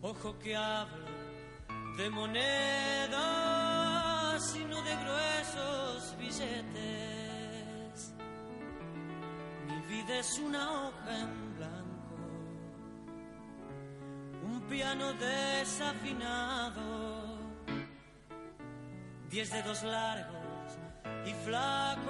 Ojo 0.00 0.38
que 0.38 0.54
hablo 0.56 1.06
de 1.96 2.10
monedas 2.10 3.16
y 4.56 4.64
no 4.64 4.80
de 4.82 4.96
gruesos 4.96 6.16
billetes. 6.18 8.14
Mi 9.66 9.80
vida 9.88 10.18
es 10.18 10.38
una 10.38 10.70
hoja 10.70 11.18
en 11.18 11.56
blanco, 11.56 12.16
un 14.44 14.60
piano 14.68 15.12
desafinado 15.14 16.78
diez 19.30 19.50
dedos 19.50 19.82
largos 19.82 20.78
y 21.26 21.32
flacos 21.44 22.08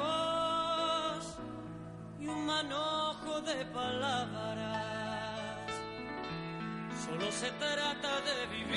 y 2.21 2.27
un 2.29 2.47
manojo 2.47 3.41
de 3.41 3.65
palabras. 3.67 4.88
Solo 7.05 7.31
se 7.33 7.51
trata 7.53 8.21
de 8.29 8.47
vivir, 8.57 8.77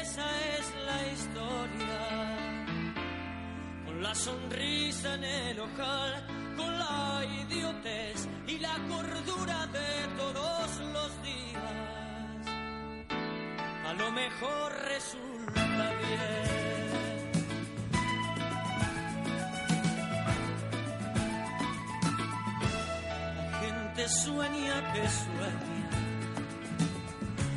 esa 0.00 0.28
es 0.58 0.66
la 0.86 0.98
historia. 1.12 2.00
Con 3.86 4.02
la 4.02 4.14
sonrisa 4.14 5.14
en 5.14 5.24
el 5.24 5.60
ojal, 5.60 6.26
con 6.56 6.78
la 6.78 7.24
idiotez 7.42 8.28
y 8.46 8.58
la 8.58 8.76
cordura 8.88 9.66
de 9.68 10.08
todos 10.16 10.80
los 10.92 11.22
días 11.22 11.42
a 13.92 13.94
lo 13.94 14.10
mejor 14.10 14.72
resulta 14.88 15.92
bien. 16.00 16.81
Gente 23.94 24.08
sueña 24.08 24.92
que 24.92 25.08
sueña, 25.08 25.90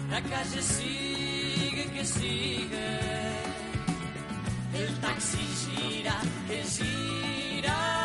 la 0.09 0.21
calle 0.21 0.61
sigue 0.61 1.85
que 1.93 2.05
sigue, 2.05 2.87
el 4.73 4.99
taxi 4.99 5.37
gira 5.37 6.15
que 6.47 6.63
gira, 6.63 8.04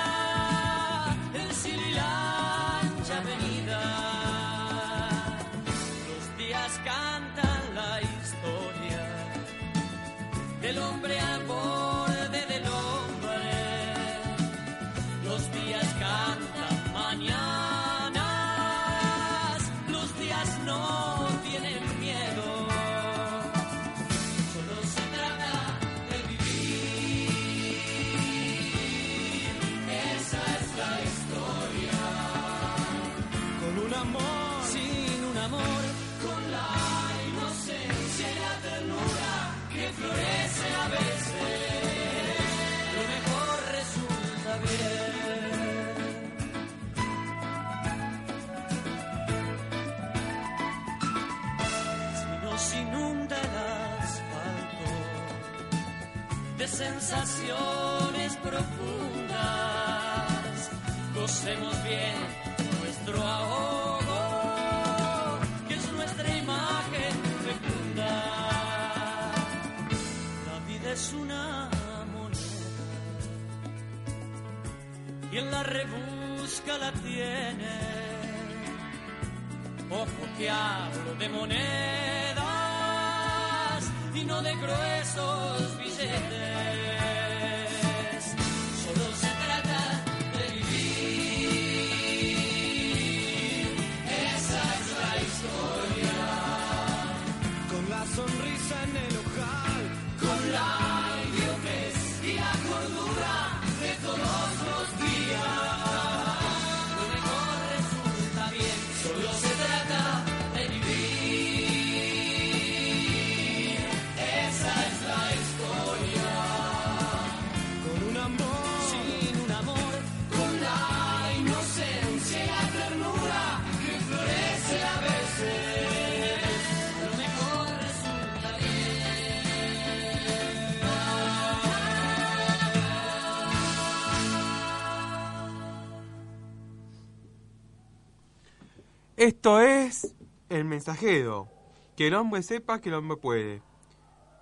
Esto 139.20 139.60
es 139.60 140.16
El 140.48 140.64
Mensajero. 140.64 141.50
Que 141.94 142.06
el 142.06 142.14
hombre 142.14 142.42
sepa 142.42 142.80
que 142.80 142.88
el 142.88 142.94
hombre 142.94 143.18
puede. 143.18 143.62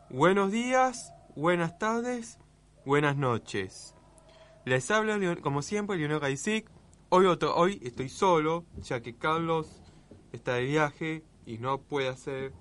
Buenos 0.08 0.52
días, 0.52 1.12
buenas 1.34 1.80
tardes, 1.80 2.38
buenas 2.86 3.16
noches. 3.16 3.96
Les 4.64 4.88
habla, 4.92 5.18
como 5.42 5.62
siempre, 5.62 5.96
Leonel 5.96 6.20
Gaisic. 6.20 6.70
Hoy, 7.08 7.26
hoy 7.26 7.80
estoy 7.82 8.08
solo, 8.08 8.66
ya 8.76 9.02
que 9.02 9.16
Carlos 9.16 9.82
está 10.30 10.54
de 10.54 10.66
viaje 10.66 11.24
y 11.44 11.58
no 11.58 11.78
puede 11.80 12.10
hacer 12.10 12.52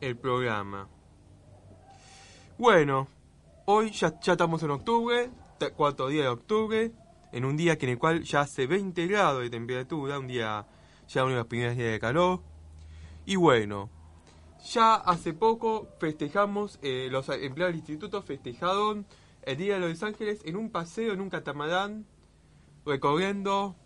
el 0.00 0.16
programa. 0.16 0.88
Bueno, 2.56 3.08
hoy 3.66 3.90
ya, 3.90 4.18
ya 4.18 4.32
estamos 4.32 4.62
en 4.62 4.70
octubre, 4.70 5.30
cuarto 5.76 6.08
día 6.08 6.22
de 6.22 6.28
octubre, 6.28 6.90
en 7.34 7.44
un 7.44 7.56
día 7.56 7.76
que 7.78 7.86
en 7.86 7.92
el 7.92 7.98
cual 7.98 8.22
ya 8.22 8.40
hace 8.42 8.66
20 8.66 9.06
grados 9.06 9.42
de 9.42 9.50
temperatura, 9.50 10.18
un 10.18 10.26
día 10.28 10.66
ya 11.08 11.22
uno 11.24 11.32
de 11.32 11.38
los 11.38 11.46
primeros 11.46 11.76
días 11.76 11.90
de 11.92 11.98
calor. 12.00 12.40
Y 13.26 13.36
bueno, 13.36 13.90
ya 14.72 14.94
hace 14.94 15.34
poco 15.34 15.88
festejamos, 15.98 16.78
eh, 16.82 17.08
los 17.10 17.28
empleados 17.28 17.72
del 17.72 17.76
instituto 17.80 18.22
festejaron 18.22 19.06
el 19.42 19.56
Día 19.58 19.78
de 19.78 19.88
los 19.88 20.02
Ángeles 20.02 20.40
en 20.44 20.56
un 20.56 20.70
paseo, 20.70 21.12
en 21.12 21.20
un 21.20 21.28
catamarán, 21.30 22.06
recorriendo, 22.86 23.76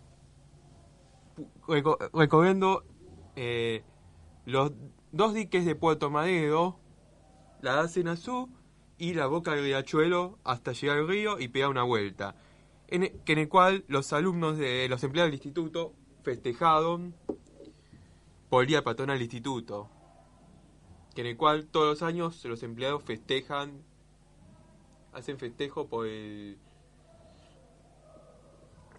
reco- 1.67 1.97
recorriendo 2.13 2.83
eh, 3.35 3.83
los 4.45 4.71
dos 5.11 5.33
diques 5.33 5.65
de 5.65 5.75
Puerto 5.75 6.09
Madero, 6.09 6.79
la 7.61 7.79
hacen 7.81 8.07
azul 8.07 8.49
y 8.97 9.13
la 9.13 9.27
boca 9.27 9.51
del 9.55 9.63
riachuelo 9.65 10.39
hasta 10.43 10.71
llegar 10.73 10.97
al 10.99 11.07
río 11.07 11.39
y 11.39 11.47
pegar 11.49 11.69
una 11.69 11.83
vuelta. 11.83 12.35
En 12.91 13.03
el, 13.03 13.11
que 13.23 13.33
en 13.33 13.39
el 13.39 13.49
cual 13.49 13.85
los 13.87 14.13
alumnos 14.13 14.57
de 14.57 14.87
los 14.89 15.03
empleados 15.03 15.27
del 15.27 15.35
instituto 15.35 15.93
festejaron 16.23 17.15
por 18.49 18.63
el 18.63 18.67
día 18.67 18.83
patronal 18.83 19.17
del 19.17 19.23
instituto. 19.23 19.89
Que 21.15 21.21
en 21.21 21.27
el 21.27 21.37
cual 21.37 21.67
todos 21.67 21.87
los 21.87 22.01
años 22.01 22.43
los 22.45 22.63
empleados 22.63 23.03
festejan, 23.03 23.83
hacen 25.13 25.37
festejo 25.37 25.87
por 25.87 26.07
el. 26.07 26.57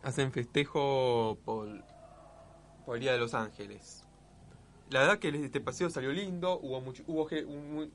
hacen 0.03 0.33
festejo 0.33 1.39
por, 1.45 1.69
por 2.85 2.97
el 2.97 3.03
Día 3.03 3.13
de 3.13 3.19
los 3.19 3.35
Ángeles. 3.35 4.05
La 4.91 5.01
verdad 5.01 5.19
que 5.19 5.29
este 5.29 5.61
paseo 5.61 5.89
salió 5.89 6.13
lindo, 6.13 6.59
hubo 6.59 6.81
mucho, 6.81 7.05
hubo 7.07 7.29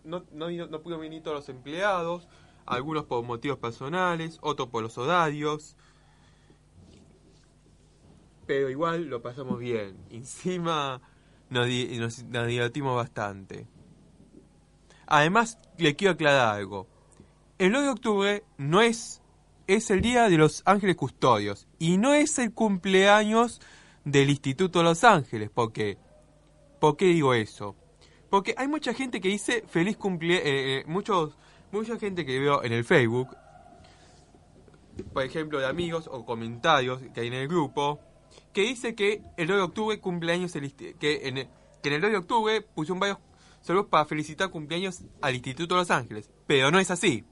no, 0.06 0.24
no, 0.32 0.50
no 0.50 0.82
pudieron 0.82 1.02
venir 1.02 1.22
todos 1.24 1.36
los 1.36 1.50
empleados, 1.50 2.28
algunos 2.66 3.04
por 3.04 3.22
motivos 3.24 3.58
personales, 3.58 4.38
otros 4.42 4.70
por 4.70 4.82
los 4.82 4.98
horarios. 4.98 5.76
Pero 8.46 8.70
igual 8.70 9.06
lo 9.06 9.22
pasamos 9.22 9.60
bien. 9.60 9.98
Encima 10.10 11.02
nos, 11.50 11.66
di- 11.68 11.98
nos- 11.98 12.24
nos 12.24 12.48
divertimos 12.48 12.96
bastante. 12.96 13.68
Además, 15.08 15.60
le 15.78 15.96
quiero 15.96 16.14
aclarar 16.14 16.56
algo. 16.56 16.88
El 17.58 17.72
2 17.72 17.84
de 17.84 17.90
octubre 17.90 18.44
no 18.58 18.82
es, 18.82 19.22
es 19.68 19.90
el 19.92 20.02
día 20.02 20.30
de 20.30 20.38
los 20.38 20.62
ángeles 20.66 20.96
custodios 20.96 21.68
y 21.80 21.98
no 21.98 22.14
es 22.14 22.38
el 22.40 22.54
cumpleaños 22.54 23.62
del 24.04 24.30
Instituto 24.30 24.80
de 24.80 24.86
los 24.86 25.04
Ángeles. 25.04 25.50
porque 25.54 25.98
¿Por 26.80 26.98
qué 26.98 27.06
digo 27.06 27.34
eso? 27.34 27.76
Porque 28.30 28.54
hay 28.58 28.68
mucha 28.68 28.94
gente 28.94 29.22
que 29.22 29.30
dice 29.30 29.64
feliz 29.68 29.96
cumpleaños, 29.98 30.86
muchos, 30.88 31.36
mucha 31.72 31.98
gente 31.98 32.26
que 32.26 32.38
veo 32.40 32.64
en 32.64 32.74
el 32.74 32.84
Facebook, 32.84 33.36
por 35.14 35.24
ejemplo 35.24 35.60
de 35.60 35.68
amigos 35.68 36.10
o 36.12 36.26
comentarios 36.26 37.02
que 37.14 37.22
hay 37.22 37.28
en 37.28 37.34
el 37.34 37.48
grupo, 37.48 38.00
que 38.56 38.62
dice 38.62 38.96
que 38.96 39.22
el 39.36 39.48
2 39.48 39.58
de 39.58 39.64
octubre 39.64 40.00
cumpleaños, 40.00 40.56
el 40.56 40.74
que 40.74 41.28
en 41.28 41.38
el, 41.40 41.48
que 41.84 41.90
en 41.90 41.96
el 41.96 42.02
2 42.02 42.12
de 42.12 42.18
octubre 42.18 42.62
pusieron 42.62 43.00
varios 43.02 43.18
saludos 43.62 43.88
para 43.90 44.06
felicitar 44.06 44.50
cumpleaños 44.50 45.02
al 45.22 45.36
Instituto 45.36 45.76
de 45.76 45.82
Los 45.82 45.92
Ángeles, 45.92 46.30
pero 46.48 46.72
no 46.72 46.80
es 46.80 46.90
así. 46.90 47.26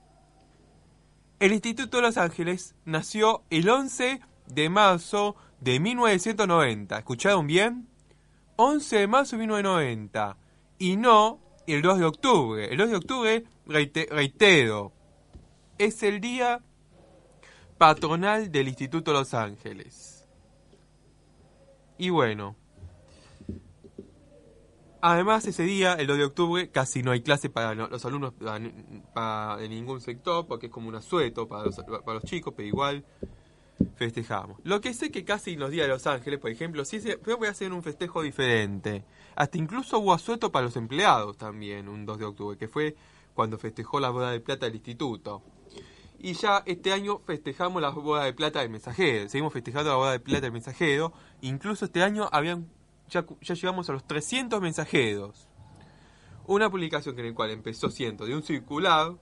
El 1.39 1.53
Instituto 1.53 1.97
de 1.97 2.03
Los 2.03 2.17
Ángeles 2.17 2.75
nació 2.83 3.43
el 3.49 3.69
11 3.69 4.19
de 4.47 4.69
marzo 4.69 5.37
de 5.61 5.79
1990. 5.79 6.97
¿Escucharon 6.97 7.47
bien? 7.47 7.87
11 8.57 8.97
de 8.97 9.07
marzo 9.07 9.37
de 9.37 9.43
1990 9.43 10.37
y 10.77 10.97
no 10.97 11.39
el 11.67 11.81
2 11.81 11.99
de 11.99 12.05
octubre. 12.05 12.65
El 12.69 12.77
2 12.77 12.89
de 12.89 12.95
octubre, 12.97 13.43
reite- 13.65 14.09
reitero, 14.09 14.91
es 15.77 16.03
el 16.03 16.19
día 16.19 16.61
patronal 17.77 18.51
del 18.51 18.67
Instituto 18.67 19.11
de 19.11 19.19
Los 19.19 19.33
Ángeles. 19.33 20.12
Y 22.03 22.09
bueno, 22.09 22.57
además 24.99 25.47
ese 25.47 25.63
día, 25.63 25.93
el 25.93 26.05
2 26.07 26.17
de 26.17 26.25
octubre, 26.25 26.69
casi 26.69 27.01
no 27.01 27.11
hay 27.11 27.21
clase 27.21 27.49
para 27.49 27.73
los 27.73 28.03
alumnos 28.03 28.33
para, 29.13 29.55
de 29.55 29.69
ningún 29.69 30.01
sector, 30.01 30.45
porque 30.45 30.65
es 30.65 30.71
como 30.73 30.89
un 30.89 30.95
asueto 30.95 31.47
para 31.47 31.63
los, 31.63 31.77
para 31.77 32.15
los 32.15 32.23
chicos, 32.25 32.53
pero 32.57 32.67
igual 32.67 33.05
festejamos. 33.95 34.59
Lo 34.65 34.81
que 34.81 34.93
sé 34.93 35.11
que 35.11 35.23
casi 35.23 35.55
los 35.55 35.71
días 35.71 35.87
de 35.87 35.93
Los 35.93 36.05
Ángeles, 36.05 36.41
por 36.41 36.51
ejemplo, 36.51 36.83
sí 36.83 36.99
se, 36.99 37.17
yo 37.25 37.37
voy 37.37 37.47
a 37.47 37.51
hacer 37.51 37.71
un 37.71 37.83
festejo 37.83 38.21
diferente. 38.21 39.05
Hasta 39.37 39.57
incluso 39.57 39.99
hubo 39.99 40.11
asueto 40.11 40.51
para 40.51 40.65
los 40.65 40.75
empleados 40.75 41.37
también, 41.37 41.87
un 41.87 42.05
2 42.05 42.17
de 42.17 42.25
octubre, 42.25 42.57
que 42.57 42.67
fue 42.67 42.97
cuando 43.33 43.57
festejó 43.57 44.01
la 44.01 44.09
boda 44.09 44.31
de 44.31 44.41
plata 44.41 44.65
del 44.65 44.75
instituto. 44.75 45.41
Y 46.23 46.35
ya 46.35 46.63
este 46.65 46.93
año 46.93 47.19
festejamos 47.19 47.81
la 47.81 47.89
boda 47.89 48.23
de 48.23 48.31
plata 48.31 48.61
del 48.61 48.69
mensajero. 48.69 49.27
Seguimos 49.27 49.51
festejando 49.51 49.89
la 49.89 49.97
boda 49.97 50.11
de 50.13 50.21
plata 50.21 50.39
del 50.39 50.53
mensajero. 50.53 51.11
Incluso 51.41 51.83
este 51.83 52.01
año 52.01 52.29
habían 52.31 52.71
ya, 53.09 53.25
ya 53.41 53.53
llegamos 53.53 53.89
a 53.89 53.91
los 53.91 54.07
300 54.07 54.61
mensajeros. 54.61 55.49
Una 56.47 56.69
publicación 56.69 57.19
en 57.19 57.25
el 57.25 57.33
cual 57.33 57.51
empezó 57.51 57.89
siendo 57.89 58.25
de 58.25 58.33
un 58.35 58.41
circular 58.41 59.15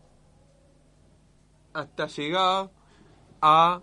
hasta 1.74 2.06
llegar 2.06 2.70
a 3.42 3.82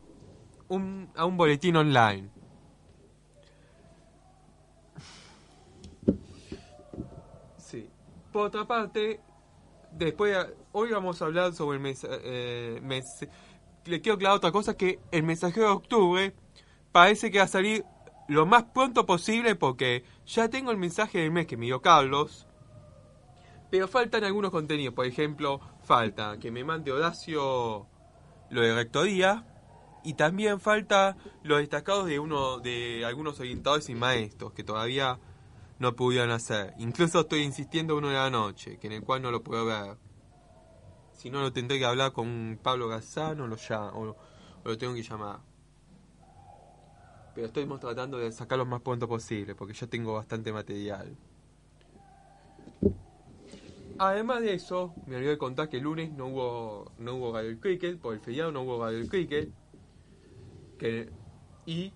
un, 0.68 1.10
a 1.16 1.24
un 1.24 1.36
boletín 1.36 1.74
online. 1.74 2.30
Sí. 7.56 7.90
Por 8.32 8.46
otra 8.46 8.64
parte, 8.64 9.20
después 9.98 10.34
de- 10.36 10.54
hoy 10.72 10.90
vamos 10.90 11.20
a 11.20 11.26
hablar 11.26 11.52
sobre 11.52 11.76
el 11.76 11.82
mes, 11.82 12.06
eh, 12.08 12.80
mes- 12.82 13.26
le 13.84 14.00
quiero 14.00 14.16
aclarar 14.16 14.36
otra 14.36 14.52
cosa 14.52 14.76
que 14.76 14.98
el 15.10 15.22
mensajero 15.22 15.66
de 15.66 15.72
octubre 15.72 16.34
parece 16.92 17.30
que 17.30 17.38
va 17.38 17.44
a 17.44 17.48
salir 17.48 17.84
lo 18.28 18.44
más 18.46 18.64
pronto 18.64 19.06
posible 19.06 19.54
porque 19.54 20.04
ya 20.26 20.48
tengo 20.48 20.70
el 20.70 20.76
mensaje 20.76 21.18
del 21.18 21.30
mes 21.30 21.46
que 21.46 21.56
me 21.56 21.66
dio 21.66 21.80
Carlos. 21.80 22.46
Pero 23.70 23.88
faltan 23.88 24.24
algunos 24.24 24.50
contenidos. 24.50 24.94
Por 24.94 25.06
ejemplo 25.06 25.60
falta 25.82 26.38
que 26.38 26.50
me 26.50 26.64
mande 26.64 26.92
Horacio 26.92 27.86
lo 28.50 28.60
de 28.60 28.74
rectoría 28.74 29.46
y 30.04 30.14
también 30.14 30.60
falta 30.60 31.16
los 31.42 31.58
destacados 31.58 32.06
de 32.06 32.18
uno 32.18 32.58
de 32.58 33.04
algunos 33.04 33.40
orientadores 33.40 33.88
y 33.88 33.94
maestros 33.94 34.52
que 34.52 34.64
todavía 34.64 35.18
no 35.78 35.94
pudieron 35.94 36.30
hacer. 36.30 36.74
Incluso 36.78 37.20
estoy 37.20 37.42
insistiendo 37.42 37.96
uno 37.96 38.08
de 38.08 38.14
la 38.14 38.30
noche, 38.30 38.78
que 38.78 38.86
en 38.86 38.94
el 38.94 39.02
cual 39.02 39.22
no 39.22 39.30
lo 39.30 39.42
puedo 39.42 39.64
ver. 39.66 39.96
Si 41.12 41.30
no 41.30 41.40
lo 41.40 41.52
tendré 41.52 41.78
que 41.78 41.84
hablar 41.84 42.12
con 42.12 42.58
Pablo 42.62 42.88
Gazzano 42.88 43.46
lo 43.46 43.56
ya, 43.56 43.86
o, 43.86 44.10
o 44.10 44.16
lo 44.64 44.78
tengo 44.78 44.94
que 44.94 45.02
llamar. 45.02 45.40
Pero 47.34 47.46
estamos 47.46 47.80
tratando 47.80 48.18
de 48.18 48.32
sacar 48.32 48.58
lo 48.58 48.66
más 48.66 48.82
pronto 48.82 49.08
posible, 49.08 49.54
porque 49.54 49.74
ya 49.74 49.86
tengo 49.86 50.14
bastante 50.14 50.52
material. 50.52 51.16
Además 53.98 54.42
de 54.42 54.54
eso, 54.54 54.94
me 55.06 55.16
olvidé 55.16 55.30
de 55.30 55.38
contar 55.38 55.68
que 55.68 55.78
el 55.78 55.82
lunes 55.82 56.12
no 56.12 56.28
hubo 56.28 56.92
no 56.98 57.16
hubo 57.16 57.32
Radio 57.32 57.58
Cricket, 57.60 57.98
por 57.98 58.14
el 58.14 58.20
feriado 58.20 58.52
no 58.52 58.62
hubo 58.62 58.84
Radio 58.84 59.06
Cricket. 59.08 59.50
Que, 60.78 61.10
y, 61.66 61.92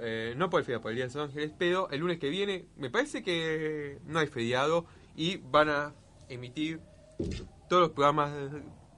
eh, 0.00 0.34
no 0.36 0.50
por 0.50 0.60
el 0.60 0.66
feriado, 0.66 0.82
por 0.82 0.90
el 0.90 0.96
Día 0.96 1.06
de 1.06 1.14
Los 1.14 1.28
Ángeles, 1.28 1.52
pero 1.58 1.90
el 1.90 2.00
lunes 2.00 2.18
que 2.18 2.28
viene, 2.28 2.66
me 2.76 2.90
parece 2.90 3.22
que 3.22 3.98
no 4.04 4.18
hay 4.18 4.26
feriado 4.26 4.86
y 5.16 5.38
van 5.38 5.68
a 5.68 5.94
emitir 6.28 6.80
todos 7.68 7.82
los 7.82 7.90
programas 7.90 8.32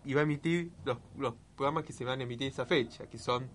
y 0.05 0.15
va 0.15 0.21
a 0.21 0.25
emitir 0.25 0.71
los, 0.85 0.99
los 1.17 1.35
programas 1.57 1.85
que 1.85 1.93
se 1.93 2.05
van 2.05 2.21
a 2.21 2.23
emitir 2.23 2.49
esa 2.49 2.67
fecha, 2.67 3.07
que 3.07 3.19
son 3.19 3.49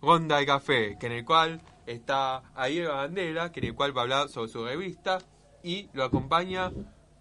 Ronda 0.00 0.38
de 0.38 0.46
Café, 0.46 0.96
que 0.98 1.06
en 1.06 1.12
el 1.12 1.24
cual 1.24 1.60
está 1.86 2.42
la 2.56 2.88
bandera, 2.92 3.50
que 3.50 3.60
en 3.60 3.66
el 3.66 3.74
cual 3.74 3.96
va 3.96 4.02
a 4.02 4.04
hablar 4.04 4.28
sobre 4.28 4.48
su 4.48 4.64
revista 4.64 5.18
y 5.62 5.88
lo 5.92 6.04
acompaña 6.04 6.72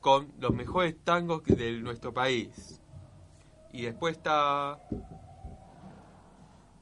con 0.02 0.32
los 0.40 0.54
mejores 0.54 0.96
tangos 1.04 1.44
de 1.44 1.72
nuestro 1.80 2.14
país. 2.14 2.82
Y 3.74 3.84
después 3.84 4.18
está 4.18 4.80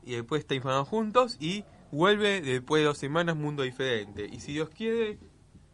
y 0.03 0.13
después 0.13 0.41
está 0.41 0.53
Informados 0.53 0.88
Juntos 0.88 1.38
y 1.39 1.65
vuelve 1.96 2.42
después 2.42 2.82
de 2.82 2.88
dos 2.88 2.98
semanas 2.98 3.38
Mundo 3.38 3.64
Diferente. 3.64 4.28
Y 4.30 4.42
si 4.42 4.52
Dios 4.52 4.70
quiere, 4.70 5.18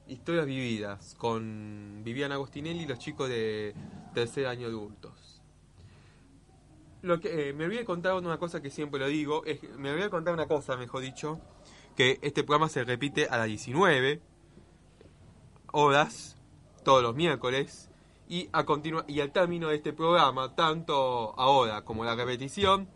Historias 0.08 0.46
Vividas 0.46 1.16
con 1.18 2.02
Viviana 2.04 2.36
Agostinelli 2.36 2.84
y 2.84 2.86
los 2.86 3.00
chicos 3.00 3.28
de 3.28 3.74
tercer 4.14 4.46
año 4.46 4.68
adultos. 4.68 5.42
Lo 7.02 7.20
que 7.20 7.50
eh, 7.50 7.54
me 7.54 7.66
olvidé 7.66 7.80
de 7.80 7.86
contar 7.86 8.14
una 8.14 8.38
cosa 8.38 8.62
que 8.62 8.70
siempre 8.70 9.00
lo 9.00 9.08
digo, 9.08 9.44
es, 9.46 9.64
me 9.78 9.90
olvidé 9.90 10.06
de 10.06 10.10
contar 10.12 10.36
una 10.36 10.46
cosa, 10.46 10.78
mejor 10.78 11.02
dicho, 11.02 11.42
que 11.96 12.20
este 12.22 12.44
programa 12.44 12.70
se 12.70 12.84
repite 12.84 13.28
a 13.28 13.38
las 13.38 13.48
19 13.48 14.22
horas 15.72 16.38
todos 16.84 17.02
los 17.02 17.16
miércoles 17.16 17.90
y 18.30 18.48
a 18.54 18.64
y 19.08 19.22
al 19.22 19.32
término 19.32 19.70
de 19.70 19.78
este 19.78 19.92
programa, 19.92 20.56
tanto 20.56 21.34
ahora 21.40 21.84
como 21.84 22.06
la 22.06 22.14
repetición, 22.14 22.88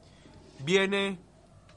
viene 0.64 1.18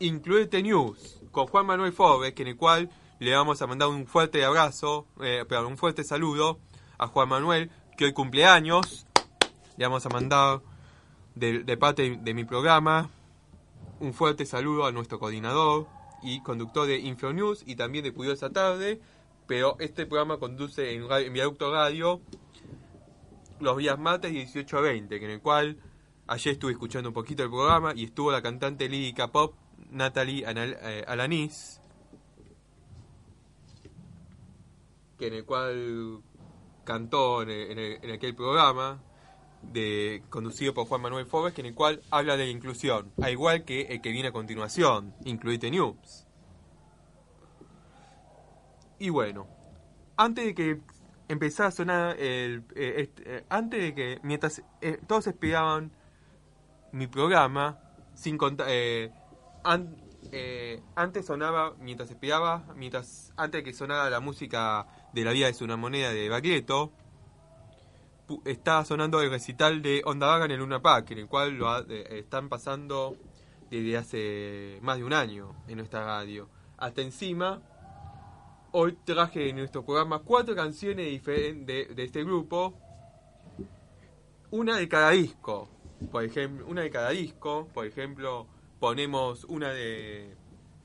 Incluirte 0.01 0.63
News 0.63 1.19
con 1.31 1.47
Juan 1.47 1.67
Manuel 1.67 1.93
Forbes, 1.93 2.33
que 2.35 2.43
en 2.43 2.49
el 2.49 2.57
cual 2.57 2.91
le 3.19 3.35
vamos 3.35 3.61
a 3.63 3.67
mandar 3.67 3.89
un 3.89 4.07
fuerte 4.07 4.45
abrazo, 4.45 5.07
eh, 5.21 5.45
perdón, 5.49 5.73
un 5.73 5.79
fuerte 5.79 6.05
saludo 6.05 6.61
a 6.99 7.07
Juan 7.09 7.29
Manuel, 7.29 7.71
que 7.97 8.05
hoy 8.05 8.13
cumpleaños. 8.13 9.07
Le 9.77 9.85
vamos 9.85 10.07
a 10.07 10.09
mandar 10.09 10.61
de, 11.35 11.77
parte 11.77 12.19
de, 12.21 12.35
mi 12.35 12.45
programa 12.45 13.11
un 14.01 14.13
fuerte 14.13 14.45
saludo 14.47 14.87
a 14.87 14.93
nuestro 14.93 15.19
coordinador 15.19 15.87
y 16.23 16.43
conductor 16.43 16.87
de 16.87 16.99
Infonews 16.99 17.63
y 17.67 17.77
también 17.77 18.05
de 18.05 18.13
Curiosa 18.13 18.51
Tarde. 18.51 19.01
Pero 19.47 19.77
este 19.79 20.07
programa 20.07 20.39
conduce 20.39 20.95
en, 20.95 21.11
en 21.11 21.33
Viaducto 21.33 21.73
Radio 21.73 22.21
los 23.61 23.77
días 23.79 23.99
martes 23.99 24.31
18 24.31 24.79
a 24.79 24.81
20, 24.81 25.19
que 25.19 25.25
en 25.25 25.31
el 25.33 25.41
cual 25.41 25.79
ayer 26.27 26.53
estuve 26.53 26.73
escuchando 26.73 27.11
un 27.11 27.15
poquito 27.15 27.43
el 27.43 27.51
programa 27.51 27.93
y 27.95 28.05
estuvo 28.05 28.31
la 28.31 28.43
cantante 28.43 28.89
lírica 28.89 29.29
pop 29.29 29.55
Natalie 29.91 30.47
Anal- 30.47 30.79
eh, 30.83 31.05
Alanis. 31.07 31.81
que 35.19 35.27
en 35.27 35.35
el 35.35 35.45
cual 35.45 36.21
cantó 36.85 37.43
en, 37.43 37.51
el- 37.51 37.71
en 37.73 37.79
el- 37.81 37.99
en 38.05 38.11
aquel 38.13 38.37
programa 38.37 39.01
de 39.63 40.23
conducido 40.31 40.73
por 40.73 40.87
Juan 40.87 41.01
Manuel 41.01 41.27
Forbes, 41.27 41.53
que 41.53 41.61
en 41.63 41.67
el 41.67 41.75
cual 41.75 42.01
habla 42.13 42.37
de 42.37 42.45
la 42.45 42.51
inclusión, 42.53 43.13
al 43.21 43.33
igual 43.33 43.65
que 43.65 43.81
el 43.83 44.01
que 44.01 44.11
viene 44.13 44.29
a 44.29 44.33
continuación, 44.33 45.13
Incluite 45.25 45.73
News. 45.73 46.25
Y 49.01 49.11
bueno, 49.11 49.49
antes 50.17 50.45
de 50.45 50.55
que 50.55 50.81
empezara 51.27 51.69
a 51.71 51.73
sonar 51.73 52.17
el... 52.21 52.63
eh, 52.77 52.95
este, 52.99 53.39
eh, 53.39 53.45
antes 53.49 53.81
de 53.81 53.95
que, 53.97 54.21
mientras 54.23 54.63
todos 55.09 55.27
esperaban 55.27 55.91
mi 56.93 57.09
programa, 57.09 57.81
sin 58.15 58.39
contar... 58.39 58.69
eh, 60.33 60.83
an- 60.85 60.85
antes 60.97 61.27
sonaba, 61.27 61.75
mientras 61.79 62.11
esperaba, 62.11 62.65
mientras 62.77 63.33
antes 63.37 63.63
que 63.63 63.73
sonara 63.73 64.11
la 64.11 64.21
música 64.21 64.87
de 65.13 65.25
La 65.25 65.33
vida 65.33 65.49
es 65.49 65.61
una 65.63 65.77
moneda 65.77 66.11
de 66.11 66.29
Baglietto, 66.29 66.93
estaba 68.45 68.85
sonando 68.85 69.21
el 69.23 69.31
recital 69.31 69.81
de 69.81 70.03
Onda 70.05 70.27
Vaga 70.27 70.45
en 70.45 70.51
el 70.53 70.59
Luna 70.59 70.81
Park, 70.83 71.11
en 71.13 71.19
el 71.19 71.29
cual 71.29 71.55
lo 71.55 71.69
ha- 71.71 71.85
están 72.11 72.49
pasando 72.49 73.17
desde 73.71 73.97
hace 73.97 74.79
más 74.83 74.99
de 74.99 75.05
un 75.05 75.13
año 75.13 75.55
en 75.67 75.77
nuestra 75.79 76.05
radio. 76.05 76.49
Hasta 76.77 77.01
encima, 77.03 77.63
hoy 78.73 78.97
traje 79.05 79.49
en 79.49 79.57
nuestro 79.57 79.85
programa 79.85 80.21
cuatro 80.21 80.55
canciones 80.55 81.07
diferentes 81.07 81.89
de, 81.89 81.95
de 81.95 82.05
este 82.05 82.23
grupo, 82.25 82.75
una 84.51 84.77
de 84.77 84.89
cada 84.89 85.11
disco. 85.11 85.69
Por 86.13 86.23
ejemplo, 86.25 86.67
una 86.67 86.83
de 86.83 86.91
cada 86.91 87.11
disco, 87.11 87.69
por 87.75 87.87
ejemplo, 87.87 88.47
ponemos 88.79 89.45
una 89.45 89.71
de, 89.71 90.37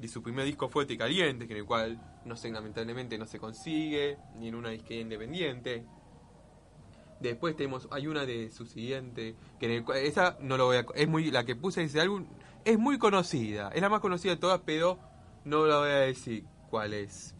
su 0.08 0.22
primer 0.22 0.46
disco 0.46 0.70
Fuerte 0.70 0.94
y 0.94 0.98
Caliente, 0.98 1.48
que 1.48 1.54
en 1.54 1.60
el 1.60 1.66
cual 1.66 2.20
no 2.26 2.36
sé, 2.36 2.50
lamentablemente 2.52 3.18
no 3.18 3.26
se 3.26 3.40
consigue, 3.40 4.18
ni 4.38 4.48
en 4.48 4.56
una 4.56 4.70
disquera 4.70 5.02
independiente. 5.02 5.86
Después 7.20 7.56
tenemos, 7.56 7.88
hay 7.92 8.08
una 8.08 8.26
de 8.26 8.50
su 8.50 8.66
siguiente, 8.66 9.36
que 9.60 9.66
en 9.68 9.72
el 9.72 9.84
cual- 9.86 10.00
esa 10.00 10.38
no 10.42 10.58
lo 10.58 10.66
voy 10.66 10.78
a, 10.78 10.86
es 10.96 11.08
muy, 11.08 11.32
la 11.32 11.46
que 11.46 11.56
puse 11.56 11.84
ese 11.84 12.02
álbum, 12.02 12.26
es 12.66 12.78
muy 12.78 12.98
conocida, 12.98 13.70
es 13.74 13.82
la 13.82 13.90
más 13.90 14.00
conocida 14.02 14.34
de 14.34 14.40
todas, 14.40 14.62
pero 14.66 15.00
no 15.46 15.66
la 15.66 15.80
voy 15.80 15.90
a 15.90 16.00
decir 16.00 16.46
cuál 16.70 16.94
es. 16.94 17.36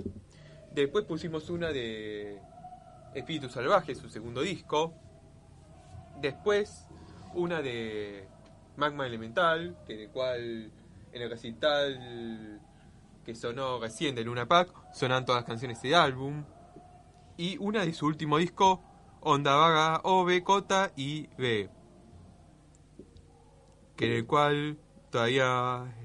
Después 0.74 1.06
pusimos 1.06 1.50
una 1.50 1.70
de 1.70 2.40
Espíritu 3.14 3.50
Salvaje, 3.50 3.96
su 3.96 4.10
segundo 4.10 4.42
disco. 4.42 4.94
Después 6.22 6.88
una 7.34 7.62
de 7.62 8.28
Magma 8.78 9.06
Elemental, 9.06 9.78
que 9.86 10.04
el 10.04 10.10
cual 10.10 10.72
en 11.12 11.22
el 11.22 11.30
recital 11.30 12.60
que 13.26 13.36
sonó 13.36 13.80
recién 13.80 14.16
de 14.16 14.24
Luna 14.24 14.48
Park, 14.48 14.74
sonan 14.94 15.26
todas 15.26 15.42
las 15.42 15.48
canciones 15.48 15.82
de 15.82 15.96
álbum. 15.96 16.44
Y 17.38 17.58
una 17.58 17.86
de 17.86 17.94
su 17.94 18.06
último 18.06 18.38
disco, 18.38 18.84
Onda 19.22 19.56
Vaga 19.56 20.02
O, 20.04 20.26
B, 20.26 20.44
Cota 20.44 20.92
y 20.96 21.28
B. 21.38 21.70
Que 23.96 24.06
en 24.06 24.12
el 24.14 24.26
cual 24.28 24.78
todavía... 25.10 25.96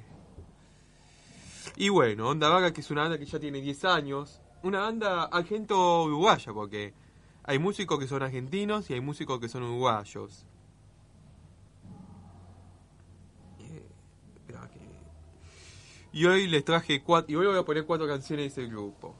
Y 1.77 1.89
bueno, 1.91 2.29
Onda 2.29 2.49
Vaga, 2.49 2.73
que 2.73 2.81
es 2.81 2.91
una 2.91 3.03
banda 3.03 3.19
que 3.19 3.25
ya 3.27 3.39
tiene 3.39 3.61
10 3.61 3.85
años. 3.85 4.41
Una 4.63 4.81
banda 4.81 5.25
argento 5.25 6.03
uruguaya, 6.05 6.53
porque 6.53 6.93
hay 7.45 7.59
músicos 7.59 7.99
que 7.99 8.07
son 8.07 8.23
argentinos 8.23 8.91
y 8.91 8.95
hay 8.95 9.01
músicos 9.01 9.39
que 9.41 9.49
son 9.49 9.63
uruguayos. 9.63 10.45
Eh, 13.61 13.87
espera 14.37 14.69
que- 14.69 14.79
Y 16.13 16.25
hoy 16.27 16.47
les 16.47 16.65
traje 16.65 17.03
cuatro, 17.03 17.33
y 17.33 17.37
hoy 17.37 17.47
voy 17.47 17.59
a 17.59 17.65
poner 17.65 17.85
cuatro 17.85 18.07
canciones 18.07 18.55
del 18.57 18.69
grupo. 18.69 19.15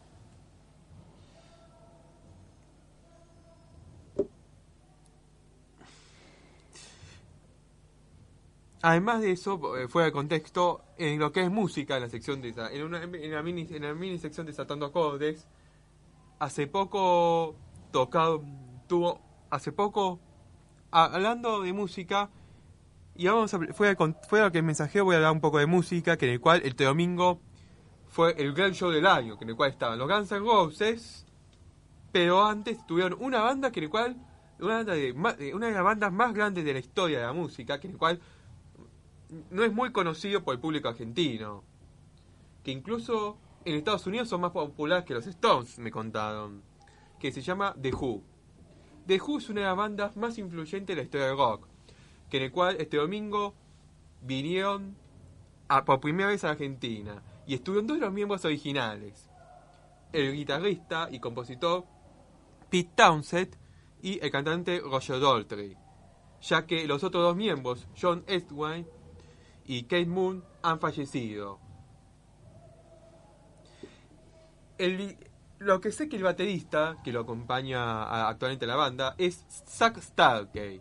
Además 8.81 9.21
de 9.21 9.33
eso, 9.33 9.77
eh, 9.77 9.89
fuera 9.89 10.07
de 10.07 10.13
contexto, 10.13 10.83
en 10.97 11.19
lo 11.19 11.33
que 11.33 11.43
es 11.43 11.51
música, 11.51 11.97
en 11.97 12.03
la 12.03 12.09
sección 12.09 12.41
de 12.41 12.51
en, 12.51 12.83
una, 12.85 13.03
en, 13.03 13.33
la 13.33 13.43
mini, 13.43 13.67
en 13.71 13.83
la 13.83 13.93
mini 13.93 14.19
sección 14.19 14.47
de 14.47 14.53
Saltando 14.53 14.87
Acordes, 14.87 15.47
hace 16.39 16.69
poco 16.69 17.57
tocado, 17.91 18.43
tuvo, 18.87 19.21
hace 19.51 19.73
poco, 19.73 20.21
hablando 20.93 21.63
de 21.63 21.73
música, 21.73 22.31
y 23.19 23.27
vamos 23.27 23.53
a, 23.53 23.59
fuera, 23.75 23.97
fuera 24.29 24.51
que 24.51 24.59
el 24.59 24.65
mensajero 24.65 25.05
voy 25.05 25.15
a 25.15 25.19
hablar 25.19 25.33
un 25.33 25.41
poco 25.41 25.59
de 25.59 25.67
música, 25.67 26.17
que 26.17 26.27
en 26.27 26.33
el 26.33 26.41
cual 26.41 26.63
este 26.65 26.85
domingo 26.85 27.41
fue 28.07 28.35
el 28.39 28.55
gran 28.55 28.73
show 28.73 28.91
del 28.91 29.07
año, 29.07 29.37
que 29.37 29.45
en 29.45 29.51
el 29.51 29.57
cual 29.57 29.71
estaban 29.71 29.99
los 29.99 30.09
Guns 30.09 30.33
N' 30.33 30.39
Roses, 30.41 31.27
pero 32.13 32.45
antes 32.47 32.87
tuvieron 32.87 33.19
una 33.21 33.41
banda 33.41 33.71
que 33.71 33.81
en 33.81 33.85
el 33.85 33.91
cual, 33.91 34.17
una, 34.61 34.77
banda 34.77 34.95
de- 34.95 35.13
una 35.13 35.67
de 35.67 35.73
las 35.73 35.85
bandas 35.85 36.13
más 36.13 36.33
grandes 36.33 36.65
de 36.65 36.73
la 36.73 36.79
historia 36.79 37.19
de 37.19 37.27
la 37.27 37.33
música, 37.35 37.79
que 37.79 37.89
en 37.89 37.93
el 37.95 37.99
cual 37.99 38.21
no 39.51 39.63
es 39.65 39.73
muy 39.73 39.93
conocido 39.93 40.43
por 40.43 40.55
el 40.55 40.61
público 40.61 40.89
argentino. 40.89 41.63
Que 42.65 42.71
incluso 42.71 43.37
en 43.65 43.75
Estados 43.75 44.07
Unidos 44.07 44.29
son 44.29 44.41
más 44.41 44.53
populares 44.53 45.05
que 45.05 45.15
los 45.15 45.27
Stones, 45.27 45.79
me 45.79 45.91
contaron. 45.91 46.63
Que 47.19 47.31
se 47.33 47.43
llama 47.43 47.75
The 47.81 47.93
Who. 47.93 48.23
The 49.07 49.21
Who 49.21 49.39
es 49.39 49.49
una 49.51 49.61
de 49.63 49.67
las 49.67 49.77
bandas 49.77 50.17
más 50.17 50.39
influyentes 50.39 50.95
de 50.95 51.03
la 51.03 51.05
historia 51.05 51.27
del 51.27 51.37
rock. 51.37 51.67
Que 52.31 52.37
en 52.39 52.43
el 52.45 52.53
cual 52.53 52.77
este 52.79 52.97
domingo 52.99 53.55
vinieron 54.23 54.97
a- 55.69 55.85
por 55.85 56.01
primera 56.01 56.29
vez 56.29 56.45
a 56.45 56.51
Argentina. 56.51 57.23
Y 57.47 57.55
estuvieron 57.55 57.87
dos 57.87 57.97
de 57.99 58.05
los 58.05 58.13
miembros 58.13 58.45
originales. 58.45 59.29
El 60.13 60.35
guitarrista 60.35 61.09
y 61.11 61.21
compositor 61.21 61.85
Pete 62.71 62.91
Townsend 62.95 63.57
y 64.03 64.19
el 64.23 64.31
cantante 64.31 64.81
Roger 64.81 65.21
Daltrey. 65.21 65.77
Ya 66.43 66.67
que 66.67 66.87
los 66.87 67.03
otros 67.03 67.23
dos 67.25 67.37
miembros, 67.37 67.87
John 68.01 68.25
Estway 68.27 68.87
y 69.65 69.83
Kate 69.85 70.07
Moon 70.07 70.45
han 70.63 70.79
fallecido. 70.79 71.59
El- 74.79 75.17
lo 75.59 75.81
que 75.81 75.91
sé 75.91 76.09
que 76.09 76.17
el 76.17 76.23
baterista 76.23 76.97
que 77.03 77.13
lo 77.13 77.21
acompaña 77.21 78.29
actualmente 78.29 78.65
a 78.65 78.69
la 78.69 78.77
banda 78.77 79.15
es 79.19 79.45
Zack 79.67 79.99
Starkey 80.01 80.81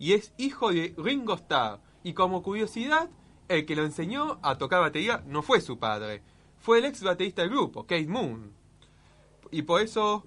y 0.00 0.14
es 0.14 0.32
hijo 0.38 0.72
de 0.72 0.94
Ringo 0.96 1.34
Starr. 1.34 1.78
Y 2.02 2.14
como 2.14 2.42
curiosidad, 2.42 3.10
el 3.48 3.66
que 3.66 3.76
lo 3.76 3.84
enseñó 3.84 4.40
a 4.42 4.56
tocar 4.56 4.80
batería 4.80 5.22
no 5.26 5.42
fue 5.42 5.60
su 5.60 5.78
padre, 5.78 6.22
fue 6.58 6.78
el 6.78 6.86
ex 6.86 7.02
baterista 7.02 7.42
del 7.42 7.50
grupo, 7.50 7.82
Kate 7.82 8.06
Moon. 8.06 8.50
Y 9.50 9.62
por 9.62 9.82
eso 9.82 10.26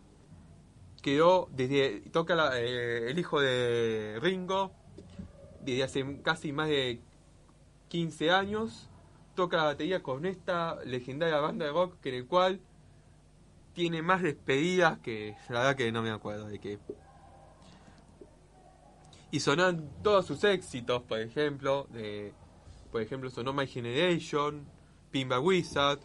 quedó 1.02 1.50
desde 1.52 2.02
toca 2.12 2.58
eh, 2.58 3.10
el 3.10 3.20
hijo 3.20 3.42
de 3.42 4.20
Ringo 4.22 4.72
desde 5.62 5.84
hace 5.84 6.22
casi 6.22 6.54
más 6.54 6.70
de 6.70 7.02
15 7.90 8.32
años 8.32 8.90
toca 9.36 9.58
la 9.58 9.64
batería 9.64 10.02
con 10.02 10.26
esta 10.26 10.78
legendaria 10.86 11.40
banda 11.40 11.66
de 11.66 11.72
rock 11.72 12.00
que 12.00 12.10
en 12.10 12.16
el 12.16 12.28
cual 12.28 12.62
tiene 13.74 14.02
más 14.02 14.22
despedidas 14.22 15.00
que 15.00 15.36
la 15.50 15.60
verdad 15.60 15.76
que 15.76 15.92
no 15.92 16.02
me 16.02 16.12
acuerdo 16.12 16.48
de 16.48 16.60
qué 16.60 16.80
y 19.34 19.40
sonan 19.40 19.90
todos 20.04 20.28
sus 20.28 20.44
éxitos 20.44 21.02
por 21.02 21.20
ejemplo 21.20 21.88
de 21.90 22.32
por 22.92 23.02
ejemplo 23.02 23.32
sonó 23.32 23.52
My 23.52 23.66
Generation 23.66 24.64
Pimba 25.10 25.40
Wizard 25.40 26.00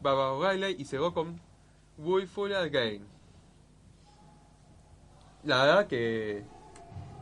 Baba 0.00 0.32
O'Reilly 0.32 0.76
y 0.80 0.86
cerró 0.86 1.12
con 1.12 1.38
Full 1.98 2.52
Again 2.54 3.06
la 5.44 5.62
verdad 5.62 5.86
que 5.88 6.42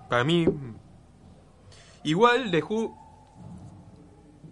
para 0.09 0.23
mí 0.23 0.47
igual 2.05 2.53
The 2.53 2.63
Who 2.63 2.97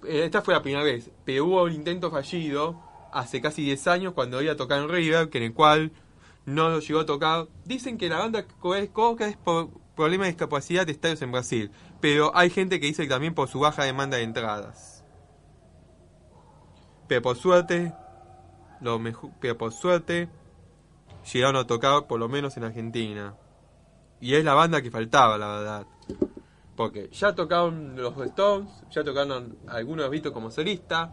eh, 0.05 0.25
esta 0.25 0.43
fue 0.43 0.55
la 0.55 0.61
primera 0.61 0.83
vez, 0.83 1.11
pero 1.25 1.47
hubo 1.47 1.63
un 1.63 1.73
intento 1.73 2.11
fallido 2.11 2.79
hace 3.13 3.41
casi 3.41 3.63
10 3.63 3.87
años 3.87 4.13
cuando 4.13 4.43
iba 4.43 4.53
a 4.53 4.57
tocar 4.57 4.83
en 4.83 4.89
River, 4.89 5.31
que 5.31 5.39
en 5.39 5.45
el 5.45 5.55
cual 5.55 5.93
no 6.45 6.69
lo 6.69 6.81
llegó 6.81 7.01
a 7.01 7.07
tocar. 7.07 7.49
Dicen 7.65 7.97
que 7.97 8.09
la 8.09 8.19
banda 8.19 8.45
coca 8.93 9.27
es 9.27 9.37
por 9.39 9.71
problemas 9.95 10.27
de 10.27 10.33
discapacidad 10.33 10.87
de 10.87 10.93
estadios 10.93 11.23
en 11.23 11.33
Brasil, 11.33 11.71
pero 12.01 12.37
hay 12.37 12.51
gente 12.51 12.81
que 12.81 12.87
dice 12.87 13.05
que 13.05 13.09
también 13.09 13.35
por 13.35 13.49
su 13.49 13.61
baja 13.61 13.85
demanda 13.85 14.17
de 14.17 14.25
entradas. 14.25 15.05
Pero 17.09 17.23
por 17.23 17.37
suerte, 17.37 17.93
lo 18.81 18.99
mejor, 18.99 19.31
pero 19.41 19.57
por 19.57 19.73
suerte, 19.73 20.29
llegaron 21.33 21.57
a 21.57 21.67
tocar 21.67 22.07
por 22.07 22.19
lo 22.19 22.29
menos 22.29 22.57
en 22.57 22.65
Argentina. 22.65 23.35
Y 24.21 24.35
es 24.35 24.45
la 24.45 24.55
banda 24.55 24.81
que 24.81 24.91
faltaba, 24.91 25.37
la 25.37 25.49
verdad. 25.49 25.87
Porque 26.77 27.09
ya 27.13 27.35
tocaron 27.35 27.95
los 27.97 28.17
Stones, 28.27 28.71
ya 28.91 29.05
tocaron 29.05 29.59
algunos 29.69 30.09
vistos 30.11 30.33
como 30.33 30.51
solista. 30.51 31.13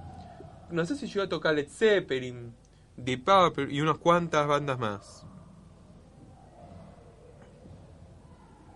No 0.72 0.86
sé 0.86 0.96
si 0.96 1.08
llegó 1.08 1.24
a 1.24 1.30
tocar 1.30 1.54
Led 1.54 1.68
Zeppelin, 1.68 2.56
Deep 2.96 3.26
Purple 3.26 3.74
y 3.74 3.82
unas 3.82 3.98
cuantas 3.98 4.48
bandas 4.48 4.80
más. 4.80 5.26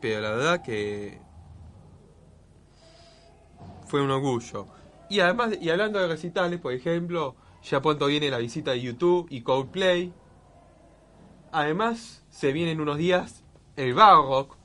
Pero 0.05 0.21
la 0.21 0.29
verdad 0.29 0.61
que 0.61 1.17
fue 3.87 4.03
un 4.03 4.11
orgullo. 4.11 4.67
Y 5.09 5.19
además, 5.19 5.57
y 5.59 5.71
hablando 5.71 5.97
de 5.97 6.07
recitales, 6.07 6.59
por 6.59 6.73
ejemplo, 6.73 7.35
ya 7.63 7.81
pronto 7.81 8.05
viene 8.05 8.29
la 8.29 8.37
visita 8.37 8.69
de 8.69 8.81
YouTube 8.81 9.25
y 9.31 9.41
Coldplay 9.41 10.13
además 11.51 12.23
se 12.29 12.51
vienen 12.51 12.81
unos 12.81 12.97
días 12.99 13.43
el 13.77 13.95
Barrock, 13.95 14.57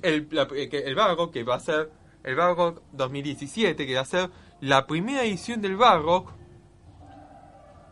el, 0.00 0.28
la- 0.30 0.48
eh, 0.54 0.70
el 0.72 0.94
Barrock 0.94 1.30
que 1.30 1.44
va 1.44 1.56
a 1.56 1.60
ser 1.60 1.90
el 2.24 2.34
Barrock 2.34 2.80
2017, 2.92 3.86
que 3.86 3.94
va 3.96 4.00
a 4.00 4.04
ser 4.06 4.30
la 4.62 4.86
primera 4.86 5.24
edición 5.24 5.60
del 5.60 5.76
Barrock 5.76 6.30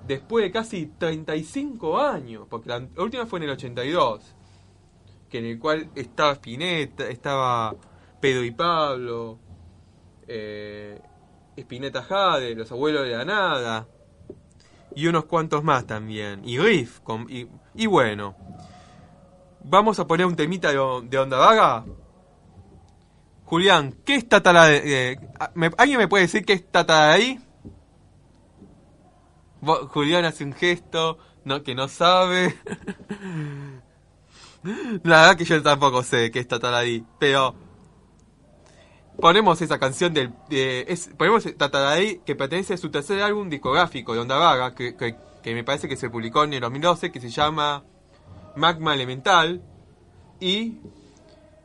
después 0.06 0.42
de 0.42 0.50
casi 0.50 0.86
35 0.86 1.98
años, 2.00 2.46
porque 2.48 2.70
la 2.70 2.82
última 2.96 3.26
fue 3.26 3.40
en 3.40 3.42
el 3.42 3.50
82, 3.50 4.33
que 5.34 5.40
en 5.40 5.46
el 5.46 5.58
cual 5.58 5.90
estaba 5.96 6.30
Spinetta, 6.34 7.08
estaba 7.08 7.74
Pedro 8.20 8.44
y 8.44 8.52
Pablo, 8.52 9.40
eh, 10.28 10.96
Spinetta 11.56 12.04
Jade, 12.04 12.54
los 12.54 12.70
abuelos 12.70 13.02
de 13.02 13.16
la 13.16 13.24
nada, 13.24 13.88
y 14.94 15.08
unos 15.08 15.24
cuantos 15.24 15.64
más 15.64 15.88
también, 15.88 16.40
y 16.44 16.56
Riff, 16.60 17.00
y, 17.74 17.86
bueno, 17.86 18.36
vamos 19.64 19.98
a 19.98 20.06
poner 20.06 20.24
un 20.24 20.36
temita 20.36 20.70
de, 20.70 20.78
Onda 21.18 21.36
Vaga. 21.36 21.84
Julián, 23.44 23.92
¿qué 24.04 24.14
es 24.14 24.28
Tatara 24.28 24.68
me- 25.54 25.72
¿Alguien 25.78 25.98
me 25.98 26.06
puede 26.06 26.22
decir 26.26 26.44
qué 26.44 26.52
es 26.52 26.70
Tataraí? 26.70 27.40
Vo- 29.60 29.88
Julián 29.88 30.26
hace 30.26 30.44
un 30.44 30.52
gesto 30.52 31.18
que 31.64 31.74
no 31.74 31.88
sabe. 31.88 32.54
La 35.02 35.20
verdad 35.20 35.36
que 35.36 35.44
yo 35.44 35.62
tampoco 35.62 36.02
sé 36.02 36.30
qué 36.30 36.40
es 36.40 36.48
Tataraí, 36.48 37.04
pero 37.18 37.54
ponemos 39.20 39.60
esa 39.60 39.78
canción 39.78 40.14
del 40.14 40.32
de, 40.48 40.98
ponemos 41.18 41.44
Tataraí 41.56 42.20
que 42.24 42.34
pertenece 42.34 42.74
a 42.74 42.78
su 42.78 42.90
tercer 42.90 43.22
álbum 43.22 43.50
discográfico 43.50 44.14
de 44.14 44.20
Onda 44.20 44.36
Vaga 44.36 44.74
que, 44.74 44.96
que, 44.96 45.54
me 45.54 45.64
parece 45.64 45.88
que 45.88 45.96
se 45.96 46.08
publicó 46.08 46.44
en 46.44 46.54
el 46.54 46.60
2012 46.60 47.12
que 47.12 47.20
se 47.20 47.28
llama 47.28 47.84
Magma 48.56 48.94
Elemental 48.94 49.62
y 50.40 50.78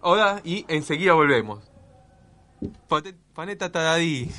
ahora 0.02 0.42
y 0.44 0.66
enseguida 0.68 1.14
volvemos. 1.14 1.64
Poné 3.34 3.56
Tataraí. 3.56 4.30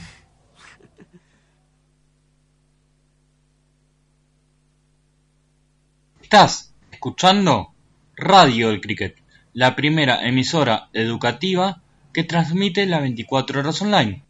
Estás 6.21 6.75
escuchando 6.93 7.75
Radio 8.21 8.69
El 8.71 8.83
Cricket, 8.83 9.17
la 9.55 9.75
primera 9.75 10.29
emisora 10.29 10.91
educativa 10.93 11.81
que 12.13 12.23
transmite 12.23 12.85
las 12.85 13.01
24 13.01 13.61
horas 13.61 13.81
online. 13.81 14.23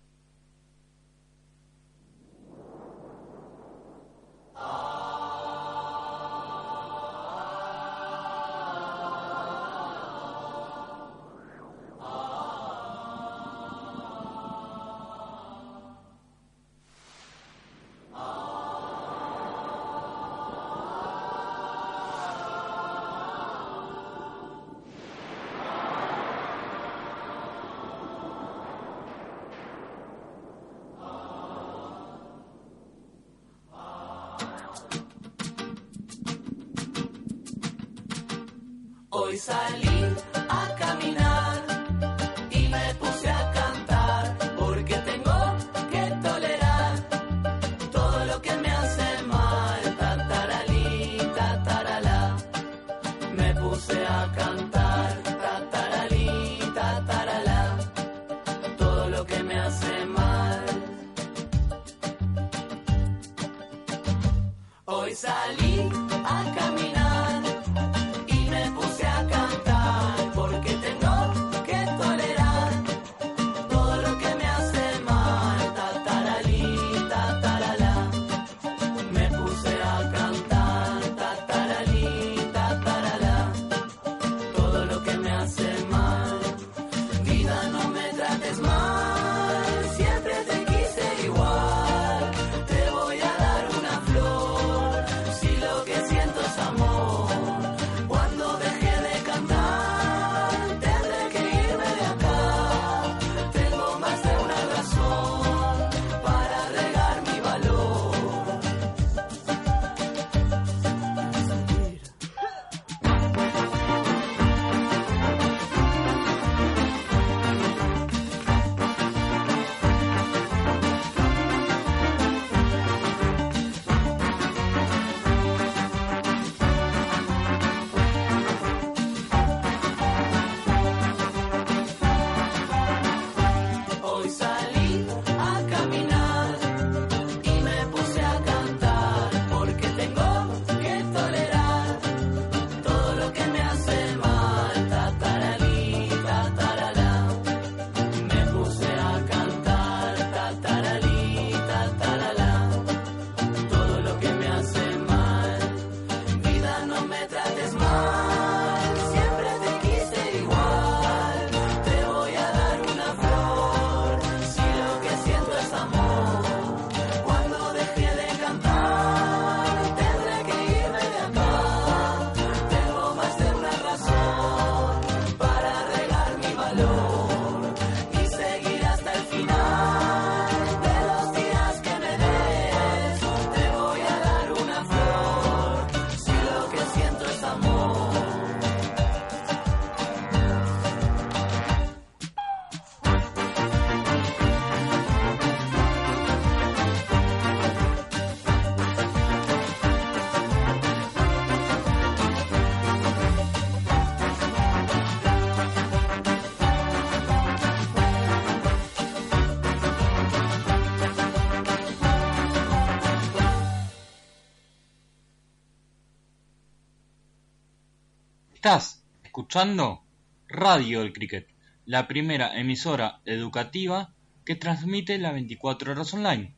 Estás 218.63 219.03
escuchando 219.25 220.03
Radio 220.47 221.01
El 221.01 221.15
Cricket, 221.15 221.49
la 221.87 222.07
primera 222.07 222.61
emisora 222.61 223.23
educativa 223.25 224.13
que 224.45 224.55
transmite 224.55 225.17
las 225.17 225.33
24 225.33 225.93
horas 225.93 226.13
online. 226.13 226.55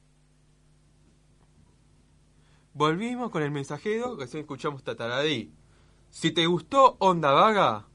Volvimos 2.75 3.31
con 3.31 3.45
el 3.45 3.53
mensajero, 3.53 4.17
recién 4.17 4.41
escuchamos 4.41 4.83
Tataradí. 4.83 5.55
Si 6.11 6.33
te 6.33 6.45
gustó 6.47 6.97
Onda 6.99 7.31
Vaga, 7.31 7.87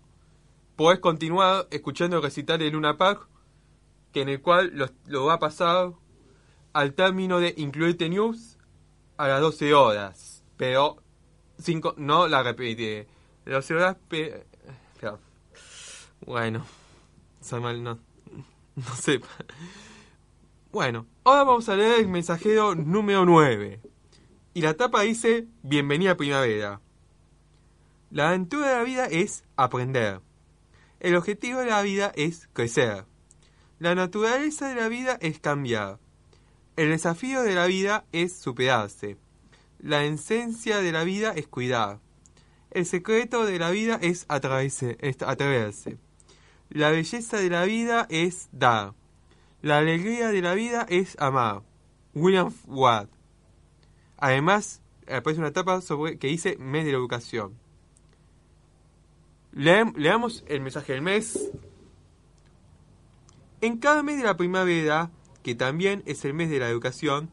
podés 0.78 1.00
continuar 1.00 1.68
escuchando 1.70 2.16
el 2.16 2.24
recital 2.24 2.60
de 2.60 2.72
Luna 2.72 2.98
Park, 2.98 3.28
que 4.14 4.22
en 4.22 4.30
el 4.30 4.42
cual 4.42 4.72
lo, 5.06 5.26
va 5.26 5.34
a 5.34 5.40
pasar 5.40 5.92
al 6.72 6.94
término 6.94 7.42
de 7.42 7.54
Incluirte 7.58 8.08
News 8.08 8.58
a 9.18 9.28
las 9.28 9.42
12 9.42 9.74
horas. 9.74 10.46
Pero, 10.56 11.04
cinco, 11.58 11.94
no 11.98 12.30
la 12.30 12.42
repetiré. 12.42 13.17
12 13.50 13.74
horas, 13.76 13.98
pe- 14.10 14.46
bueno, 16.26 16.66
soy 17.42 17.62
mal, 17.62 17.82
no, 17.84 18.00
no 18.76 18.96
sé. 18.96 19.22
Bueno, 20.72 21.06
ahora 21.24 21.44
vamos 21.44 21.70
a 21.70 21.76
leer 21.76 22.00
el 22.02 22.08
mensajero 22.08 22.76
número 22.76 23.26
9. 23.26 23.80
Y 24.54 24.62
la 24.62 24.74
tapa 24.74 25.02
dice, 25.02 25.48
bienvenida 25.62 26.18
primavera. 26.18 26.82
La 28.10 28.30
aventura 28.30 28.68
de 28.70 28.74
la 28.76 28.84
vida 28.84 29.06
es 29.06 29.44
aprender. 29.56 30.22
El 31.00 31.16
objetivo 31.16 31.60
de 31.60 31.68
la 31.68 31.82
vida 31.84 32.12
es 32.16 32.50
crecer. 32.54 33.06
La 33.80 33.94
naturaleza 33.94 34.68
de 34.70 34.76
la 34.76 34.88
vida 34.90 35.18
es 35.22 35.40
cambiar. 35.40 36.00
El 36.76 36.90
desafío 36.90 37.44
de 37.44 37.54
la 37.54 37.68
vida 37.68 38.06
es 38.12 38.36
superarse. 38.38 39.18
La 39.80 40.04
esencia 40.04 40.78
de 40.82 40.92
la 40.92 41.04
vida 41.04 41.32
es 41.32 41.48
cuidar. 41.48 42.00
El 42.72 42.86
secreto 42.86 43.46
de 43.46 43.60
la 43.60 43.70
vida 43.70 43.98
es 44.02 44.26
atreverse. 44.28 45.98
La 46.70 46.90
belleza 46.90 47.38
de 47.38 47.50
la 47.50 47.64
vida 47.64 48.08
es 48.10 48.50
dar. 48.52 48.94
La 49.62 49.78
alegría 49.78 50.30
de 50.30 50.42
la 50.42 50.54
vida 50.54 50.86
es 50.90 51.16
amar. 51.20 51.64
William 52.14 52.54
Watt. 52.68 53.10
Además, 54.18 54.82
aparece 55.08 55.40
una 55.40 55.50
etapa 55.50 55.82
sobre 55.82 56.18
que 56.18 56.28
dice 56.28 56.58
mes 56.58 56.86
de 56.86 56.92
la 56.92 56.98
educación. 56.98 57.58
Leamos 59.54 60.44
el 60.48 60.62
mensaje 60.62 60.94
del 60.94 61.02
mes. 61.02 61.52
En 63.62 63.78
cada 63.78 64.04
mes 64.04 64.18
de 64.18 64.24
la 64.24 64.38
primavera, 64.38 65.10
que 65.42 65.56
también 65.56 66.04
es 66.06 66.26
el 66.26 66.34
mes 66.34 66.50
de 66.50 66.60
la 66.60 66.70
educación, 66.70 67.30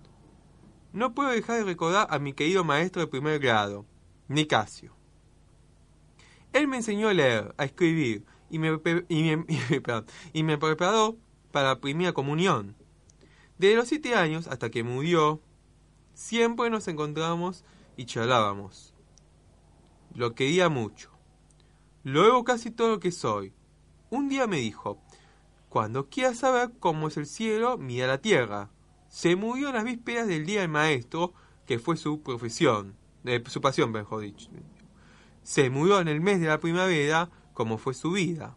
no 0.92 1.12
puedo 1.12 1.31
dejar 1.31 1.59
de 1.59 1.64
recordar 1.64 2.07
a 2.09 2.18
mi 2.18 2.33
querido 2.33 2.64
maestro 2.64 3.03
de 3.03 3.09
primer 3.09 3.40
grado, 3.40 3.85
Nicasio. 4.29 4.94
Él 6.54 6.68
me 6.68 6.76
enseñó 6.76 7.08
a 7.08 7.14
leer, 7.14 7.52
a 7.58 7.64
escribir 7.64 8.24
y 8.48 8.58
me, 8.60 8.78
preparó 10.58 11.16
para 11.50 11.68
la 11.68 11.80
primera 11.80 12.12
comunión. 12.12 12.76
Desde 13.58 13.74
los 13.74 13.88
siete 13.88 14.14
años 14.14 14.46
hasta 14.46 14.70
que 14.70 14.84
murió, 14.84 15.42
siempre 16.14 16.70
nos 16.70 16.86
encontramos 16.86 17.64
y 17.96 18.04
charlábamos. 18.04 18.94
Lo 20.14 20.36
quería 20.36 20.68
mucho. 20.68 21.10
Luego 22.04 22.44
casi 22.44 22.70
todo 22.70 22.90
lo 22.90 23.00
que 23.00 23.10
soy. 23.10 23.52
Un 24.10 24.28
día 24.28 24.46
me 24.46 24.58
dijo, 24.58 25.02
cuando 25.68 26.08
quieras 26.08 26.38
saber 26.38 26.70
cómo 26.78 27.08
es 27.08 27.16
el 27.16 27.26
cielo, 27.26 27.78
mira 27.78 28.06
la 28.06 28.18
tierra. 28.18 28.70
Se 29.08 29.34
murió 29.34 29.68
en 29.68 29.74
las 29.74 29.84
vísperas 29.84 30.28
del 30.28 30.46
día 30.46 30.60
del 30.60 30.70
maestro, 30.70 31.34
que 31.66 31.80
fue 31.80 31.96
su 31.96 32.22
profesión, 32.22 32.94
eh, 33.24 33.42
su 33.48 33.60
pasión, 33.60 33.90
mejor. 33.90 34.24
Se 35.44 35.70
murió 35.70 36.00
en 36.00 36.09
el 36.09 36.20
mes 36.20 36.40
de 36.40 36.48
la 36.48 36.59
primavera, 36.59 37.30
como 37.52 37.78
fue 37.78 37.94
su 37.94 38.11
vida. 38.11 38.57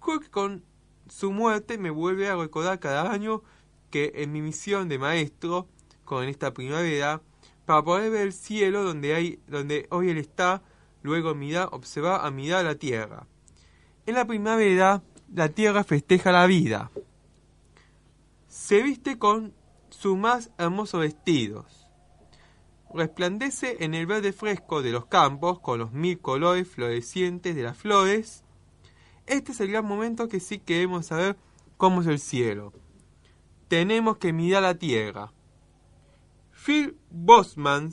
Creo 0.00 0.20
con 0.30 0.62
su 1.08 1.32
muerte 1.32 1.78
me 1.78 1.90
vuelve 1.90 2.28
a 2.28 2.36
recordar 2.36 2.78
cada 2.78 3.10
año 3.10 3.42
que 3.90 4.12
en 4.16 4.30
mi 4.32 4.42
misión 4.42 4.88
de 4.88 4.98
maestro, 4.98 5.68
con 6.04 6.24
esta 6.24 6.52
primavera, 6.52 7.22
para 7.64 7.82
poder 7.82 8.10
ver 8.10 8.22
el 8.22 8.32
cielo 8.32 8.84
donde, 8.84 9.14
hay, 9.14 9.40
donde 9.48 9.86
hoy 9.90 10.10
él 10.10 10.18
está, 10.18 10.62
luego 11.02 11.34
mirar, 11.34 11.70
observar 11.72 12.24
a 12.24 12.30
mirar 12.30 12.64
la 12.64 12.74
tierra. 12.74 13.26
En 14.04 14.14
la 14.14 14.26
primavera, 14.26 15.02
la 15.34 15.48
tierra 15.48 15.82
festeja 15.82 16.30
la 16.30 16.46
vida. 16.46 16.90
Se 18.48 18.82
viste 18.82 19.18
con 19.18 19.54
sus 19.90 20.16
más 20.16 20.50
hermosos 20.58 21.00
vestidos. 21.00 21.85
Resplandece 22.96 23.84
en 23.84 23.92
el 23.92 24.06
verde 24.06 24.32
fresco 24.32 24.80
de 24.80 24.90
los 24.90 25.04
campos 25.04 25.60
con 25.60 25.78
los 25.78 25.92
mil 25.92 26.18
colores 26.18 26.66
florecientes 26.66 27.54
de 27.54 27.62
las 27.62 27.76
flores. 27.76 28.42
Este 29.26 29.52
es 29.52 29.60
el 29.60 29.70
gran 29.70 29.84
momento 29.84 30.28
que 30.28 30.40
sí 30.40 30.58
queremos 30.58 31.04
saber 31.04 31.36
cómo 31.76 32.00
es 32.00 32.06
el 32.06 32.18
cielo. 32.18 32.72
Tenemos 33.68 34.16
que 34.16 34.32
mirar 34.32 34.62
la 34.62 34.76
tierra. 34.78 35.30
Phil 36.52 36.96
Bosman 37.10 37.92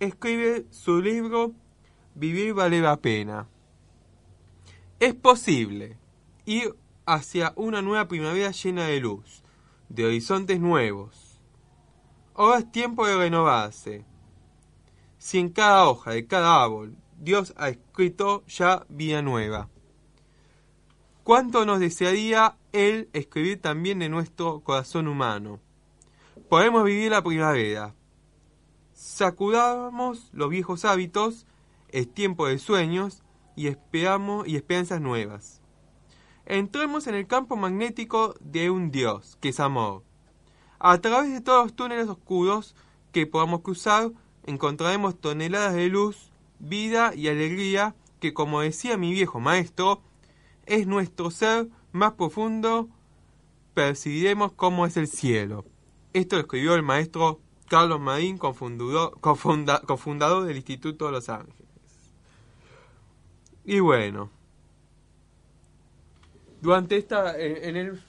escribe 0.00 0.66
su 0.70 1.00
libro 1.00 1.54
Vivir 2.16 2.52
vale 2.52 2.80
la 2.80 2.96
pena. 2.96 3.46
Es 4.98 5.14
posible 5.14 5.96
ir 6.44 6.74
hacia 7.06 7.52
una 7.54 7.82
nueva 7.82 8.08
primavera 8.08 8.50
llena 8.50 8.86
de 8.86 8.98
luz, 8.98 9.44
de 9.88 10.06
horizontes 10.06 10.58
nuevos. 10.58 11.40
Ahora 12.34 12.58
es 12.58 12.72
tiempo 12.72 13.06
de 13.06 13.16
renovarse. 13.16 14.09
Si 15.20 15.38
en 15.38 15.50
cada 15.50 15.86
hoja 15.86 16.12
de 16.12 16.26
cada 16.26 16.64
árbol 16.64 16.96
Dios 17.18 17.52
ha 17.58 17.68
escrito 17.68 18.42
ya 18.46 18.86
vida 18.88 19.20
nueva. 19.20 19.68
¿Cuánto 21.24 21.66
nos 21.66 21.78
desearía 21.78 22.56
Él 22.72 23.10
escribir 23.12 23.60
también 23.60 23.98
de 23.98 24.08
nuestro 24.08 24.60
corazón 24.60 25.08
humano? 25.08 25.60
Podemos 26.48 26.84
vivir 26.84 27.10
la 27.10 27.22
primavera. 27.22 27.94
Sacudamos 28.94 30.30
los 30.32 30.48
viejos 30.48 30.86
hábitos, 30.86 31.46
es 31.90 32.10
tiempo 32.10 32.46
de 32.46 32.58
sueños 32.58 33.22
y 33.56 33.66
esperamos 33.66 34.48
y 34.48 34.56
esperanzas 34.56 35.02
nuevas. 35.02 35.60
Entremos 36.46 37.06
en 37.06 37.14
el 37.14 37.26
campo 37.26 37.56
magnético 37.56 38.36
de 38.40 38.70
un 38.70 38.90
Dios, 38.90 39.36
que 39.42 39.50
es 39.50 39.60
amor. 39.60 40.02
A 40.78 40.96
través 40.96 41.30
de 41.30 41.42
todos 41.42 41.64
los 41.66 41.76
túneles 41.76 42.08
oscuros 42.08 42.74
que 43.12 43.26
podamos 43.26 43.60
cruzar, 43.60 44.12
encontraremos 44.50 45.18
toneladas 45.20 45.74
de 45.74 45.88
luz, 45.88 46.30
vida 46.58 47.14
y 47.14 47.28
alegría 47.28 47.94
que, 48.20 48.34
como 48.34 48.60
decía 48.60 48.98
mi 48.98 49.12
viejo 49.12 49.40
maestro, 49.40 50.02
es 50.66 50.86
nuestro 50.86 51.30
ser 51.30 51.68
más 51.92 52.12
profundo, 52.12 52.88
percibiremos 53.74 54.52
cómo 54.52 54.84
es 54.84 54.96
el 54.96 55.08
cielo. 55.08 55.64
Esto 56.12 56.36
lo 56.36 56.42
escribió 56.42 56.74
el 56.74 56.82
maestro 56.82 57.40
Carlos 57.68 58.00
Marín, 58.00 58.36
cofundador, 58.36 59.18
cofunda- 59.20 59.80
cofundador 59.82 60.44
del 60.44 60.56
Instituto 60.56 61.06
de 61.06 61.12
Los 61.12 61.28
Ángeles. 61.28 61.56
Y 63.64 63.80
bueno, 63.80 64.30
durante 66.60 66.96
esta, 66.96 67.38
en 67.38 67.76
el, 67.76 68.02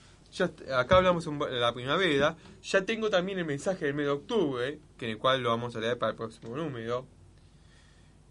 acá 0.74 0.96
hablamos 0.96 1.24
de 1.24 1.60
la 1.60 1.74
primavera, 1.74 2.36
ya 2.62 2.84
tengo 2.84 3.10
también 3.10 3.38
el 3.38 3.44
mensaje 3.44 3.84
del 3.84 3.94
mes 3.94 4.06
de 4.06 4.12
octubre, 4.12 4.78
que 4.96 5.06
en 5.06 5.10
el 5.12 5.18
cual 5.18 5.42
lo 5.42 5.50
vamos 5.50 5.76
a 5.76 5.80
leer 5.80 5.98
para 5.98 6.10
el 6.10 6.16
próximo 6.16 6.56
número. 6.56 7.06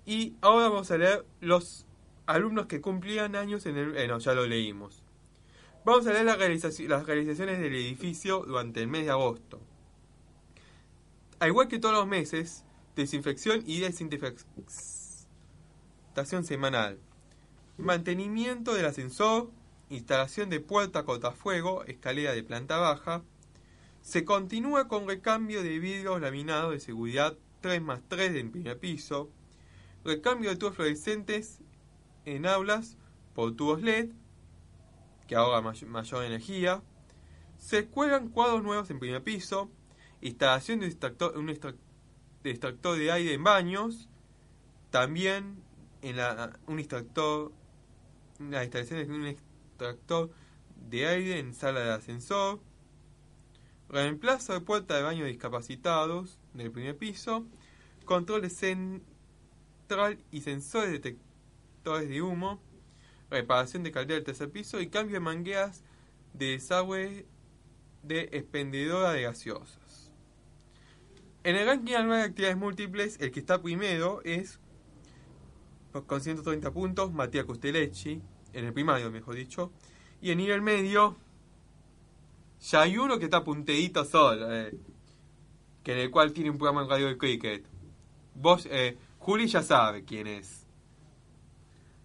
Y 0.06 0.36
ahora 0.42 0.70
vamos 0.70 0.90
a 0.90 0.98
leer 0.98 1.26
los 1.42 1.86
alumnos 2.26 2.66
que 2.66 2.82
cumplían 2.82 3.36
años 3.36 3.66
en 3.68 3.78
el... 3.78 3.98
eh, 3.98 4.08
no, 4.08 4.18
ya 4.20 4.34
lo 4.34 4.48
leímos. 4.48 5.04
Vamos 5.86 6.08
a 6.08 6.14
leer 6.14 6.26
la 6.26 6.38
realizaci- 6.38 6.88
las 6.88 7.06
realizaciones 7.06 7.60
del 7.60 7.76
edificio 7.76 8.44
durante 8.48 8.82
el 8.82 8.88
mes 8.88 9.06
de 9.06 9.12
agosto. 9.12 9.60
Al 11.40 11.50
igual 11.50 11.68
que 11.68 11.80
todos 11.80 11.96
los 11.96 12.08
meses, 12.08 12.66
desinfección 12.96 13.64
y 13.66 13.80
desinfectación 13.80 16.44
semanal. 16.44 17.00
Mantenimiento 17.78 18.74
del 18.74 18.86
ascensor, 18.86 19.50
instalación 19.91 20.49
de 20.49 20.60
puerta 20.60 21.04
cortafuego, 21.04 21.84
escalera 21.86 22.32
de 22.34 22.43
planta 22.43 22.77
baja. 22.77 23.23
Se 24.01 24.25
continúa 24.25 24.88
con 24.88 25.08
recambio 25.08 25.62
de 25.62 25.77
vidrios 25.80 26.19
laminados 26.21 26.71
de 26.71 26.80
seguridad 26.80 27.38
3 27.62 27.82
más 27.82 28.01
3 28.08 28.34
del 28.34 28.49
primer 28.49 28.80
piso. 28.80 29.30
Recambio 30.04 30.49
de 30.49 30.56
tubos 30.56 30.75
fluorescentes 30.75 31.60
en 32.25 32.47
aulas 32.47 32.97
por 33.36 33.56
tubos 33.56 33.82
LED, 33.84 34.10
que 35.27 35.36
ahorra 35.36 35.62
may- 35.62 35.86
mayor 35.86 36.23
energía. 36.23 36.82
Se 37.58 37.86
cuelgan 37.86 38.30
cuadros 38.30 38.63
nuevos 38.63 38.89
en 38.89 38.99
primer 38.99 39.23
piso. 39.23 39.69
Instalación 40.21 40.80
de 40.80 40.88
extractor, 40.88 41.38
un 41.38 41.49
extractor 42.43 42.97
de 42.97 43.12
aire 43.12 43.34
en 43.34 43.43
baños. 43.43 44.10
También 44.89 45.62
en 46.01 46.17
la, 46.17 46.58
un 46.65 46.80
extractor, 46.80 47.51
la 48.39 48.63
instalación 48.63 48.99
de 49.08 49.13
un 49.13 49.27
extractor 49.27 49.51
de 50.89 51.08
aire 51.08 51.39
en 51.39 51.54
sala 51.54 51.82
de 51.82 51.91
ascensor. 51.91 52.60
Reemplazo 53.89 54.54
de 54.54 54.62
puerta 54.62 54.96
de 54.96 55.04
baño 55.04 55.26
discapacitados 55.26 56.39
del 56.54 56.72
primer 56.72 56.98
piso. 56.98 57.46
Control 58.06 58.50
central 58.50 60.20
y 60.32 60.41
sensores 60.41 60.91
detec- 60.91 61.17
detectores 61.84 62.10
de 62.10 62.22
humo, 62.22 62.62
reparación 63.30 63.84
de 63.84 63.91
caldera 63.91 64.15
del 64.15 64.24
tercer 64.26 64.50
piso 64.52 64.80
y 64.82 64.88
cambio 64.88 65.15
de 65.15 65.20
mangueras 65.20 65.84
de 66.34 66.48
desagüe 66.52 67.26
de 68.04 68.30
expendedora 68.32 69.12
de 69.12 69.24
gaseosas. 69.24 70.12
En 71.44 71.56
el 71.56 71.65
ranking 71.65 71.96
anual 71.96 72.20
de 72.20 72.26
actividades 72.26 72.58
múltiples, 72.58 73.20
el 73.20 73.32
que 73.32 73.39
está 73.39 73.62
primero 73.62 74.22
es, 74.24 74.60
con 76.06 76.22
130 76.22 76.72
puntos, 76.72 77.12
Matías 77.12 77.46
Costellecci, 77.46 78.22
en 78.54 78.66
el 78.66 78.74
primario, 78.74 79.12
mejor 79.12 79.36
dicho. 79.36 79.72
Y 80.22 80.32
en 80.32 80.38
nivel 80.38 80.62
medio, 80.62 81.18
ya 82.62 82.82
hay 82.82 82.98
uno 82.98 83.18
que 83.18 83.26
está 83.26 83.44
punteadito 83.44 84.06
solo, 84.06 84.54
eh, 84.54 84.78
que 85.84 85.94
en 85.94 86.00
el 86.00 86.12
cual 86.12 86.32
tiene 86.32 86.50
un 86.50 86.58
programa 86.58 86.84
en 86.84 86.90
radio 86.90 87.08
de 87.08 87.18
cricket. 87.18 87.66
Vos, 88.36 88.68
eh, 88.70 88.98
Juli 89.20 89.48
ya 89.48 89.64
sabe 89.64 90.04
quién 90.06 90.28
es. 90.28 90.68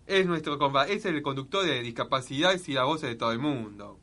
Es 0.07 0.27
nuestro 0.27 0.59
es 0.89 1.05
el 1.05 1.21
conductor 1.23 1.65
de 1.67 1.83
discapacidades 1.83 2.69
y 2.69 2.75
la 2.75 2.85
voz 2.85 3.01
de 3.03 3.17
todo 3.17 3.33
el 3.33 3.41
mundo. 3.41 3.99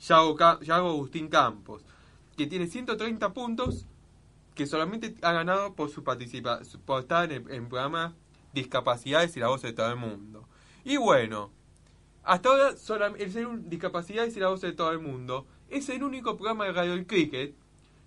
Yago, 0.00 0.36
Yago 0.60 0.88
Agustín 0.88 1.28
Campos, 1.28 1.84
que 2.36 2.46
tiene 2.46 2.66
130 2.66 3.32
puntos, 3.32 3.86
que 4.54 4.66
solamente 4.66 5.14
ha 5.22 5.32
ganado 5.32 5.74
por 5.74 5.90
su 5.90 6.02
participación, 6.02 6.82
por 6.82 7.00
estar 7.00 7.30
en 7.30 7.46
el, 7.46 7.50
en 7.52 7.68
programa 7.68 8.14
Discapacidades 8.52 9.36
y 9.36 9.40
la 9.40 9.48
voz 9.48 9.62
de 9.62 9.72
todo 9.72 9.90
el 9.90 9.96
mundo. 9.96 10.48
Y 10.88 10.96
bueno, 10.96 11.50
hasta 12.24 12.48
ahora 12.48 13.12
el 13.18 13.30
ser 13.30 13.46
un 13.46 13.68
Discapacidades 13.68 14.34
y 14.38 14.40
la 14.40 14.48
voz 14.48 14.62
de 14.62 14.72
todo 14.72 14.90
el 14.90 15.00
mundo 15.00 15.46
es 15.68 15.90
el 15.90 16.02
único 16.02 16.38
programa 16.38 16.64
de 16.64 16.72
radio 16.72 16.92
del 16.92 17.06
cricket 17.06 17.54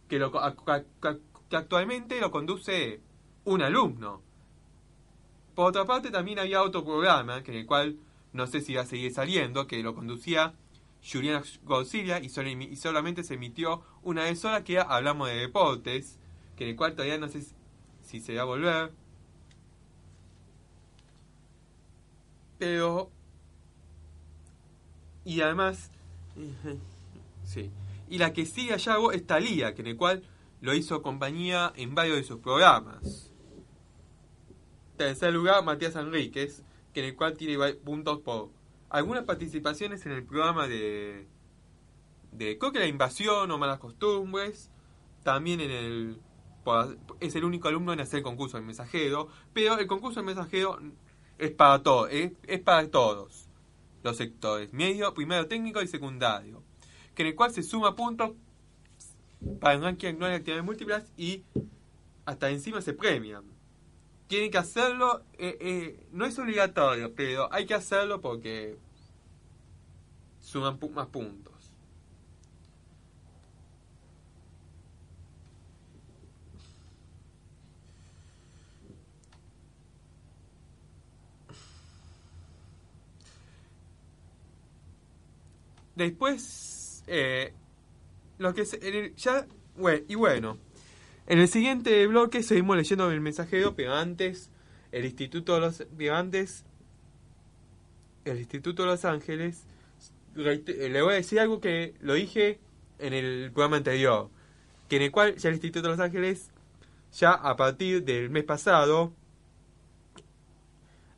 que, 0.09 0.17
lo, 0.17 0.31
que 0.31 1.55
actualmente 1.55 2.19
lo 2.19 2.31
conduce 2.31 2.99
un 3.45 3.61
alumno. 3.61 4.23
Por 5.53 5.67
otra 5.67 5.85
parte, 5.85 6.09
también 6.09 6.39
había 6.39 6.63
otro 6.63 6.83
programa, 6.83 7.43
que 7.43 7.51
en 7.51 7.59
el 7.59 7.65
cual 7.67 7.97
no 8.33 8.47
sé 8.47 8.61
si 8.61 8.73
va 8.73 8.81
a 8.81 8.87
seguir 8.87 9.13
saliendo, 9.13 9.67
que 9.67 9.83
lo 9.83 9.93
conducía 9.93 10.55
Juliana 11.07 11.43
Godzilla 11.63 12.17
y, 12.19 12.29
solo 12.29 12.49
solamente 12.77 13.23
se 13.23 13.35
emitió 13.35 13.83
una 14.01 14.23
vez 14.23 14.39
sola, 14.39 14.63
que 14.63 14.73
era 14.73 14.83
Hablamos 14.85 15.29
de 15.29 15.35
Deportes, 15.35 16.17
que 16.55 16.63
en 16.63 16.71
el 16.71 16.75
cual 16.75 16.93
todavía 16.93 17.19
no 17.19 17.27
sé 17.27 17.43
si 18.01 18.21
se 18.21 18.33
va 18.33 18.41
a 18.41 18.45
volver. 18.45 19.00
Pero... 22.61 23.09
Y 25.25 25.41
además... 25.41 25.89
Sí. 27.43 27.71
Y 28.07 28.19
la 28.19 28.31
que 28.31 28.45
sigue 28.45 28.73
a 28.73 28.77
Yago 28.77 29.11
es 29.11 29.25
Talía, 29.25 29.73
que 29.73 29.81
en 29.81 29.87
el 29.87 29.97
cual 29.97 30.23
lo 30.61 30.73
hizo 30.75 31.01
compañía 31.01 31.73
en 31.75 31.95
varios 31.95 32.17
de 32.17 32.23
sus 32.23 32.39
programas. 32.39 33.33
Tercer 34.95 35.33
lugar, 35.33 35.65
Matías 35.65 35.95
Enríquez, 35.95 36.63
que 36.93 37.01
en 37.01 37.07
el 37.07 37.15
cual 37.15 37.35
tiene 37.35 37.57
puntos 37.73 38.19
por 38.19 38.51
algunas 38.89 39.23
participaciones 39.23 40.05
en 40.05 40.13
el 40.13 40.23
programa 40.23 40.67
de, 40.67 41.27
de 42.31 42.57
creo 42.57 42.71
que 42.71 42.79
la 42.79 42.87
invasión 42.87 43.49
o 43.49 43.57
malas 43.57 43.79
costumbres. 43.79 44.69
También 45.23 45.59
en 45.59 45.71
el 45.71 46.21
es 47.19 47.35
el 47.35 47.43
único 47.43 47.67
alumno 47.67 47.91
en 47.91 48.01
hacer 48.01 48.21
concurso 48.21 48.57
del 48.57 48.65
mensajero, 48.65 49.29
pero 49.51 49.79
el 49.79 49.87
concurso 49.87 50.19
del 50.19 50.27
mensajero 50.27 50.79
es 51.41 51.51
para 51.51 51.81
todos, 51.81 52.09
es, 52.11 52.31
es 52.45 52.59
para 52.59 52.87
todos 52.87 53.47
los 54.03 54.17
sectores, 54.17 54.71
medio, 54.73 55.11
primero 55.15 55.47
técnico 55.47 55.81
y 55.81 55.87
secundario, 55.87 56.61
que 57.15 57.23
en 57.23 57.29
el 57.29 57.35
cual 57.35 57.51
se 57.51 57.63
suma 57.63 57.95
puntos 57.95 58.33
para 59.59 59.73
el 59.73 59.81
ranking 59.81 60.09
anual 60.09 60.31
de 60.31 60.37
actividades 60.37 60.63
múltiples 60.63 61.03
y 61.17 61.43
hasta 62.25 62.51
encima 62.51 62.79
se 62.81 62.93
premian. 62.93 63.43
Tienen 64.27 64.51
que 64.51 64.59
hacerlo, 64.59 65.23
eh, 65.39 65.57
eh, 65.59 66.07
no 66.11 66.25
es 66.25 66.37
obligatorio, 66.37 67.13
pero 67.15 67.51
hay 67.51 67.65
que 67.65 67.73
hacerlo 67.73 68.21
porque 68.21 68.77
suman 70.41 70.79
más 70.93 71.07
puntos. 71.07 71.50
Después, 85.95 87.03
eh, 87.07 87.53
lo 88.37 88.53
que 88.53 88.65
se- 88.65 89.13
ya, 89.17 89.45
bueno, 89.77 90.03
y 90.07 90.15
bueno, 90.15 90.57
en 91.27 91.39
el 91.39 91.47
siguiente 91.47 92.05
bloque 92.07 92.43
seguimos 92.43 92.77
leyendo 92.77 93.09
el 93.11 93.21
mensajero, 93.21 93.75
pero 93.75 93.93
antes, 93.93 94.49
el 94.91 95.05
Instituto 95.05 95.53
de 95.55 95.59
los, 95.61 95.81
el 98.25 98.37
Instituto 98.39 98.83
de 98.83 98.87
Los 98.89 99.05
Ángeles, 99.05 99.63
reite- 100.35 100.89
le 100.89 101.01
voy 101.01 101.13
a 101.13 101.15
decir 101.17 101.39
algo 101.39 101.59
que 101.61 101.93
lo 102.01 102.13
dije 102.13 102.59
en 102.99 103.13
el 103.13 103.51
programa 103.53 103.77
anterior, 103.77 104.29
que 104.89 104.97
en 104.97 105.01
el 105.03 105.11
cual 105.11 105.35
ya 105.37 105.49
el 105.49 105.55
Instituto 105.55 105.83
de 105.89 105.95
Los 105.97 105.99
Ángeles, 105.99 106.51
ya 107.13 107.31
a 107.31 107.55
partir 107.55 108.03
del 108.03 108.29
mes 108.29 108.43
pasado, 108.43 109.13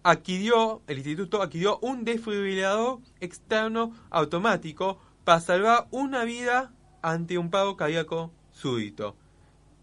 adquirió, 0.04 0.82
el 0.88 0.98
instituto 0.98 1.42
adquirió 1.42 1.80
un 1.80 2.04
desfibrilador 2.04 3.00
externo 3.20 3.94
automático 4.10 5.00
para 5.24 5.40
salvar 5.40 5.88
una 5.92 6.26
vida 6.26 6.74
ante 7.02 7.38
un 7.38 7.50
paro 7.50 7.78
cardíaco 7.78 8.32
súbito. 8.52 9.16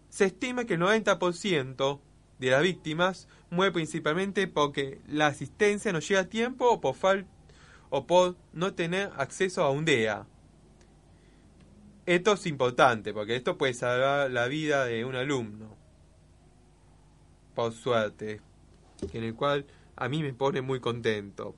Se 0.09 0.25
estima 0.25 0.65
que 0.65 0.75
el 0.75 0.81
90% 0.81 1.99
de 2.39 2.49
las 2.49 2.61
víctimas 2.61 3.27
muere 3.49 3.71
principalmente 3.71 4.47
porque 4.47 4.99
la 5.07 5.27
asistencia 5.27 5.91
no 5.93 5.99
llega 5.99 6.21
a 6.21 6.29
tiempo 6.29 6.69
o 6.69 6.81
por, 6.81 6.95
fal 6.95 7.25
o 7.89 8.05
por 8.07 8.35
no 8.53 8.73
tener 8.73 9.11
acceso 9.17 9.63
a 9.63 9.71
un 9.71 9.85
DEA. 9.85 10.25
Esto 12.05 12.33
es 12.33 12.45
importante 12.47 13.13
porque 13.13 13.35
esto 13.35 13.57
puede 13.57 13.73
salvar 13.73 14.31
la 14.31 14.47
vida 14.47 14.85
de 14.85 15.05
un 15.05 15.15
alumno. 15.15 15.77
Por 17.53 17.73
suerte. 17.73 18.41
En 19.13 19.23
el 19.23 19.35
cual 19.35 19.65
a 19.95 20.09
mí 20.09 20.21
me 20.23 20.33
pone 20.33 20.61
muy 20.61 20.79
contento. 20.79 21.55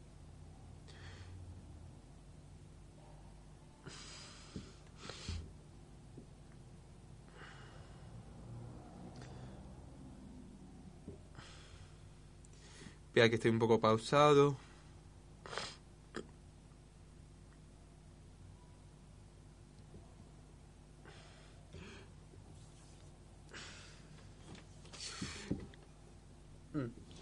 Vea 13.14 13.30
que 13.30 13.36
estoy 13.36 13.52
un 13.52 13.60
poco 13.60 13.80
pausado. 13.80 14.58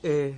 Eh, 0.04 0.34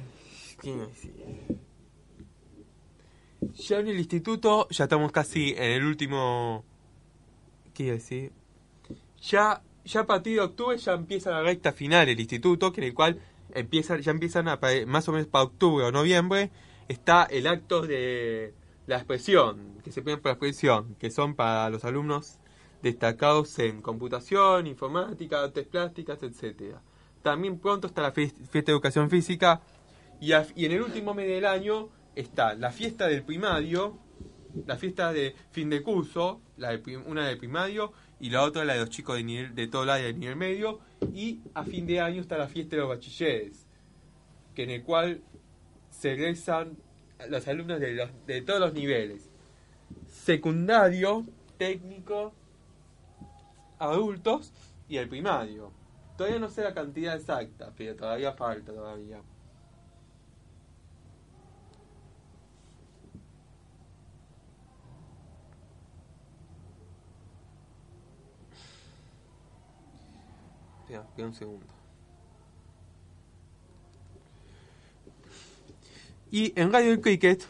Ya 3.54 3.80
en 3.80 3.88
el 3.88 3.98
instituto, 4.00 4.68
ya 4.70 4.86
estamos 4.86 5.12
casi 5.12 5.52
en 5.52 5.72
el 5.72 5.86
último. 5.86 6.64
¿Qué 7.74 7.84
iba 7.84 7.92
a 7.94 7.96
decir? 7.96 8.32
Ya, 9.22 9.62
ya 9.84 10.02
a 10.02 10.06
partir 10.06 10.36
de 10.36 10.42
octubre 10.42 10.78
ya 10.78 10.94
empieza 10.94 11.32
la 11.32 11.42
recta 11.42 11.72
final 11.74 12.06
del 12.06 12.20
instituto, 12.20 12.72
que 12.72 12.82
en 12.82 12.88
el 12.88 12.94
cual 12.94 13.20
empieza, 13.54 13.98
ya 14.00 14.12
empiezan 14.12 14.48
a, 14.48 14.60
más 14.88 15.08
o 15.10 15.12
menos 15.12 15.28
para 15.28 15.44
octubre 15.46 15.86
o 15.86 15.92
noviembre, 15.92 16.52
está 16.88 17.24
el 17.24 17.48
acto 17.48 17.82
de 17.82 18.54
la 18.88 18.98
expresión, 18.98 19.80
que 19.84 19.92
se 19.92 20.02
piden 20.02 20.20
por 20.20 20.28
la 20.30 20.34
expresión, 20.34 20.96
que 20.96 21.10
son 21.12 21.36
para 21.36 21.70
los 21.70 21.84
alumnos 21.86 22.40
destacados 22.82 23.58
en 23.60 23.82
computación, 23.82 24.68
informática, 24.68 25.42
artes 25.44 25.68
plásticas, 25.68 26.22
etcétera. 26.22 26.82
También 27.22 27.58
pronto 27.60 27.88
está 27.88 28.02
la 28.02 28.14
fies- 28.14 28.34
fiesta 28.50 28.72
de 28.72 28.74
educación 28.74 29.10
física 29.10 29.62
y, 30.24 30.66
en 30.66 30.72
el 30.72 30.82
último 30.82 31.14
mes 31.14 31.28
del 31.28 31.46
año 31.46 31.90
está 32.16 32.54
la 32.54 32.72
fiesta 32.72 33.08
del 33.08 33.24
primario, 33.24 33.98
la 34.66 34.78
fiesta 34.78 35.12
de 35.12 35.36
fin 35.52 35.70
de 35.70 35.82
curso, 35.84 36.40
la 36.58 36.78
de 36.78 36.98
una 36.98 37.28
del 37.28 37.38
primario 37.38 37.92
y 38.20 38.30
la 38.30 38.44
otra 38.44 38.64
la 38.64 38.74
de 38.74 38.80
los 38.80 38.90
chicos 38.90 39.18
de, 39.18 39.24
nivel, 39.24 39.56
de 39.56 39.68
todo 39.68 39.84
el 39.84 39.90
área 39.90 40.06
de 40.06 40.14
nivel 40.14 40.36
medio 40.36 40.80
y 41.14 41.42
a 41.54 41.64
fin 41.66 41.86
de 41.88 42.00
año 42.00 42.22
está 42.22 42.38
la 42.38 42.48
fiesta 42.48 42.76
de 42.76 42.82
los 42.84 42.90
bachilleres, 42.90 43.66
que 44.56 44.64
en 44.64 44.70
el 44.70 44.84
cual 44.84 45.22
se 45.90 46.14
egresan 46.14 46.78
los 47.30 47.48
alumnos 47.48 47.80
de, 47.80 47.94
los- 47.94 48.26
de 48.26 48.42
todos 48.42 48.60
los 48.60 48.74
niveles, 48.74 49.30
secundario, 50.08 51.26
técnico, 51.58 52.34
adultos 53.80 54.54
y 54.88 54.98
el 54.98 55.10
primario. 55.10 55.72
Todavía 56.18 56.40
no 56.40 56.50
sé 56.50 56.64
la 56.64 56.74
cantidad 56.74 57.16
exacta, 57.16 57.74
pero 57.76 57.96
todavía 57.96 58.34
falta 58.34 58.72
todavía. 58.72 59.22
Espera, 70.94 71.10
espera 71.10 71.28
un 71.28 71.34
segundo. 71.34 71.66
Y 76.30 76.54
en 76.60 76.72
Radio 76.72 76.92
El 76.92 77.02
Cricket. 77.02 77.44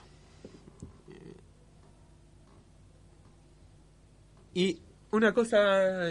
Y 4.53 4.79
una 5.12 5.34
cosa. 5.34 5.58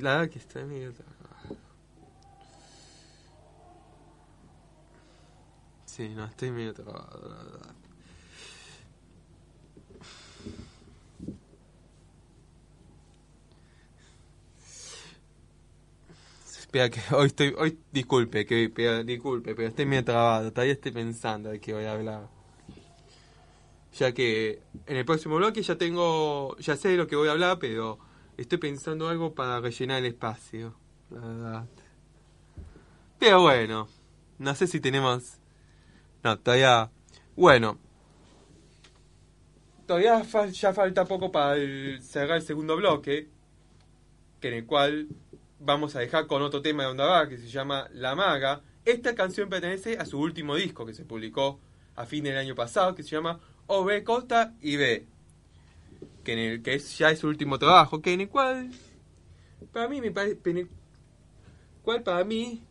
La 0.00 0.28
que 0.28 0.38
está 0.40 0.64
medio. 0.64 0.92
Sí, 5.86 6.08
no, 6.08 6.24
estoy 6.24 6.50
medio 6.50 6.74
trabado, 6.74 7.28
la 7.28 7.36
verdad. 7.36 7.81
Espera 16.72 16.88
que 16.88 17.00
hoy 17.14 17.26
estoy, 17.26 17.54
hoy 17.58 17.78
disculpe, 17.92 18.46
que 18.46 18.70
pero- 18.74 19.04
disculpe, 19.04 19.54
pero 19.54 19.68
estoy 19.68 19.84
medio 19.84 20.04
trabado, 20.06 20.50
todavía 20.52 20.72
estoy 20.72 20.90
pensando 20.92 21.50
de 21.50 21.60
qué 21.60 21.74
voy 21.74 21.84
a 21.84 21.92
hablar. 21.92 22.28
Ya 23.98 24.12
que 24.12 24.62
en 24.86 24.96
el 24.96 25.04
próximo 25.04 25.36
bloque 25.36 25.62
ya 25.62 25.76
tengo, 25.76 26.56
ya 26.56 26.76
sé 26.76 26.88
de 26.88 26.96
lo 26.96 27.06
que 27.06 27.14
voy 27.16 27.28
a 27.28 27.32
hablar, 27.32 27.58
pero 27.58 27.98
estoy 28.38 28.56
pensando 28.56 29.08
algo 29.10 29.34
para 29.34 29.60
rellenar 29.60 29.98
el 29.98 30.06
espacio, 30.06 30.74
la 31.10 31.20
verdad. 31.20 31.68
Pero 33.18 33.42
bueno, 33.42 33.86
no 34.38 34.54
sé 34.54 34.66
si 34.66 34.80
tenemos, 34.80 35.38
no, 36.24 36.38
todavía, 36.38 36.90
bueno, 37.36 37.78
todavía 39.86 40.22
ya 40.50 40.72
falta 40.72 41.04
poco 41.04 41.30
para 41.30 41.56
el- 41.56 42.00
cerrar 42.02 42.38
el 42.38 42.42
segundo 42.42 42.76
bloque, 42.76 43.28
que 44.40 44.48
en 44.48 44.54
el 44.54 44.66
cual 44.66 45.08
vamos 45.64 45.94
a 45.94 46.00
dejar 46.00 46.26
con 46.26 46.42
otro 46.42 46.60
tema 46.60 46.82
de 46.82 46.90
Onda 46.90 47.06
Vaga 47.06 47.28
que 47.28 47.38
se 47.38 47.48
llama 47.48 47.88
La 47.92 48.14
Maga. 48.14 48.62
Esta 48.84 49.14
canción 49.14 49.48
pertenece 49.48 49.96
a 49.96 50.04
su 50.04 50.18
último 50.18 50.56
disco 50.56 50.84
que 50.84 50.94
se 50.94 51.04
publicó 51.04 51.60
a 51.94 52.04
fin 52.04 52.24
del 52.24 52.36
año 52.36 52.54
pasado, 52.54 52.94
que 52.94 53.02
se 53.02 53.10
llama 53.10 53.38
OB 53.66 54.02
Costa 54.02 54.54
y 54.60 54.76
B. 54.76 55.06
Que, 56.24 56.60
es, 56.64 56.98
ya 56.98 57.10
es 57.10 57.20
su 57.20 57.28
último 57.28 57.58
trabajo, 57.58 58.00
que 58.00 58.12
en 58.12 58.22
el 58.22 58.28
cual, 58.28 58.70
para 59.72 59.88
mí, 59.88 60.00
me 60.00 60.10
parece, 60.10 60.66
cual 61.82 62.02
para 62.02 62.24
mí, 62.24 62.62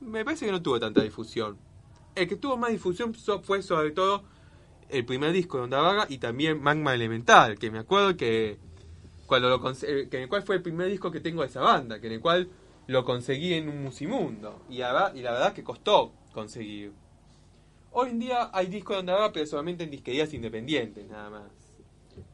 me 0.00 0.24
parece 0.24 0.46
que 0.46 0.52
no 0.52 0.62
tuvo 0.62 0.80
tanta 0.80 1.02
difusión. 1.02 1.56
El 2.14 2.28
que 2.28 2.36
tuvo 2.36 2.56
más 2.56 2.70
difusión 2.70 3.14
fue 3.14 3.62
sobre 3.62 3.92
todo 3.92 4.24
el 4.88 5.04
primer 5.04 5.32
disco 5.32 5.58
de 5.58 5.64
Onda 5.64 5.80
Vaga 5.80 6.06
y 6.08 6.18
también 6.18 6.62
Magma 6.62 6.94
Elemental, 6.94 7.58
que 7.58 7.70
me 7.70 7.78
acuerdo 7.78 8.16
que 8.16 8.58
eh, 9.38 10.08
que 10.10 10.16
en 10.16 10.22
el 10.24 10.28
cual 10.28 10.42
fue 10.42 10.56
el 10.56 10.62
primer 10.62 10.88
disco 10.88 11.10
que 11.10 11.20
tengo 11.20 11.42
de 11.42 11.48
esa 11.48 11.60
banda, 11.60 12.00
que 12.00 12.06
en 12.08 12.14
el 12.14 12.20
cual 12.20 12.48
lo 12.86 13.04
conseguí 13.04 13.54
en 13.54 13.68
un 13.68 13.82
musimundo 13.82 14.62
y 14.68 14.78
la, 14.78 15.12
verdad- 15.12 15.52
que 15.52 15.62
costó 15.62 16.12
conseguir. 16.32 16.92
Hoy 17.92 18.10
en 18.10 18.18
día 18.18 18.50
hay 18.52 18.66
discos 18.66 19.04
de 19.04 19.12
Vaga, 19.12 19.32
pero 19.32 19.46
solamente 19.46 19.84
en 19.84 19.90
disquerías 19.90 20.32
independientes 20.32 21.08
nada 21.08 21.30
más. 21.30 21.42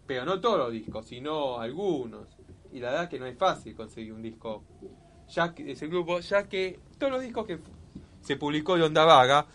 Pero 0.06 0.24
no 0.24 0.40
todos 0.40 0.58
los 0.58 0.72
discos, 0.72 1.06
sino 1.06 1.58
algunos. 1.58 2.26
Y 2.72 2.80
la 2.80 2.90
verdad 2.90 3.08
que 3.08 3.18
no 3.18 3.26
es 3.26 3.36
fácil 3.36 3.74
conseguir 3.74 4.12
un 4.12 4.22
disco 4.22 4.62
ya 5.28 5.54
que, 5.54 5.72
ese 5.72 5.86
grupo, 5.88 6.20
ya 6.20 6.48
que 6.48 6.78
todos 6.98 7.12
los 7.12 7.22
discos 7.22 7.46
que 7.46 7.58
se 8.22 8.36
publicó 8.36 8.76
de 8.76 8.84
Onda 8.84 9.04
Vaga 9.04 9.46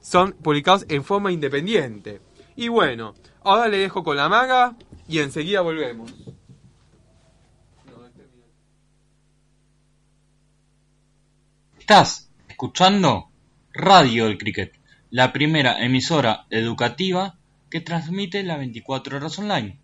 son 0.00 0.32
publicados 0.32 0.84
en 0.88 1.04
forma 1.04 1.32
independiente. 1.32 2.20
Y 2.56 2.68
bueno, 2.68 3.14
ahora 3.42 3.68
le 3.68 3.78
dejo 3.78 4.02
con 4.02 4.16
la 4.16 4.28
maga 4.28 4.76
y 5.08 5.20
enseguida 5.20 5.60
volvemos. 5.62 6.12
No, 7.86 8.06
este 8.06 8.22
mío. 8.34 8.44
Estás 11.92 12.30
escuchando 12.48 13.28
Radio 13.74 14.26
El 14.26 14.38
Cricket, 14.38 14.72
la 15.10 15.30
primera 15.30 15.84
emisora 15.84 16.46
educativa 16.48 17.36
que 17.68 17.82
transmite 17.82 18.42
las 18.44 18.56
24 18.56 19.18
horas 19.18 19.38
online. 19.38 19.78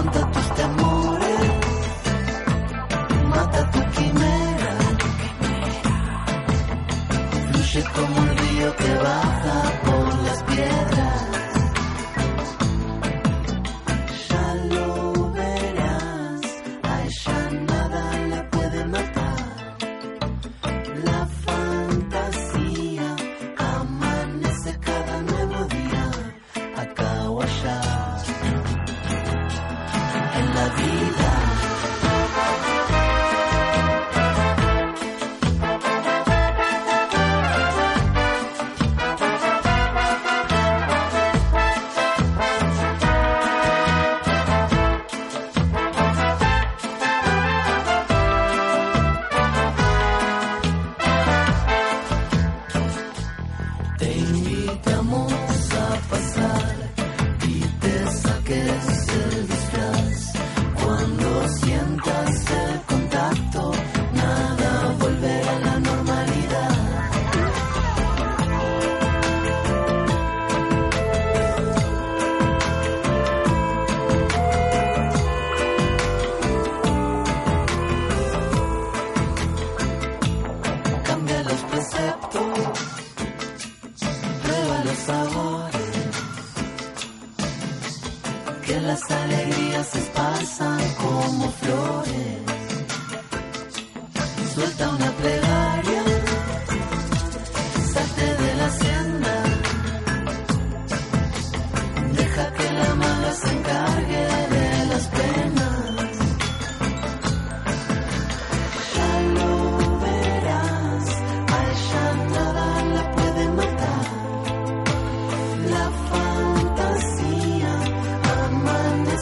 Afronta 0.00 0.30
tus 0.32 0.39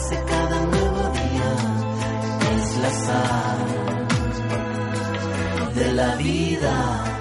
cada 0.07 0.65
nuevo 0.65 1.01
día, 1.19 1.51
es 2.55 2.77
la 2.77 2.91
sal 2.91 3.59
de 5.75 5.93
la 5.93 6.15
vida. 6.15 7.18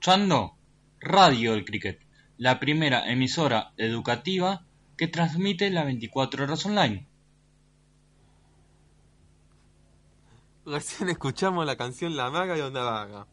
Escuchando 0.00 0.56
Radio 0.98 1.52
El 1.52 1.66
Cricket, 1.66 2.00
la 2.38 2.58
primera 2.58 3.12
emisora 3.12 3.74
educativa 3.76 4.64
que 4.96 5.08
transmite 5.08 5.68
las 5.68 5.84
24 5.84 6.44
horas 6.44 6.64
online. 6.64 7.06
Recién 10.64 11.10
escuchamos 11.10 11.66
la 11.66 11.76
canción 11.76 12.16
La 12.16 12.30
Maga 12.30 12.54
de 12.54 12.62
Onda 12.62 12.82
Vaga. 12.82 13.26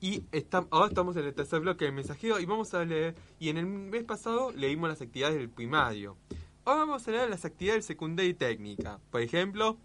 Y 0.00 0.22
ahora 0.70 0.86
estamos 0.86 1.16
en 1.16 1.24
el 1.24 1.34
tercer 1.34 1.58
bloque 1.62 1.86
del 1.86 1.94
mensajero 1.94 2.38
y 2.38 2.46
vamos 2.46 2.72
a 2.74 2.84
leer. 2.84 3.16
Y 3.40 3.48
en 3.48 3.56
el 3.56 3.66
mes 3.66 4.04
pasado 4.04 4.52
leímos 4.52 4.88
las 4.88 5.02
actividades 5.02 5.36
del 5.36 5.50
primario. 5.50 6.16
Ahora 6.64 6.84
vamos 6.84 7.08
a 7.08 7.10
leer 7.10 7.28
las 7.28 7.44
actividades 7.44 7.82
del 7.84 7.96
secundario 7.96 8.30
y 8.30 8.34
técnica. 8.34 9.00
Por 9.10 9.20
ejemplo, 9.20 9.78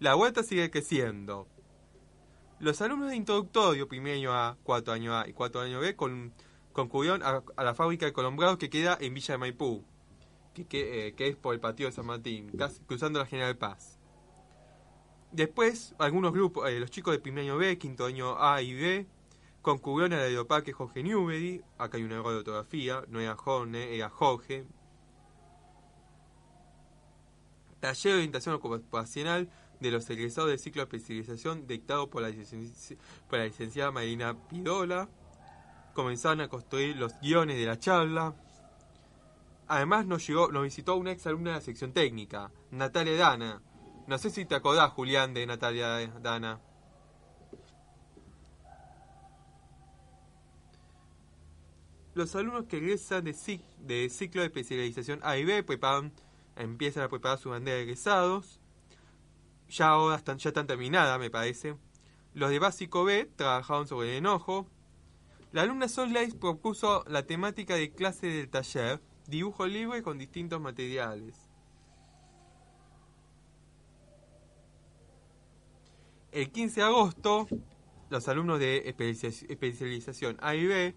la 0.00 0.14
vuelta 0.14 0.42
sigue 0.42 0.70
creciendo. 0.70 1.46
Los 2.60 2.80
alumnos 2.82 3.10
de 3.10 3.16
introductorio, 3.16 3.86
primer 3.86 4.16
año 4.16 4.32
A, 4.32 4.56
cuarto 4.64 4.92
año 4.92 5.16
A 5.16 5.28
y 5.28 5.32
cuarto 5.32 5.60
año 5.60 5.78
B, 5.78 5.94
con, 5.94 6.32
concurrieron 6.72 7.22
a, 7.22 7.42
a 7.56 7.64
la 7.64 7.74
fábrica 7.74 8.06
de 8.06 8.12
colombrados 8.12 8.58
que 8.58 8.68
queda 8.68 8.98
en 9.00 9.14
Villa 9.14 9.34
de 9.34 9.38
Maipú, 9.38 9.84
que, 10.54 10.66
que, 10.66 11.08
eh, 11.08 11.14
es 11.16 11.36
por 11.36 11.54
el 11.54 11.60
patio 11.60 11.86
de 11.86 11.92
San 11.92 12.06
Martín, 12.06 12.50
cruzando 12.86 13.20
la 13.20 13.26
General 13.26 13.56
Paz. 13.56 13.98
Después, 15.30 15.94
algunos 15.98 16.32
grupos, 16.32 16.68
eh, 16.68 16.80
los 16.80 16.90
chicos 16.90 17.12
de 17.12 17.20
primer 17.20 17.44
año 17.44 17.58
B, 17.58 17.78
quinto 17.78 18.06
año 18.06 18.42
A 18.42 18.60
y 18.60 18.74
B, 18.74 19.06
concurrieron 19.62 20.18
al 20.18 20.24
aeroparque 20.24 20.72
Jorge 20.72 21.02
Newbery. 21.02 21.62
Acá 21.76 21.98
hay 21.98 22.04
un 22.04 22.12
error 22.12 22.32
de 22.32 22.38
ortografía, 22.38 23.04
no 23.08 23.20
era 23.20 23.36
Jorge, 23.36 23.94
era 23.94 24.08
Jorge. 24.08 24.64
Taller 27.80 28.12
de 28.12 28.18
orientación 28.18 28.54
ocupacional 28.56 29.48
de 29.80 29.90
los 29.90 30.08
egresados 30.10 30.50
del 30.50 30.58
ciclo 30.58 30.84
de 30.84 30.96
especialización 30.96 31.66
dictado 31.66 32.08
por 32.10 32.22
la, 32.22 32.28
licenciada 32.28 33.90
Marina 33.90 34.36
Pidola. 34.48 35.08
Comenzaron 35.94 36.40
a 36.40 36.48
construir 36.48 36.96
los 36.96 37.18
guiones 37.20 37.56
de 37.56 37.66
la 37.66 37.78
charla. 37.78 38.34
Además 39.66 40.06
nos 40.06 40.26
llegó, 40.26 40.50
nos 40.50 40.62
visitó 40.64 40.96
una 40.96 41.12
ex 41.12 41.26
alumna 41.26 41.50
de 41.50 41.56
la 41.56 41.62
sección 41.62 41.92
técnica, 41.92 42.50
Natalia 42.70 43.16
Dana. 43.16 43.62
No 44.06 44.16
sé 44.16 44.30
si 44.30 44.46
te 44.46 44.54
acordás, 44.54 44.92
Julián, 44.92 45.34
de 45.34 45.46
Natalia 45.46 46.06
Dana. 46.22 46.60
Los 52.14 52.34
alumnos 52.34 52.64
que 52.64 52.78
egresan 52.78 53.24
de 53.24 54.08
ciclo 54.08 54.40
de 54.40 54.46
especialización 54.46 55.20
A 55.22 55.36
y 55.36 55.44
B 55.44 55.62
preparan, 55.62 56.12
empiezan 56.56 57.04
a 57.04 57.08
preparar 57.08 57.38
su 57.38 57.50
bandera 57.50 57.76
de 57.76 57.82
egresados. 57.84 58.57
Ya 59.68 59.88
ahora 59.88 60.16
están, 60.16 60.38
ya 60.38 60.52
terminadas, 60.52 61.18
me 61.18 61.30
parece. 61.30 61.76
Los 62.34 62.50
de 62.50 62.58
básico 62.58 63.04
B 63.04 63.30
trabajaron 63.36 63.86
sobre 63.86 64.10
el 64.12 64.16
enojo. 64.18 64.66
La 65.52 65.62
alumna 65.62 65.88
Soleil 65.88 66.36
propuso 66.36 67.04
la 67.08 67.24
temática 67.26 67.74
de 67.74 67.90
clase 67.92 68.26
del 68.28 68.48
taller, 68.48 69.00
dibujo 69.26 69.66
libre 69.66 70.02
con 70.02 70.18
distintos 70.18 70.60
materiales. 70.60 71.34
El 76.32 76.50
15 76.50 76.80
de 76.80 76.86
agosto, 76.86 77.48
los 78.10 78.28
alumnos 78.28 78.58
de 78.58 78.88
especia- 78.88 79.30
especialización 79.48 80.36
A 80.40 80.54
y 80.54 80.66
B, 80.66 80.94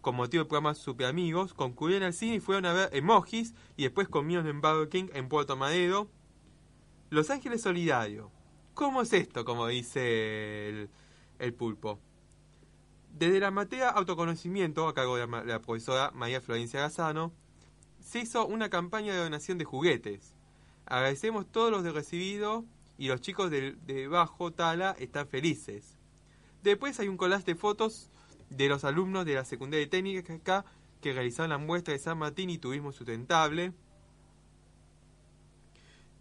con 0.00 0.14
motivo 0.14 0.42
del 0.44 0.48
programa 0.48 0.74
Super 0.74 1.06
Amigos, 1.08 1.52
concurrieron 1.54 2.06
al 2.06 2.12
cine 2.14 2.36
y 2.36 2.40
fueron 2.40 2.66
a 2.66 2.72
ver 2.72 2.88
emojis 2.92 3.54
y 3.76 3.82
después 3.82 4.08
comieron 4.08 4.46
en 4.46 4.60
Burger 4.60 4.88
King 4.88 5.08
en 5.14 5.28
Puerto 5.28 5.56
Madero. 5.56 6.08
Los 7.10 7.30
Ángeles 7.30 7.62
Solidario. 7.62 8.30
¿Cómo 8.74 9.00
es 9.00 9.14
esto? 9.14 9.46
Como 9.46 9.66
dice 9.66 10.88
el, 11.38 11.54
pulpo. 11.54 11.98
Desde 13.18 13.40
la 13.40 13.50
materia 13.50 13.88
autoconocimiento, 13.88 14.86
a 14.86 14.94
cargo 14.94 15.16
de 15.16 15.26
la, 15.26 15.60
profesora 15.62 16.10
María 16.14 16.42
Florencia 16.42 16.80
Gazzano, 16.80 17.32
se 18.00 18.20
hizo 18.20 18.46
una 18.46 18.68
campaña 18.68 19.14
de 19.14 19.20
donación 19.20 19.56
de 19.56 19.64
juguetes. 19.64 20.34
Agradecemos 20.84 21.50
todos 21.50 21.70
los 21.70 21.82
de 21.82 21.92
recibido 21.92 22.66
y 22.98 23.08
los 23.08 23.22
chicos 23.22 23.50
de, 23.50 23.72
de 23.86 24.06
bajo 24.06 24.52
tala 24.52 24.94
están 24.98 25.26
felices. 25.26 25.96
Después 26.62 27.00
hay 27.00 27.08
un 27.08 27.16
collage 27.16 27.44
de 27.44 27.54
fotos 27.54 28.10
de 28.50 28.68
los 28.68 28.84
alumnos 28.84 29.24
de 29.24 29.34
la 29.34 29.46
secundaria 29.46 29.88
técnica 29.88 30.66
que 31.00 31.12
realizaron 31.14 31.50
la 31.50 31.58
muestra 31.58 31.94
de 31.94 32.00
San 32.00 32.18
Martín 32.18 32.50
y 32.50 32.58
turismo 32.58 32.92
sustentable. 32.92 33.72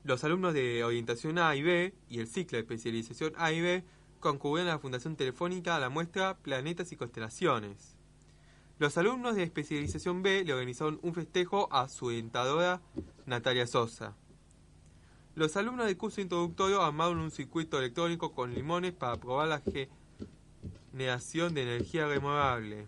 Los 0.08 0.24
alumnos 0.24 0.54
de 0.54 0.86
orientación 0.86 1.38
A 1.38 1.54
y 1.58 1.62
B 1.62 1.94
y 2.08 2.20
el 2.22 2.28
ciclo 2.28 2.56
de 2.56 2.62
especialización 2.62 3.34
A 3.36 3.52
y 3.52 3.60
B 3.60 3.84
concurrieron 4.22 4.70
a 4.70 4.76
la 4.76 4.80
Fundación 4.80 5.18
Telefónica 5.18 5.76
a 5.76 5.82
la 5.82 5.90
muestra 5.90 6.38
Planetas 6.38 6.94
y 6.94 6.96
Constelaciones. 6.96 7.98
Los 8.80 8.98
alumnos 8.98 9.36
de 9.36 9.44
especialización 9.44 10.24
B 10.24 10.46
le 10.46 10.54
organizaron 10.54 10.98
un 11.04 11.14
festejo 11.14 11.68
a 11.74 11.90
su 11.90 12.06
orientadora 12.06 12.80
Natalia 13.26 13.68
Sosa. 13.68 14.16
Los 15.36 15.58
alumnos 15.58 15.88
del 15.88 15.98
curso 15.98 16.22
introductorio 16.22 16.82
armaron 16.84 17.18
un 17.18 17.30
circuito 17.30 17.78
electrónico 17.78 18.32
con 18.32 18.54
limones 18.54 18.94
para 18.94 19.18
probar 19.18 19.50
la 19.50 19.62
generación 20.94 21.54
de 21.54 21.64
energía 21.64 22.08
renovable. 22.08 22.88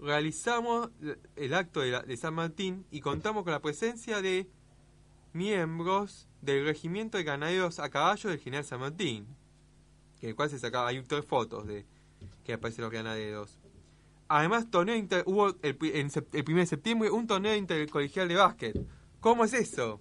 Realizamos 0.00 0.90
el 1.36 1.54
acto 1.54 1.78
de, 1.78 2.16
San 2.16 2.34
Martín 2.34 2.86
y 2.90 3.02
contamos 3.02 3.44
con 3.44 3.52
la 3.52 3.62
presencia 3.62 4.20
de 4.20 4.48
miembros 5.32 6.28
del 6.42 6.64
regimiento 6.64 7.18
de 7.18 7.24
ganaderos 7.24 7.78
a 7.78 7.90
caballo 7.90 8.30
del 8.30 8.38
general 8.38 8.64
San 8.64 8.80
Martín, 8.80 9.26
que 10.20 10.28
el 10.28 10.36
cual 10.36 10.50
se 10.50 10.58
sacaba, 10.58 10.88
hay 10.88 11.02
tres 11.02 11.24
fotos 11.24 11.66
de 11.66 11.86
que 12.44 12.54
aparecen 12.54 12.82
los 12.82 12.92
ganaderos. 12.92 13.58
Además, 14.28 14.66
hubo 15.24 15.48
el, 15.62 15.78
en 15.80 16.10
el 16.32 16.44
1 16.46 16.58
de 16.58 16.66
septiembre 16.66 17.10
un 17.10 17.26
torneo 17.26 17.54
intercolegial 17.56 18.28
de 18.28 18.36
básquet. 18.36 18.86
¿Cómo 19.20 19.44
es 19.44 19.54
eso? 19.54 20.00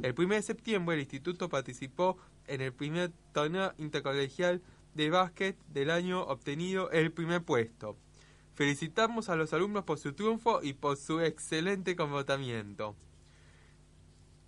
El 0.00 0.14
1 0.16 0.34
de 0.34 0.42
septiembre 0.42 0.94
el 0.94 1.00
instituto 1.00 1.48
participó 1.48 2.18
en 2.46 2.60
el 2.60 2.72
primer 2.72 3.12
torneo 3.32 3.72
intercolegial 3.78 4.62
de 4.94 5.10
básquet 5.10 5.56
del 5.68 5.90
año 5.90 6.22
obtenido 6.22 6.90
el 6.90 7.12
primer 7.12 7.42
puesto. 7.42 7.96
Felicitamos 8.54 9.28
a 9.28 9.36
los 9.36 9.52
alumnos 9.52 9.84
por 9.84 9.98
su 9.98 10.12
triunfo 10.12 10.60
y 10.62 10.72
por 10.72 10.96
su 10.96 11.20
excelente 11.20 11.94
comportamiento. 11.94 12.96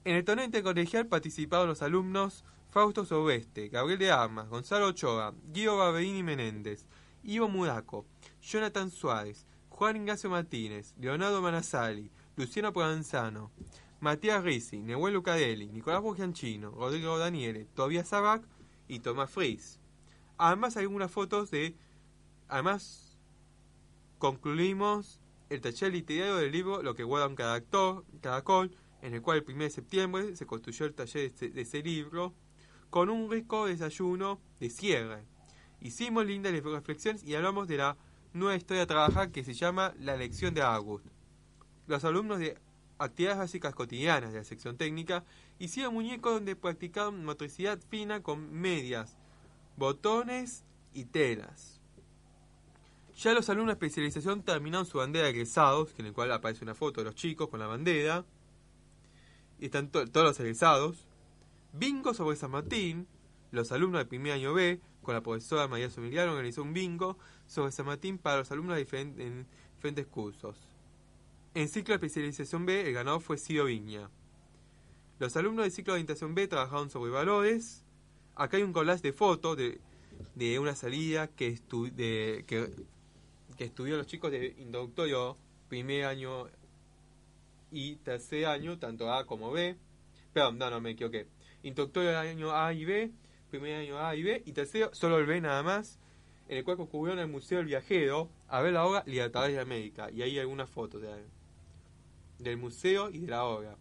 En 0.03 0.17
el 0.17 0.25
torneo 0.25 0.47
intercolegial 0.47 1.07
participaron 1.07 1.69
los 1.69 1.83
alumnos 1.83 2.45
Fausto 2.71 3.05
Sobeste, 3.05 3.69
Gabriel 3.69 3.99
de 3.99 4.11
Armas, 4.11 4.49
Gonzalo 4.49 4.87
Ochoa, 4.87 5.35
Guido 5.53 5.77
Barberini 5.77 6.23
Menéndez, 6.23 6.87
Ivo 7.23 7.49
Muraco, 7.49 8.07
Jonathan 8.41 8.91
Suárez, 8.91 9.47
Juan 9.69 9.97
Ignacio 9.97 10.31
Martínez, 10.31 10.95
Leonardo 10.99 11.43
Manasali, 11.43 12.11
Luciano 12.37 12.73
Provenzano, 12.73 13.51
Matías 14.01 14.43
Risi, 14.43 14.79
Nehuel 14.79 15.13
Lucarelli, 15.13 15.69
Nicolás 15.69 16.01
Bugianchino, 16.01 16.71
Rodrigo 16.71 17.19
Daniele, 17.19 17.67
Tobias 17.75 18.09
Sabac 18.09 18.43
y 18.89 19.01
Tomás 19.01 19.31
Fris. 19.31 19.79
Además 20.39 20.79
hay 20.79 20.85
algunas 20.85 21.11
fotos 21.11 21.51
de... 21.51 21.77
Además 22.49 23.19
concluimos 24.19 25.21
el 25.51 25.61
taller 25.61 25.93
literario 25.93 26.37
del 26.37 26.53
libro 26.53 26.83
Lo 26.83 26.95
que 26.95 27.05
guarda 27.05 27.27
un 27.27 27.37
caracol, 27.37 28.07
caracol 28.23 28.75
en 29.03 29.15
el 29.15 29.23
cual 29.23 29.39
el 29.39 29.55
1 29.55 29.65
de 29.65 29.71
septiembre 29.71 30.37
se 30.37 30.47
construyó 30.47 30.87
el 30.87 30.95
taller 30.95 31.33
de 31.33 31.61
ese, 31.61 31.83
libro 31.83 32.35
con 32.91 33.09
un 33.09 33.31
rico 33.31 33.67
desayuno 33.67 34.41
de 34.59 34.71
cierre. 34.71 35.25
Hicimos 35.81 36.27
lindas 36.27 36.53
reflexiones 36.53 37.25
y 37.25 37.35
hablamos 37.35 37.69
de 37.69 37.79
la 37.79 37.97
nueva 38.33 38.57
historia 38.57 38.83
a 38.83 38.87
trabajar 38.87 39.31
que 39.31 39.45
se 39.45 39.55
llama 39.55 39.95
La 39.99 40.17
lección 40.17 40.55
de 40.55 40.63
August. 40.63 41.07
Los 41.87 42.05
alumnos 42.05 42.39
de 42.39 42.59
actividades 42.99 43.39
básicas 43.39 43.75
cotidianas 43.75 44.33
de 44.33 44.39
la 44.39 44.45
sección 44.45 44.77
técnica 44.77 45.25
hicieron 45.59 45.95
muñecos 45.95 46.35
donde 46.35 46.57
practicaban 46.57 47.25
motricidad 47.25 47.79
fina 47.89 48.23
con 48.23 48.53
medias, 48.53 49.17
botones 49.77 50.65
y 50.93 51.05
telas. 51.07 51.81
Ya 53.17 53.35
los 53.35 53.51
alumnos 53.51 53.79
de 53.79 53.87
especialización 53.87 54.43
terminaron 54.43 54.87
su 54.87 54.99
bandera 54.99 55.27
de 55.27 55.33
egresados, 55.33 55.95
en 55.99 56.07
el 56.07 56.13
cual 56.13 56.33
aparece 56.33 56.65
una 56.65 56.75
foto 56.75 57.01
de 57.01 57.05
los 57.05 57.15
chicos 57.15 57.49
con 57.49 57.61
la 57.61 57.67
bandera. 57.67 58.25
Y 59.61 59.67
están 59.67 59.91
to- 59.91 60.07
todos 60.07 60.27
los 60.27 60.41
egresados. 60.41 61.07
Bingo 61.73 62.15
sobre 62.15 62.37
San 62.37 62.51
Martín. 62.51 63.07
Los 63.53 63.73
alumnos 63.73 64.01
del 64.01 64.09
primer 64.09 64.33
año 64.33 64.55
B, 64.55 64.81
con 65.03 65.15
la 65.15 65.21
profesora 65.23 65.69
María 65.69 65.91
Somiliano, 65.91 66.33
organizó 66.33 66.63
un 66.63 66.73
bingo 66.73 67.19
sobre 67.47 67.73
San 67.73 67.87
Martín 67.87 68.17
para 68.19 68.39
los 68.39 68.51
alumnos 68.51 68.77
de 68.77 68.87
diferen- 68.87 69.21
en 69.21 69.47
diferentes 69.77 70.07
cursos. 70.07 70.57
En 71.55 71.69
ciclo 71.69 71.93
de 71.93 71.97
especialización 72.07 72.65
B, 72.65 72.87
el 72.87 72.93
ganador 72.95 73.21
fue 73.21 73.37
Ciro 73.37 73.65
Viña. 73.65 74.09
Los 75.19 75.37
alumnos 75.37 75.65
del 75.65 75.73
ciclo 75.73 75.93
de 75.93 75.99
orientación 75.99 76.35
B 76.35 76.47
trabajaron 76.49 76.91
sobre 76.91 77.11
valores. 77.11 77.85
Acá 78.37 78.57
hay 78.57 78.63
un 78.63 78.73
collage 78.73 79.03
de 79.03 79.13
fotos 79.13 79.57
de, 79.57 80.59
una 80.61 80.77
salida 80.77 81.27
que, 81.29 81.53
estu- 81.55 81.93
que, 82.47 82.71
que 83.57 83.65
estudió 83.65 83.97
los 83.97 84.07
chicos 84.07 84.31
de 84.31 84.55
introductorio 84.59 85.37
primer 85.69 86.05
año 86.05 86.47
y 87.71 87.97
tercer 87.97 88.47
año, 88.47 88.79
tanto 88.79 89.13
A 89.13 89.27
como 89.27 89.51
B. 89.51 89.77
Perdón, 90.33 90.59
no, 90.59 90.71
no 90.71 90.81
me 90.81 90.91
equivoqué. 90.91 91.27
Introductorio 91.63 92.11
del 92.11 92.19
año 92.19 92.53
A 92.57 92.73
y 92.73 92.85
B, 92.85 93.11
primer 93.51 93.77
año 93.81 93.99
A 93.99 94.15
y 94.17 94.23
B, 94.23 94.43
y 94.47 94.53
tercero 94.53 94.91
solo 94.95 95.19
el 95.19 95.27
B 95.27 95.41
nada 95.41 95.63
más, 95.63 95.99
en 96.49 96.59
el 96.59 96.65
cual 96.65 96.77
concurrieron 96.77 97.19
al 97.21 97.29
Museo 97.29 97.59
del 97.59 97.67
Viajero 97.67 98.31
a 98.49 98.61
ver 98.61 98.73
la 98.73 98.85
obra 98.87 99.03
Libertadores 99.07 99.55
de 99.55 99.61
América. 99.61 100.11
Y 100.11 100.23
ahí 100.23 100.39
algunas 100.39 100.69
fotos 100.71 101.03
de, 101.03 101.09
del 102.39 102.57
museo 102.57 103.11
y 103.11 103.19
de 103.19 103.27
la 103.29 103.45
obra. 103.45 103.77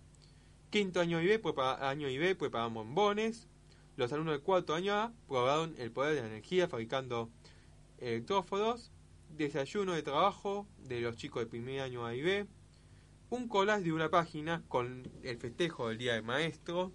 Quinto 0.69 0.99
año 1.01 1.21
IB, 1.21 1.41
prepara- 1.41 1.89
año 1.89 2.09
IB 2.09 2.35
prepararon 2.37 2.73
bombones. 2.73 3.47
Los 3.95 4.13
alumnos 4.13 4.33
del 4.33 4.41
cuarto 4.43 4.75
año 4.75 4.93
A 4.93 5.11
probaron 5.27 5.75
el 5.77 5.91
poder 5.91 6.15
de 6.15 6.21
la 6.21 6.27
energía 6.27 6.67
fabricando 6.67 7.29
electróforos. 7.99 8.91
Desayuno 9.35 9.93
de 9.93 10.03
trabajo 10.03 10.67
de 10.79 11.01
los 11.01 11.15
chicos 11.15 11.41
del 11.41 11.49
primer 11.49 11.81
año 11.81 12.05
A 12.05 12.15
y 12.15 12.21
B. 12.21 12.47
Un 13.32 13.47
collage 13.47 13.84
de 13.84 13.93
una 13.93 14.09
página 14.09 14.63
con 14.67 15.07
el 15.21 15.38
festejo 15.38 15.89
del 15.89 15.99
Día 15.99 16.13
del 16.13 16.23
Maestro. 16.23 16.91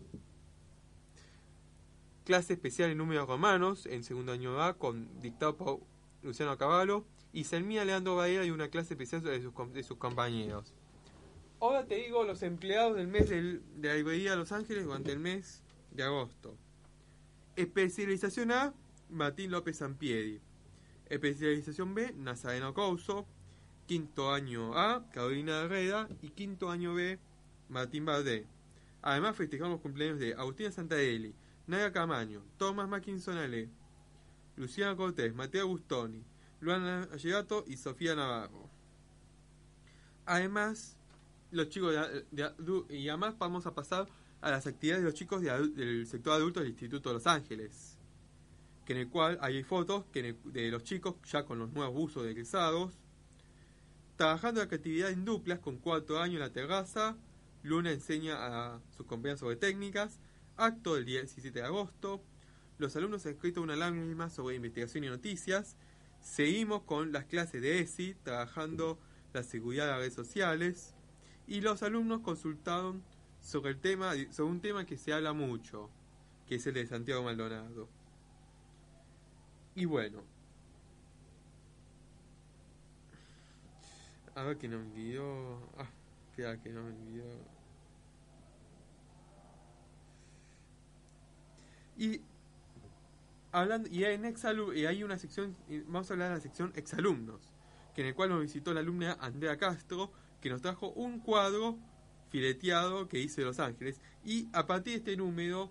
Clase 2.25 2.55
especial 2.55 2.91
en 2.91 2.99
números 2.99 3.29
romanos 3.29 3.87
en 3.87 4.03
segundo 4.03 4.33
año 4.33 4.61
A 4.61 4.75
con 4.75 5.21
dictado 5.21 5.57
por 5.57 5.81
Luciano 6.23 6.59
Cavallo. 6.59 7.05
Y 7.33 7.45
Selmía 7.45 7.85
Leandro 7.85 8.17
Badera 8.17 8.45
y 8.45 8.51
una 8.51 8.69
clase 8.69 8.95
especial 8.95 9.23
de 9.23 9.43
sus, 9.83 9.97
compañeros. 9.97 10.75
Ahora 11.61 11.85
te 11.87 11.97
digo 11.97 12.25
los 12.25 12.43
empleados 12.43 12.97
del 12.97 13.09
mes 13.09 13.29
de 13.29 13.61
la 13.81 13.95
librería 13.95 14.37
Los 14.37 14.53
Ángeles 14.53 14.85
durante 14.85 15.13
el 15.13 15.19
mes 15.21 15.63
de 15.93 16.03
agosto. 16.03 16.57
Especialización 17.57 18.51
A, 18.51 18.75
Martín 19.09 19.51
López 19.53 19.79
Sampieri. 19.79 20.41
Especialización 21.07 21.95
B, 21.95 22.13
Nazareno 22.17 22.75
Couso. 22.75 23.27
Quinto 23.87 24.33
año 24.33 24.77
A, 24.79 25.09
Carolina 25.13 25.63
Herrera. 25.63 26.09
Y 26.23 26.31
quinto 26.31 26.71
año 26.71 26.95
B, 26.95 27.19
Martín 27.69 28.05
Bardé. 28.05 28.47
Además 29.03 29.37
festejamos 29.37 29.73
los 29.73 29.81
cumpleaños 29.83 30.19
de 30.19 30.33
Agustina 30.35 30.73
Santarelli, 30.73 31.35
Nadia 31.67 31.93
Camaño, 31.93 32.43
Tomás 32.57 32.89
Mackinson 32.89 33.37
Ale, 33.37 33.69
Luciana 34.57 34.97
Cortés, 34.97 35.35
Mateo 35.35 35.67
Gustoni, 35.67 36.25
Luana 36.61 37.07
Allegato 37.13 37.65
y 37.67 37.77
Sofía 37.77 38.15
Navarro. 38.15 38.71
Además, 40.25 40.97
los 41.51 41.69
chicos 41.69 41.95
de, 41.95 42.25
de 42.31 42.97
y 42.97 43.09
además 43.11 43.37
vamos 43.39 43.67
a 43.67 43.75
pasar 43.75 44.09
a 44.41 44.51
las 44.51 44.67
actividades 44.67 45.03
de 45.03 45.11
los 45.11 45.19
chicos 45.19 45.43
de 45.43 45.69
del 45.69 46.07
sector 46.07 46.33
adulto 46.33 46.61
del 46.61 46.71
Instituto 46.71 47.11
de 47.11 47.15
Los 47.15 47.27
Ángeles, 47.27 47.99
que 48.87 48.95
en 48.95 49.01
el 49.01 49.09
cual 49.09 49.39
hay 49.43 49.63
fotos 49.63 50.05
de 50.13 50.71
los 50.71 50.83
chicos 50.85 51.17
ya 51.31 51.45
con 51.45 51.59
los 51.59 51.73
nuevos 51.73 51.95
buzos 51.95 52.25
de 52.25 52.31
egresados, 52.31 52.99
trabajando 54.17 54.63
en 54.63 54.73
actividad 54.73 55.11
en 55.11 55.25
duplas 55.25 55.59
con 55.59 55.79
cuatro 55.79 56.21
años 56.21 56.35
en 56.35 56.41
la 56.41 56.53
terraza, 56.53 57.17
Luna 57.63 57.93
enseña 57.93 58.37
a 58.39 58.81
sus 58.97 59.07
compañeros 59.07 59.41
sobre 59.41 59.57
técnicas, 59.57 60.21
acto 60.57 60.95
del 60.95 61.05
día 61.05 61.21
17 61.21 61.59
de 61.59 61.65
agosto, 61.65 62.23
los 62.79 62.95
alumnos 62.97 63.25
han 63.27 63.33
escrito 63.33 63.63
una 63.63 63.77
lágrima 63.77 64.31
sobre 64.31 64.57
investigación 64.57 65.05
y 65.05 65.09
noticias, 65.09 65.77
seguimos 66.21 66.83
con 66.83 67.13
las 67.13 67.25
clases 67.25 67.63
de 67.63 67.81
ESI, 67.81 68.15
trabajando 68.23 68.99
la 69.33 69.43
seguridad 69.43 69.85
de 69.85 69.91
las 69.91 69.99
redes 70.01 70.15
sociales, 70.15 70.95
y 71.47 71.61
los 71.61 71.83
alumnos 71.83 72.21
consultaron 72.21 73.03
sobre 73.41 73.73
el 73.73 73.81
tema, 73.81 74.13
sobre 74.31 74.51
un 74.51 74.61
tema 74.61 74.87
que 74.87 74.97
se 74.97 75.13
habla 75.13 75.33
mucho, 75.33 75.91
que 76.47 76.57
es 76.57 76.67
el 76.67 76.75
de 76.75 76.87
Santiago 76.87 77.23
Maldonado. 77.23 77.89
Y 79.75 79.85
bueno. 79.87 80.34
A 84.35 84.43
ver 84.43 84.59
que 84.59 84.69
no 84.69 84.79
me 84.79 84.85
envió. 84.85 85.59
Ah, 85.79 85.89
espera 86.31 86.61
que 86.61 86.71
no 86.71 86.83
me 86.83 86.91
envió. 86.91 87.25
Y 91.97 92.21
hablando 93.53 93.89
y 93.89 94.05
en 94.05 94.25
exalu 94.25 94.73
y 94.73 94.87
hay 94.87 95.05
una 95.05 95.17
sección 95.17 95.57
vamos 95.87 96.11
a 96.11 96.15
hablar 96.15 96.31
de 96.31 96.35
la 96.35 96.41
sección 96.41 96.73
exalumnos, 96.75 97.53
que 97.95 98.01
en 98.01 98.09
el 98.09 98.15
cual 98.15 98.31
nos 98.31 98.41
visitó 98.41 98.75
la 98.75 98.81
alumna 98.81 99.17
Andrea 99.21 99.57
Castro, 99.57 100.11
que 100.41 100.51
nos 100.51 100.61
trajo 100.61 100.89
un 100.91 101.21
cuadro 101.21 101.79
fileteado 102.31 103.07
que 103.07 103.21
hice 103.21 103.43
de 103.43 103.47
Los 103.47 103.61
Ángeles 103.61 104.01
y 104.25 104.49
a 104.53 104.67
partir 104.67 104.95
de 104.95 104.99
este 104.99 105.17
número 105.17 105.71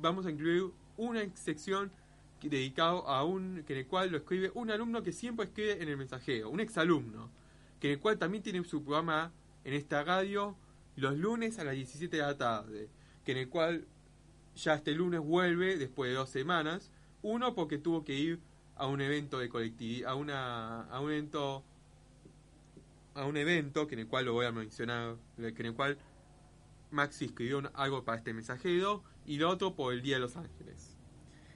vamos 0.00 0.24
a 0.24 0.30
incluir 0.30 0.70
una 0.96 1.20
sección 1.36 1.92
dedicado 2.40 3.06
a 3.06 3.24
un 3.24 3.62
que 3.66 3.74
en 3.74 3.80
el 3.80 3.86
cual 3.86 4.10
lo 4.10 4.16
escribe 4.16 4.50
un 4.54 4.70
alumno 4.70 5.02
que 5.02 5.12
siempre 5.12 5.46
escribe 5.46 5.82
en 5.82 5.88
el 5.90 5.98
mensajero, 5.98 6.48
un 6.48 6.60
exalumno, 6.60 7.30
que 7.82 7.88
en 7.88 7.94
el 7.94 7.98
cual 7.98 8.16
también 8.16 8.44
tiene 8.44 8.62
su 8.62 8.84
programa 8.84 9.32
en 9.64 9.74
esta 9.74 10.04
radio 10.04 10.56
los 10.94 11.18
lunes 11.18 11.58
a 11.58 11.64
las 11.64 11.74
17 11.74 12.16
de 12.16 12.22
la 12.22 12.38
tarde, 12.38 12.88
que 13.24 13.32
en 13.32 13.38
el 13.38 13.48
cual 13.48 13.88
ya 14.54 14.74
este 14.74 14.92
lunes 14.92 15.18
vuelve 15.18 15.76
después 15.76 16.08
de 16.08 16.14
dos 16.14 16.30
semanas, 16.30 16.92
uno 17.22 17.56
porque 17.56 17.78
tuvo 17.78 18.04
que 18.04 18.14
ir 18.14 18.38
a 18.76 18.86
un 18.86 19.00
evento 19.00 19.40
de 19.40 19.48
colectividad, 19.48 20.12
a 20.12 20.14
una 20.14 20.82
a 20.82 21.00
un 21.00 21.10
evento 21.10 21.64
a 23.16 23.26
un 23.26 23.36
evento 23.36 23.88
que 23.88 23.96
en 23.96 24.02
el 24.02 24.06
cual 24.06 24.26
lo 24.26 24.34
voy 24.34 24.46
a 24.46 24.52
mencionar, 24.52 25.16
que 25.36 25.48
en 25.48 25.66
el 25.66 25.74
cual 25.74 25.98
Maxi 26.92 27.24
escribió 27.24 27.68
algo 27.74 28.04
para 28.04 28.18
este 28.18 28.32
mensajero 28.32 29.02
y 29.26 29.38
lo 29.38 29.50
otro 29.50 29.74
por 29.74 29.92
el 29.92 30.02
Día 30.02 30.14
de 30.14 30.20
los 30.20 30.36
Ángeles. 30.36 30.96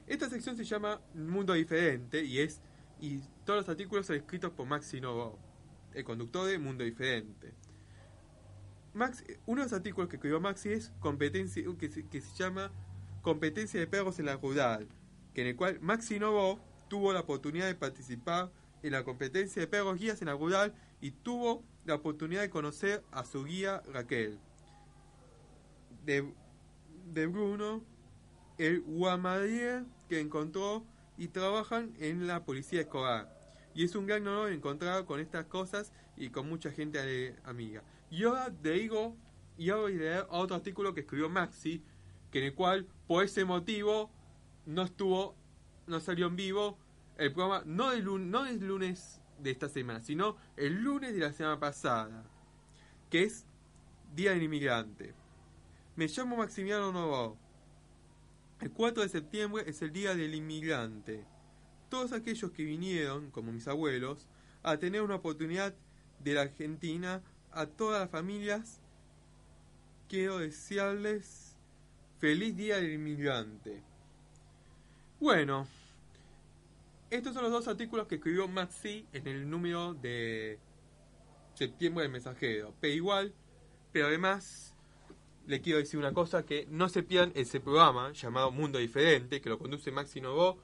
Esta 0.09 0.29
sección 0.29 0.57
se 0.57 0.65
llama 0.65 1.01
Mundo 1.15 1.53
Diferente 1.53 2.25
y 2.25 2.41
es 2.41 2.61
y 3.01 3.21
todos 3.45 3.61
los 3.61 3.69
artículos 3.69 4.07
son 4.07 4.17
escritos 4.17 4.51
por 4.51 4.67
Maxi 4.67 5.01
Novo, 5.01 5.39
el 5.97 6.05
conductor 6.05 6.47
de 6.47 6.59
Mundo 6.59 6.85
Diferente. 6.85 7.55
Max, 8.93 9.25
uno 9.47 9.63
de 9.63 9.67
los 9.67 9.73
artículos 9.73 10.09
que 10.09 10.17
escribió 10.17 10.41
Maxi 10.41 10.71
es 10.71 10.93
competencia 11.01 11.63
que 11.79 11.91
se, 11.91 12.35
llama 12.37 12.71
Competencia 13.23 13.81
de 13.81 13.87
perros 13.87 14.19
en 14.19 14.27
la 14.27 14.37
rural, 14.37 14.87
que 15.35 15.41
en 15.41 15.49
el 15.49 15.57
cual 15.57 15.81
Maxi 15.81 16.19
Novo 16.19 16.61
tuvo 16.89 17.13
la 17.13 17.21
oportunidad 17.21 17.67
de 17.67 17.75
participar 17.75 18.53
en 18.83 18.93
la 18.93 19.05
competencia 19.05 19.61
de 19.61 19.67
perros 19.67 19.99
guías 19.99 20.21
en 20.21 20.29
la 20.29 20.35
rural 20.35 20.75
y 21.01 21.11
tuvo 21.11 21.65
la 21.85 21.95
oportunidad 21.95 22.43
de 22.43 22.51
conocer 22.51 23.03
a 23.11 23.25
su 23.25 23.45
guía 23.45 23.83
Raquel. 23.93 24.39
De, 26.05 26.31
de 27.07 27.27
Bruno, 27.27 27.83
el 28.59 28.83
guamadier 28.83 29.85
que 30.09 30.21
encontró 30.21 30.87
y 31.17 31.29
trabajan 31.29 31.95
en 31.99 32.27
la 32.27 32.45
policía 32.45 32.83
escolar. 32.83 33.36
Y 33.77 33.85
es 33.85 33.95
un 33.95 34.07
gran 34.07 34.27
honor 34.27 34.51
encontrar 34.51 35.05
con 35.05 35.21
estas 35.21 35.45
cosas 35.45 35.93
y 36.17 36.31
con 36.31 36.49
mucha 36.49 36.71
gente 36.71 37.37
amiga. 37.45 37.83
Y 38.11 38.25
ahora 38.25 38.51
te 38.51 38.71
digo 38.71 39.15
y 39.59 39.69
ahora 39.69 39.83
voy 39.83 39.97
a 39.97 39.99
leer 39.99 40.27
otro 40.31 40.57
artículo 40.57 40.95
que 40.95 41.01
escribió 41.01 41.29
Maxi, 41.29 41.85
que 42.31 42.39
en 42.39 42.45
el 42.47 42.55
cual, 42.55 42.87
por 43.07 43.23
ese 43.23 43.45
motivo, 43.45 44.11
no 44.65 44.83
estuvo, 44.83 45.37
no 45.87 46.01
salió 46.01 46.27
en 46.27 46.37
vivo 46.37 46.79
el 47.19 47.35
programa, 47.35 47.65
no 47.67 47.93
el, 47.93 48.31
no 48.31 48.47
el 48.47 48.67
lunes 48.67 49.21
de 49.41 49.51
esta 49.51 49.69
semana, 49.69 50.01
sino 50.01 50.39
el 50.57 50.83
lunes 50.83 51.13
de 51.13 51.21
la 51.21 51.35
semana 51.35 51.61
pasada, 51.61 52.25
que 53.11 53.25
es 53.25 53.45
Día 54.15 54.31
del 54.31 54.45
Inmigrante. 54.45 55.13
Me 55.97 56.09
llamo 56.09 56.39
Maximiliano 56.39 56.93
Novo. 56.93 57.37
El 58.59 58.71
4 58.71 59.03
de 59.03 59.09
septiembre 59.11 59.65
es 59.67 59.83
el 59.83 59.93
Día 59.93 60.15
del 60.15 60.35
Inmigrante. 60.35 61.36
Todos 61.89 62.13
aquellos 62.13 62.51
que 62.51 62.65
vinieron, 62.65 63.31
como 63.31 63.53
mis 63.53 63.69
abuelos, 63.69 64.27
a 64.63 64.77
tener 64.79 65.03
una 65.03 65.17
oportunidad 65.17 65.75
de 66.19 66.35
la 66.35 66.43
Argentina, 66.43 67.23
a 67.53 67.67
todas 67.67 68.01
las 68.01 68.11
familias, 68.11 68.81
quiero 70.09 70.39
desearles 70.39 71.57
feliz 72.19 72.57
Día 72.57 72.77
del 72.77 72.93
Inmigrante. 72.93 73.83
Bueno, 75.21 75.67
estos 77.11 77.35
son 77.35 77.45
los 77.45 77.53
dos 77.53 77.69
artículos 77.69 78.07
que 78.07 78.17
escribió 78.17 78.49
Maxi 78.49 79.07
en 79.13 79.27
el 79.29 79.49
número 79.49 79.95
de 79.95 80.59
septiembre 81.55 82.03
del 82.03 82.13
mensajero. 82.13 82.75
Pero 82.81 82.95
igual, 82.95 83.33
pero 83.93 84.09
además, 84.09 84.75
le 85.47 85.61
quiero 85.61 85.79
decir 85.79 85.99
una 85.99 86.13
cosa, 86.13 86.45
que 86.45 86.67
no 86.69 86.89
se 86.89 87.03
pierdan 87.03 87.33
ese 87.35 87.61
programa 87.61 88.13
llamado 88.13 88.51
Mundo 88.51 88.79
Diferente, 88.79 89.41
que 89.41 89.49
lo 89.49 89.59
conduce 89.59 89.91
Maxi 89.91 90.21
Novo 90.21 90.59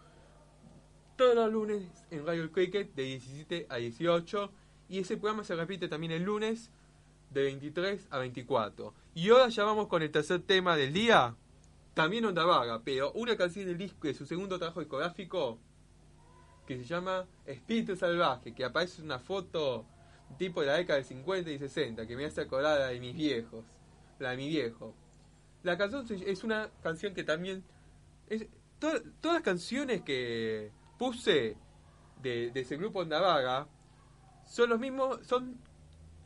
todos 1.23 1.37
los 1.37 1.53
lunes 1.53 1.85
en 2.11 2.27
Radio 2.27 2.51
Cricket 2.51 2.97
de 2.97 3.05
17 3.05 3.67
a 3.69 3.77
18. 3.77 4.51
Y 4.89 4.99
ese 4.99 5.17
programa 5.17 5.45
se 5.45 5.55
repite 5.55 5.87
también 5.87 6.11
el 6.11 6.25
lunes 6.25 6.73
de 7.31 7.45
23 7.45 8.09
a 8.11 8.19
24. 8.19 8.93
Y 9.15 9.31
ahora 9.31 9.49
ya 9.49 9.63
vamos 9.63 9.87
con 9.87 10.03
el 10.03 10.11
tercer 10.11 10.43
tema 10.43 10.77
del 10.77 10.93
día. 10.93 11.37
También 11.95 12.25
Onda 12.25 12.45
Vaga, 12.45 12.83
pero 12.85 13.13
una 13.13 13.37
canción 13.37 13.67
del 13.67 13.79
disco 13.79 14.09
de 14.09 14.15
su 14.15 14.27
segundo 14.27 14.59
trabajo 14.59 14.81
discográfico 14.81 15.61
que 16.67 16.77
se 16.77 16.85
llama 16.85 17.25
Espíritu 17.47 17.95
Salvaje, 17.95 18.53
que 18.53 18.65
aparece 18.65 19.01
una 19.01 19.21
foto 19.21 19.87
tipo 20.39 20.61
de 20.61 20.67
la 20.67 20.75
década 20.75 20.97
del 20.97 21.05
50 21.05 21.53
y 21.53 21.59
60, 21.61 22.05
que 22.05 22.17
me 22.17 22.25
hace 22.25 22.41
acordar 22.41 22.81
la 22.81 22.87
de 22.89 22.99
mis 22.99 23.15
viejos, 23.15 23.65
la 24.19 24.31
de 24.31 24.39
mi 24.39 24.49
viejo. 24.49 24.93
La 25.63 25.79
canción 25.79 26.05
es 26.27 26.43
una 26.43 26.69
canción 26.83 27.15
que 27.15 27.23
también... 27.23 27.63
Todas 28.81 29.05
las 29.23 29.43
canciones 29.43 30.03
que 30.03 30.73
puse 31.03 31.57
de, 32.23 32.53
ese 32.55 32.77
grupo 32.77 33.01
Onda 33.01 33.21
Vaga 33.21 33.67
son 34.47 34.71
los 34.71 34.79
mismos, 34.79 35.19
son 35.27 35.59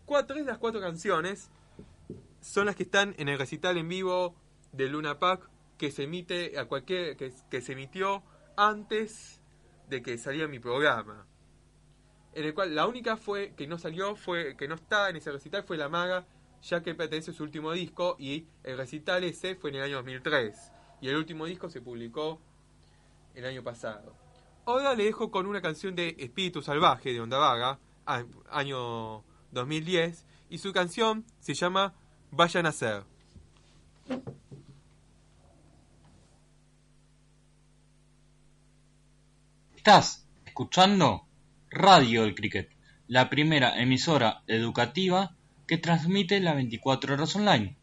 cuatro, 0.04 0.36
las 0.40 0.58
cuatro 0.58 0.82
canciones 0.82 1.50
son 2.42 2.66
las 2.66 2.76
que 2.76 2.82
están 2.82 3.14
en 3.16 3.30
el 3.30 3.38
recital 3.38 3.78
en 3.78 3.88
vivo 3.88 4.34
de 4.72 4.90
Luna 4.90 5.18
Park 5.18 5.48
que 5.78 5.90
se 5.90 6.02
emite 6.02 6.58
a 6.58 6.66
cualquier 6.66 7.16
que, 7.16 7.32
que 7.48 7.62
se 7.62 7.72
emitió 7.72 8.22
antes 8.54 9.40
de 9.88 10.02
que 10.02 10.18
saliera 10.18 10.46
mi 10.46 10.58
programa. 10.58 11.26
En 12.34 12.44
el 12.44 12.52
cual 12.52 12.74
la 12.74 12.86
única 12.86 13.16
fue 13.16 13.54
que 13.56 13.66
no 13.66 13.78
salió 13.78 14.14
fue 14.14 14.58
que 14.58 14.68
no 14.68 14.74
está 14.74 15.08
en 15.08 15.16
ese 15.16 15.32
recital 15.32 15.64
fue 15.64 15.78
la 15.78 15.88
maga 15.88 16.26
ya 16.60 16.82
que 16.82 16.94
pertenece 16.94 17.30
a 17.30 17.34
su 17.34 17.44
último 17.44 17.72
disco 17.72 18.16
y 18.18 18.46
el 18.62 18.76
recital 18.76 19.24
ese 19.24 19.54
fue 19.54 19.70
en 19.70 19.76
el 19.76 19.82
año 19.84 19.96
2003 19.96 20.72
y 21.00 21.08
el 21.08 21.16
último 21.16 21.46
disco 21.46 21.70
se 21.70 21.80
publicó 21.80 22.42
el 23.34 23.46
año 23.46 23.62
pasado 23.62 24.25
ahora 24.66 24.94
le 24.94 25.04
dejo 25.04 25.30
con 25.30 25.46
una 25.46 25.62
canción 25.62 25.94
de 25.94 26.16
Espíritu 26.18 26.60
Salvaje 26.60 27.12
de 27.12 27.20
Onda 27.20 27.38
Vaga 27.38 27.78
año 28.50 29.22
2010 29.52 30.26
y 30.50 30.58
su 30.58 30.72
canción 30.72 31.24
se 31.40 31.54
llama 31.54 31.94
Vayan 32.32 32.66
a 32.66 32.72
ser 32.72 33.04
Estás 39.76 40.26
escuchando 40.44 41.26
Radio 41.70 42.24
El 42.24 42.34
Cricket, 42.34 42.70
la 43.06 43.30
primera 43.30 43.80
emisora 43.80 44.42
educativa 44.48 45.36
que 45.68 45.78
transmite 45.78 46.40
las 46.40 46.56
24 46.56 47.14
horas 47.14 47.36
online. 47.36 47.76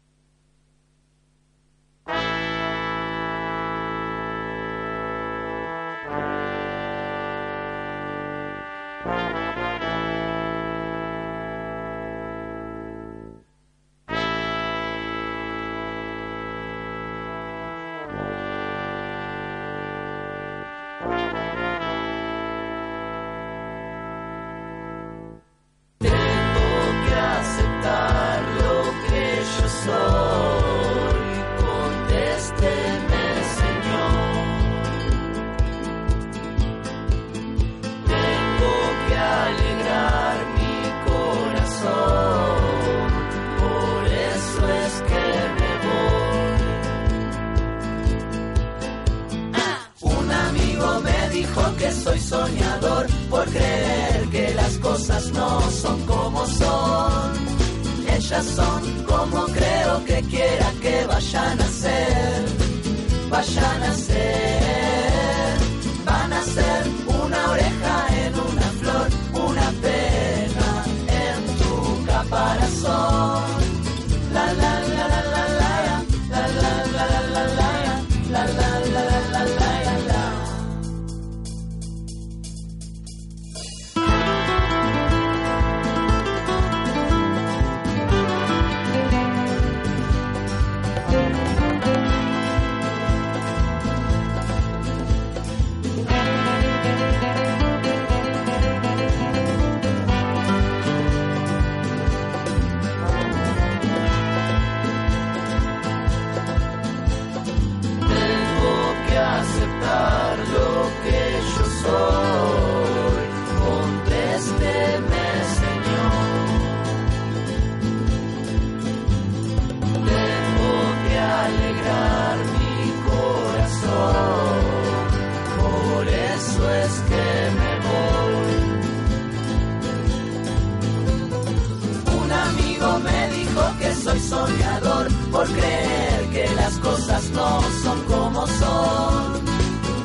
Son 137.82 138.00
como 138.02 138.46
son. 138.46 139.42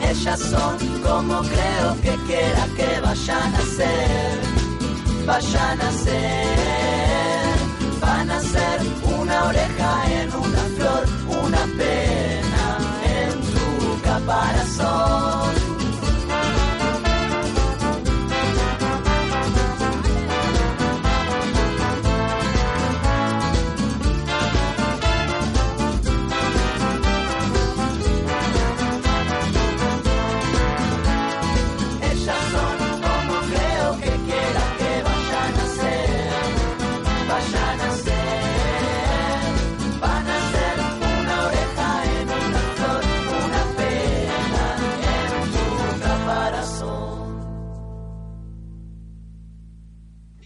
Ellas 0.02 0.40
son 0.40 0.78
como 1.02 1.42
creo 1.42 2.02
que 2.02 2.16
quiera 2.28 2.66
que 2.76 3.00
vayan 3.02 3.56
a 3.56 3.62
ser. 3.78 4.40
Vayan 5.26 5.82
a 5.82 5.92
ser. 5.92 7.56
Van 8.02 8.30
a 8.30 8.40
ser 8.40 8.78
una 9.20 9.46
oreja 9.46 9.92
en 10.20 10.36
una 10.36 10.64
flor, 10.76 11.04
una 11.44 11.64
pena 11.78 12.78
en 13.04 13.32
tu 13.54 14.02
caparazón. 14.02 15.59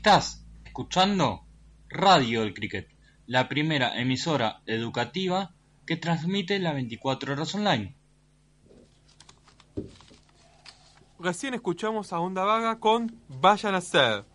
Estás 0.05 0.43
escuchando 0.65 1.45
Radio 1.87 2.43
El 2.43 2.53
Cricket, 2.53 2.89
la 3.25 3.47
primera 3.47 3.97
emisora 3.97 4.61
educativa 4.65 5.55
que 5.87 5.95
transmite 5.95 6.59
las 6.59 6.73
24 6.73 7.31
horas 7.31 7.55
online. 7.55 7.95
Recién 11.19 11.53
escuchamos 11.53 12.11
a 12.11 12.19
Onda 12.19 12.43
Vaga 12.43 12.81
con 12.81 13.17
Vayan 13.29 13.75
a 13.75 13.79
ser. 13.79 14.25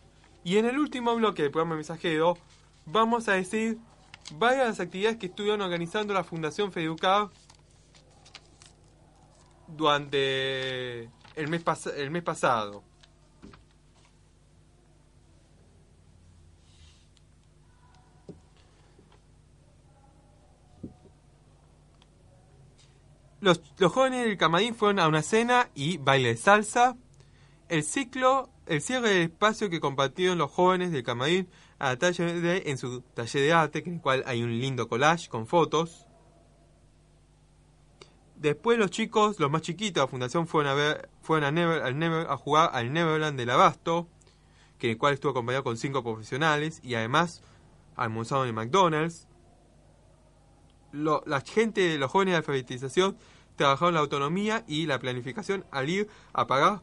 Y 0.43 0.57
en 0.57 0.65
el 0.65 0.79
último 0.79 1.15
bloque 1.15 1.43
del 1.43 1.51
programa 1.51 1.75
Mensajero 1.75 2.39
vamos 2.87 3.29
a 3.29 3.35
decir 3.35 3.77
varias 4.37 4.69
las 4.69 4.81
actividades 4.81 5.19
que 5.19 5.27
estuvieron 5.27 5.61
organizando 5.61 6.15
la 6.15 6.25
Fundación 6.25 6.73
Feducar 6.73 7.29
durante 9.67 11.11
el 11.37 11.51
mes 11.51 12.23
pasado. 12.23 12.88
Los, 23.41 23.61
jóvenes 23.79 24.25
del 24.25 24.37
Camadín 24.37 24.75
fueron 24.75 24.99
a 24.99 25.07
una 25.07 25.23
cena 25.23 25.71
y 25.75 25.99
baile 25.99 26.31
de 26.31 26.37
salsa. 26.37 26.97
El 27.69 27.85
ciclo, 27.85 28.51
el 28.67 28.81
cierre 28.81 29.11
del 29.11 29.23
espacio 29.23 29.71
que 29.71 29.81
compartieron 29.81 30.39
los 30.39 30.51
jóvenes 30.51 30.91
del 30.91 31.05
Camadín 31.05 31.49
a 31.79 31.95
taller 31.97 32.41
de, 32.41 32.63
en 32.67 32.79
su 32.79 33.03
taller 33.03 33.43
de 33.43 33.53
arte, 33.53 33.83
en 33.87 33.95
el 33.95 34.01
cual 34.01 34.25
hay 34.27 34.43
un 34.43 34.59
lindo 34.59 34.89
collage 34.89 35.29
con 35.29 35.47
fotos. 35.47 36.07
Después 38.35 38.79
los 38.79 38.91
chicos, 38.91 39.39
los 39.39 39.51
más 39.51 39.63
chiquitos 39.63 39.95
de 39.95 40.01
la 40.01 40.09
fundación, 40.09 40.49
fueron 40.49 40.73
a 40.73 40.75
ver, 40.75 41.09
fueron 41.23 41.59
al 41.59 42.27
a 42.29 42.37
jugar 42.37 42.71
al 42.73 42.93
Neverland 42.93 43.39
del 43.39 43.51
Abasto, 43.51 44.09
que 44.79 44.89
en 44.89 44.93
el 44.93 44.99
cual 44.99 45.15
estuvo 45.15 45.31
acompañado 45.31 45.65
con 45.65 45.77
cinco 45.77 46.03
profesionales 46.03 46.81
y 46.83 46.95
además 46.95 47.43
almorzaron 47.95 48.49
en 48.49 48.55
McDonald's. 48.55 49.28
Lo- 50.93 51.23
la 51.27 51.41
gente 51.41 51.81
de 51.83 51.99
los 51.99 52.11
jóvenes 52.11 52.33
de 52.33 52.37
alfabetización 52.39 53.17
trabajaron 53.57 53.95
la 53.95 54.01
autonomía 54.01 54.65
y 54.67 54.87
la 54.87 54.99
planificación 54.99 55.65
al 55.71 55.89
ir 55.91 56.09
a 56.33 56.47
pagar 56.47 56.83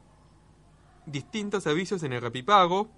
distintos 1.06 1.64
servicios 1.64 2.04
en 2.04 2.14
el 2.14 2.22
Rapipago. 2.22 2.90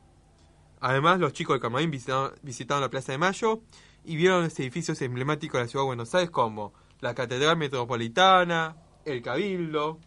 Además, 0.80 1.20
los 1.20 1.34
chicos 1.34 1.54
del 1.56 1.62
Camadín 1.62 1.92
visitaron, 1.92 2.34
visitaron 2.42 2.82
la 2.82 2.90
Plaza 2.90 3.12
de 3.12 3.18
Mayo 3.18 3.62
y 4.04 4.16
vieron 4.16 4.44
los 4.44 4.60
edificios 4.60 5.02
emblemáticos 5.02 5.60
de 5.60 5.66
la 5.66 5.68
ciudad 5.70 5.84
de 5.84 5.88
Buenos 5.88 6.14
Aires 6.16 6.30
como 6.32 6.74
la 7.00 7.14
Catedral 7.16 7.58
Metropolitana, 7.58 8.76
el 9.06 9.22
Cabildo 9.22 10.00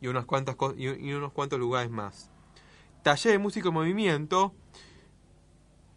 y, 0.00 0.06
unas 0.08 0.24
cuantas 0.26 0.56
y, 0.76 0.88
y 0.88 1.12
unos 1.12 1.32
cuantos 1.32 1.58
lugares 1.58 1.90
más. 1.90 2.30
Taller 3.02 3.32
de 3.32 3.38
música 3.38 3.68
en 3.68 3.74
movimiento. 3.74 4.54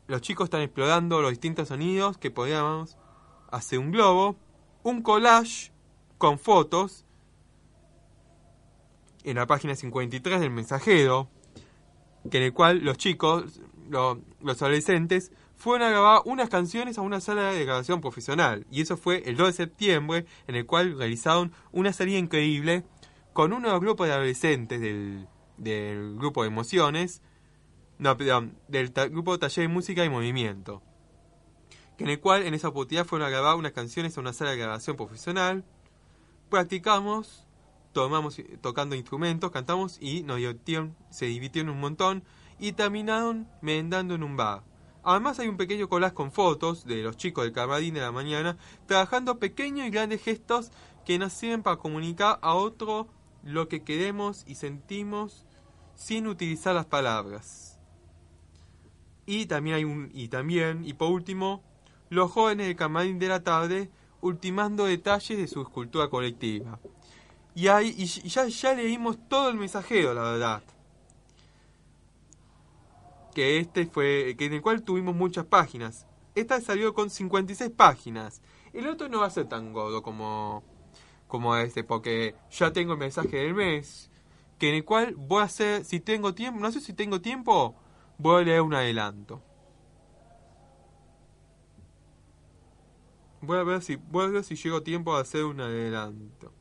Los 0.08 0.22
chicos 0.22 0.46
están 0.46 0.62
explorando 0.62 1.22
los 1.22 1.32
distintos 1.32 1.68
sonidos 1.68 2.18
que 2.18 2.32
podríamos 2.32 2.98
hacer 3.52 3.80
un 3.80 3.92
globo, 3.92 4.36
un 4.84 5.02
collage 5.02 5.72
con 6.18 6.40
fotos 6.40 7.06
en 9.24 9.36
la 9.36 9.46
página 9.48 9.76
53 9.76 10.40
del 10.40 10.52
mensajero, 10.52 11.28
que 12.32 12.38
en 12.38 12.44
el 12.44 12.54
cual 12.54 12.80
los 12.84 12.98
chicos, 12.98 13.60
lo- 13.90 14.22
los 14.42 14.62
adolescentes, 14.62 15.32
fueron 15.56 15.88
a 15.88 15.90
grabar 15.92 16.22
unas 16.26 16.50
canciones 16.50 16.98
a 16.98 17.02
una 17.02 17.20
sala 17.20 17.52
de 17.52 17.66
grabación 17.66 18.00
profesional. 18.00 18.66
Y 18.72 18.82
eso 18.82 18.96
fue 18.96 19.24
el 19.26 19.36
2 19.38 19.48
de 19.48 19.54
septiembre, 19.54 20.26
en 20.48 20.56
el 20.56 20.66
cual 20.66 20.98
realizaron 20.98 21.52
una 21.72 21.94
serie 21.94 22.20
increíble 22.20 22.84
con 23.34 23.54
uno 23.54 23.68
de 23.68 23.74
los 23.74 23.82
grupos 23.82 24.08
de 24.08 24.14
adolescentes 24.14 24.80
del, 24.82 25.28
del 25.58 26.16
grupo 26.18 26.44
de 26.44 26.50
emociones, 26.50 27.22
no, 27.98 28.16
perdón, 28.18 28.56
del 28.68 28.92
grupo 28.92 29.40
Taller 29.40 29.68
de 29.68 29.74
Música 29.74 30.06
y 30.06 30.10
Movimiento. 30.10 30.84
Que 31.98 32.04
en 32.04 32.12
el 32.12 32.20
cual 32.20 32.44
en 32.44 32.54
esa 32.54 32.70
oportunidad 32.70 33.06
fueron 33.06 33.28
a 33.28 33.32
grabar 33.32 33.56
unas 33.56 33.72
canciones 33.72 34.18
a 34.18 34.22
una 34.22 34.34
sala 34.34 34.52
de 34.52 34.58
grabación 34.58 34.96
profesional. 34.96 35.66
Practicamos 36.50 37.48
tomamos 37.98 38.40
tocando 38.62 38.96
instrumentos, 38.96 39.50
cantamos 39.50 39.98
y 40.00 40.22
nos 40.22 40.38
divirtieron, 40.38 40.96
se 41.10 41.26
divirtieron 41.26 41.72
un 41.72 41.80
montón 41.80 42.24
y 42.60 42.74
terminaron 42.74 43.48
merendando 43.62 44.14
en 44.14 44.22
un 44.22 44.38
bar. 44.38 44.62
Además 45.04 45.40
hay 45.40 45.48
un 45.48 45.58
pequeño 45.58 45.90
collage 45.90 46.14
con 46.14 46.32
fotos 46.32 46.86
de 46.86 47.02
los 47.02 47.18
chicos 47.18 47.44
del 47.44 47.54
Camarín 47.54 47.96
de 47.96 48.02
la 48.02 48.12
mañana 48.12 48.56
trabajando 48.86 49.40
pequeños 49.40 49.88
y 49.88 49.90
grandes 49.90 50.22
gestos 50.22 50.72
que 51.06 51.18
nos 51.18 51.34
sirven 51.34 51.64
para 51.64 51.78
comunicar 51.78 52.38
a 52.44 52.54
otro 52.54 53.08
lo 53.42 53.68
que 53.68 53.84
queremos 53.84 54.44
y 54.46 54.54
sentimos 54.54 55.48
sin 55.96 56.28
utilizar 56.28 56.76
las 56.76 56.86
palabras. 56.86 57.80
Y 59.26 59.48
también 59.48 59.76
hay 59.78 59.86
un 59.86 60.12
y 60.14 60.28
también 60.28 60.86
y 60.86 60.94
por 60.94 61.12
último 61.12 61.64
los 62.10 62.32
jóvenes 62.32 62.68
del 62.68 62.76
Camarín 62.76 63.20
de 63.20 63.28
la 63.28 63.44
tarde 63.44 63.90
ultimando 64.22 64.86
detalles 64.86 65.38
de 65.38 65.48
su 65.48 65.62
escultura 65.62 66.10
colectiva. 66.10 66.80
Y, 67.56 67.68
ahí, 67.70 67.94
y 67.98 68.06
ya, 68.06 68.46
ya 68.46 68.74
leímos 68.74 69.18
todo 69.28 69.50
el 69.50 69.56
mensajero, 69.56 70.14
la 70.14 70.22
verdad. 70.22 70.64
Que 73.34 73.60
este 73.60 73.86
fue, 73.88 74.36
que 74.38 74.46
en 74.46 74.54
el 74.54 74.62
cual 74.62 74.84
tuvimos 74.84 75.16
muchas 75.16 75.46
páginas. 75.46 76.06
Esta 76.36 76.62
salió 76.62 76.94
con 76.94 77.10
56 77.10 77.72
páginas. 77.72 78.42
El 78.74 78.88
otro 78.88 79.10
no 79.10 79.22
va 79.22 79.28
a 79.28 79.32
ser 79.32 79.48
tan 79.48 79.74
gordo 79.74 80.04
como, 80.04 80.64
como 81.28 81.56
este, 81.56 81.84
porque 81.84 82.36
ya 82.52 82.72
tengo 82.72 82.94
el 82.94 83.00
mensaje 83.00 83.38
del 83.38 83.56
mes. 83.56 84.12
Que 84.60 84.70
en 84.70 84.76
el 84.76 84.86
cual 84.86 85.16
voy 85.16 85.42
a 85.42 85.46
hacer, 85.46 85.84
si 85.84 86.00
tengo 86.00 86.34
tiempo, 86.34 86.60
no 86.60 86.72
sé 86.72 86.80
si 86.80 86.94
tengo 86.94 87.22
tiempo, 87.22 87.76
voy 88.18 88.42
a 88.42 88.46
leer 88.46 88.62
un 88.62 88.74
adelanto. 88.74 89.42
Voy 93.48 93.60
a 93.60 93.64
ver 93.64 93.82
si, 93.82 93.96
voy 93.96 94.26
a 94.26 94.28
ver 94.28 94.44
si 94.44 94.56
llego 94.56 94.84
tiempo 94.84 95.16
a 95.16 95.22
hacer 95.22 95.46
un 95.46 95.62
adelanto. 95.62 96.52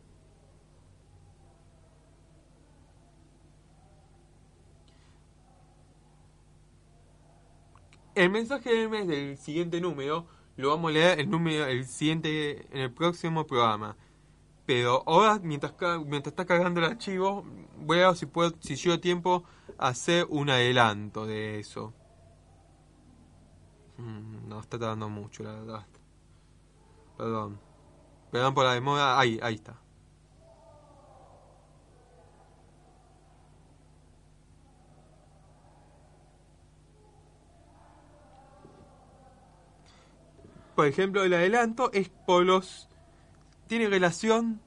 El 8.15 8.31
mensaje 8.31 8.73
del 8.73 8.89
mes 8.89 9.09
del 9.09 9.37
siguiente 9.37 9.81
número 9.81 10.27
lo 10.57 10.71
vamos 10.71 10.91
a 10.91 10.95
leer 10.95 11.21
el 11.21 11.29
número 11.29 11.67
el 11.67 11.87
siguiente 11.87 12.67
en 12.73 12.81
el 12.83 12.93
próximo 12.93 13.47
programa. 13.47 13.97
Pero 14.67 15.03
ahora 15.07 15.41
mientras 15.43 15.75
mientras 16.07 16.33
está 16.33 16.47
cargando 16.47 16.81
el 16.81 16.87
archivo, 16.87 17.45
voy 17.79 18.01
a 18.01 18.09
ver 18.09 18.17
si 18.17 18.27
puedo 18.27 18.53
si 18.61 18.77
llego 18.77 19.01
tiempo 19.01 19.45
a 19.79 19.89
hacer 19.89 20.27
un 20.31 20.51
adelanto 20.51 21.27
de 21.27 21.59
eso. 21.61 21.93
Mm, 23.99 24.49
no 24.49 24.61
está 24.61 24.79
tardando 24.79 25.09
mucho, 25.09 25.43
la 25.43 25.53
verdad. 25.53 25.87
Perdón. 27.17 27.59
Perdón 28.31 28.55
por 28.55 28.65
la 28.65 28.75
demora. 28.75 29.19
Ahí, 29.19 29.39
ahí 29.43 29.55
está. 29.55 29.81
Por 40.77 40.87
ejemplo, 40.87 41.25
el 41.25 41.33
adelanto 41.33 41.91
es 41.93 42.11
por 42.11 42.45
los... 42.45 42.89
Tiene 43.67 43.89
relación 43.89 44.61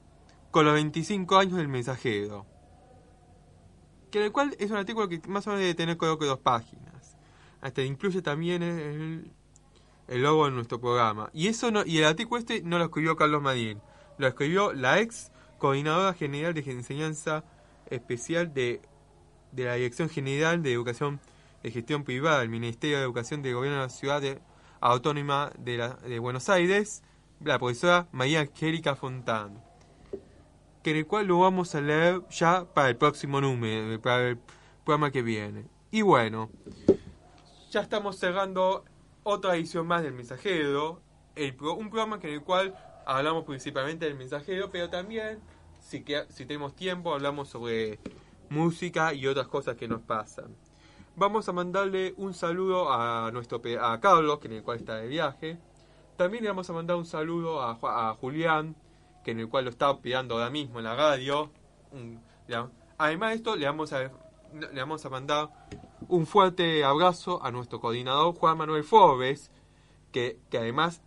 con 0.50 0.64
los 0.64 0.74
25 0.74 1.38
años 1.38 1.56
del 1.56 1.68
mensajero. 1.68 2.46
Que 4.10 4.18
en 4.18 4.24
el 4.24 4.32
cual 4.32 4.56
es 4.58 4.72
un 4.72 4.76
artículo 4.76 5.08
que 5.08 5.22
más 5.28 5.46
o 5.46 5.50
menos 5.50 5.60
debe 5.60 5.74
tener 5.74 5.96
creo 5.96 6.18
que 6.18 6.26
dos 6.26 6.40
páginas. 6.40 7.16
Hasta 7.60 7.82
incluye 7.82 8.22
también 8.22 8.62
el, 8.62 9.32
el 10.10 10.22
logo 10.22 10.44
de 10.46 10.50
nuestro 10.50 10.80
programa. 10.80 11.30
Y 11.32 11.46
eso 11.46 11.70
y 11.86 11.98
el 11.98 12.04
artículo 12.04 12.40
este 12.40 12.62
no 12.62 12.78
lo 12.78 12.84
escribió 12.84 13.16
Carlos 13.16 13.40
Madín. 13.40 13.80
Lo 14.18 14.26
escribió 14.26 14.72
la 14.72 14.98
ex 14.98 15.30
coordinadora 15.58 16.12
general 16.14 16.52
de 16.52 16.68
enseñanza 16.68 17.44
especial 17.86 18.52
de, 18.52 18.82
de 19.52 19.64
la 19.64 19.74
Dirección 19.74 20.08
General 20.08 20.62
de 20.62 20.72
Educación 20.72 21.20
de 21.62 21.70
Gestión 21.70 22.04
Privada 22.04 22.40
del 22.40 22.48
Ministerio 22.48 22.98
de 22.98 23.04
Educación 23.04 23.40
del 23.42 23.54
Gobierno 23.54 23.78
de 23.78 23.84
la 23.84 23.88
Ciudad 23.88 24.22
Autónoma 24.80 25.52
de 25.58 26.18
Buenos 26.18 26.48
Aires, 26.48 27.02
la 27.44 27.58
profesora 27.58 28.08
María 28.12 28.40
Angélica 28.40 28.96
Fontán. 28.96 29.62
Que 30.82 30.90
en 30.90 30.96
el 30.96 31.06
cual 31.06 31.26
lo 31.26 31.38
vamos 31.38 31.74
a 31.74 31.80
leer 31.80 32.22
ya 32.30 32.64
para 32.64 32.88
el 32.88 32.96
próximo 32.96 33.40
número, 33.40 34.00
para 34.00 34.30
el 34.30 34.38
programa 34.84 35.10
que 35.10 35.22
viene. 35.22 35.66
Y 35.90 36.02
bueno, 36.02 36.50
ya 37.70 37.80
estamos 37.80 38.18
cerrando 38.18 38.84
otra 39.22 39.56
edición 39.56 39.86
más 39.86 40.02
del 40.02 40.12
Mensajero, 40.12 41.02
un 41.36 41.90
programa 41.90 42.18
en 42.22 42.30
el 42.34 42.42
cual 42.42 42.74
hablamos 43.06 43.44
principalmente 43.44 44.04
del 44.04 44.16
Mensajero, 44.16 44.70
pero 44.70 44.90
también, 44.90 45.40
si, 45.80 46.00
tenemos 46.46 46.74
tiempo, 46.74 47.14
hablamos 47.14 47.48
sobre 47.48 47.98
música 48.48 49.14
y 49.14 49.26
otras 49.26 49.48
cosas 49.48 49.76
que 49.76 49.88
nos 49.88 50.00
pasan. 50.02 50.54
Vamos 51.16 51.48
a 51.48 51.52
mandarle 51.52 52.14
un 52.16 52.34
saludo 52.34 52.92
a 52.92 53.30
nuestro 53.32 53.60
a 53.80 54.00
Carlos, 54.00 54.38
que 54.38 54.48
en 54.48 54.54
el 54.54 54.62
cual 54.62 54.78
está 54.78 54.96
de 54.96 55.08
viaje. 55.08 55.58
También 56.16 56.44
le 56.44 56.50
vamos 56.50 56.68
a 56.70 56.72
mandar 56.72 56.96
un 56.96 57.06
saludo 57.06 57.62
a, 57.62 57.78
Ju- 57.78 57.88
a 57.88 58.14
Julián, 58.14 58.76
que 59.24 59.32
en 59.32 59.40
el 59.40 59.48
cual 59.48 59.64
lo 59.64 59.70
está 59.70 59.96
pidiendo 59.98 60.34
ahora 60.34 60.50
mismo 60.50 60.78
en 60.78 60.84
la 60.84 60.94
radio. 60.96 61.50
Además 62.98 63.30
de 63.30 63.36
esto, 63.36 63.56
le 63.56 63.66
vamos 63.66 63.92
a 63.92 64.10
le 64.54 64.80
vamos 64.80 65.04
a 65.04 65.10
mandar 65.10 65.48
un 66.08 66.26
fuerte 66.26 66.84
abrazo 66.84 67.42
a 67.44 67.50
nuestro 67.50 67.80
coordinador 67.80 68.34
Juan 68.34 68.58
Manuel 68.58 68.84
Forbes, 68.84 69.50
que, 70.12 70.38
que 70.50 70.58
además 70.58 71.02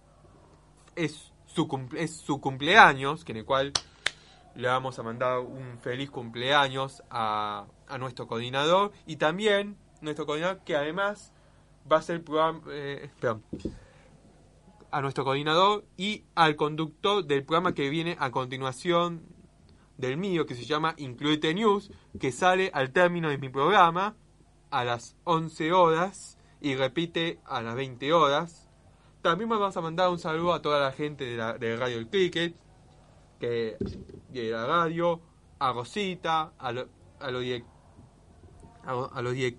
es 0.95 1.33
su, 1.45 1.67
cumple- 1.67 1.99
es 1.99 2.15
su 2.17 2.39
cumpleaños, 2.39 3.25
que 3.25 3.31
en 3.33 3.39
el 3.39 3.45
cual 3.45 3.73
le 4.55 4.67
vamos 4.67 4.99
a 4.99 5.03
mandar 5.03 5.39
un 5.39 5.79
feliz 5.79 6.09
cumpleaños 6.11 7.03
a, 7.09 7.65
a 7.87 7.97
nuestro 7.97 8.27
coordinador 8.27 8.91
y 9.05 9.15
también 9.17 9.77
nuestro 10.01 10.25
coordinador 10.25 10.59
que 10.63 10.75
además 10.75 11.33
va 11.91 11.97
a 11.97 12.01
ser 12.01 12.23
programa, 12.23 12.61
eh, 12.69 13.09
perdón, 13.19 13.43
a 14.91 15.01
nuestro 15.01 15.23
coordinador 15.23 15.85
y 15.97 16.23
al 16.35 16.55
conductor 16.55 17.25
del 17.25 17.43
programa 17.43 17.73
que 17.73 17.89
viene 17.89 18.15
a 18.19 18.29
continuación 18.29 19.23
del 19.97 20.17
mío, 20.17 20.45
que 20.45 20.55
se 20.55 20.65
llama 20.65 20.93
Incluite 20.97 21.53
News, 21.53 21.91
que 22.19 22.31
sale 22.31 22.71
al 22.73 22.91
término 22.91 23.29
de 23.29 23.37
mi 23.37 23.49
programa 23.49 24.15
a 24.71 24.83
las 24.83 25.15
11 25.25 25.71
horas 25.71 26.37
y 26.61 26.75
repite 26.75 27.39
a 27.45 27.61
las 27.61 27.75
20 27.75 28.11
horas. 28.13 28.67
También 29.21 29.49
vamos 29.49 29.75
a 29.77 29.81
mandar 29.81 30.09
un 30.09 30.19
saludo 30.19 30.53
a 30.53 30.61
toda 30.61 30.79
la 30.81 30.91
gente 30.91 31.25
de, 31.25 31.37
de 31.59 31.77
Radio 31.77 31.97
El 31.99 32.07
Cricket, 32.09 32.55
que, 33.39 33.77
de 34.29 34.49
la 34.51 34.65
radio, 34.65 35.21
a 35.59 35.71
Rosita, 35.71 36.53
a, 36.57 36.71
lo- 36.71 36.87
a, 37.19 37.29
direc- 37.31 37.65
a, 38.85 39.21
los 39.21 39.33
direc- 39.33 39.57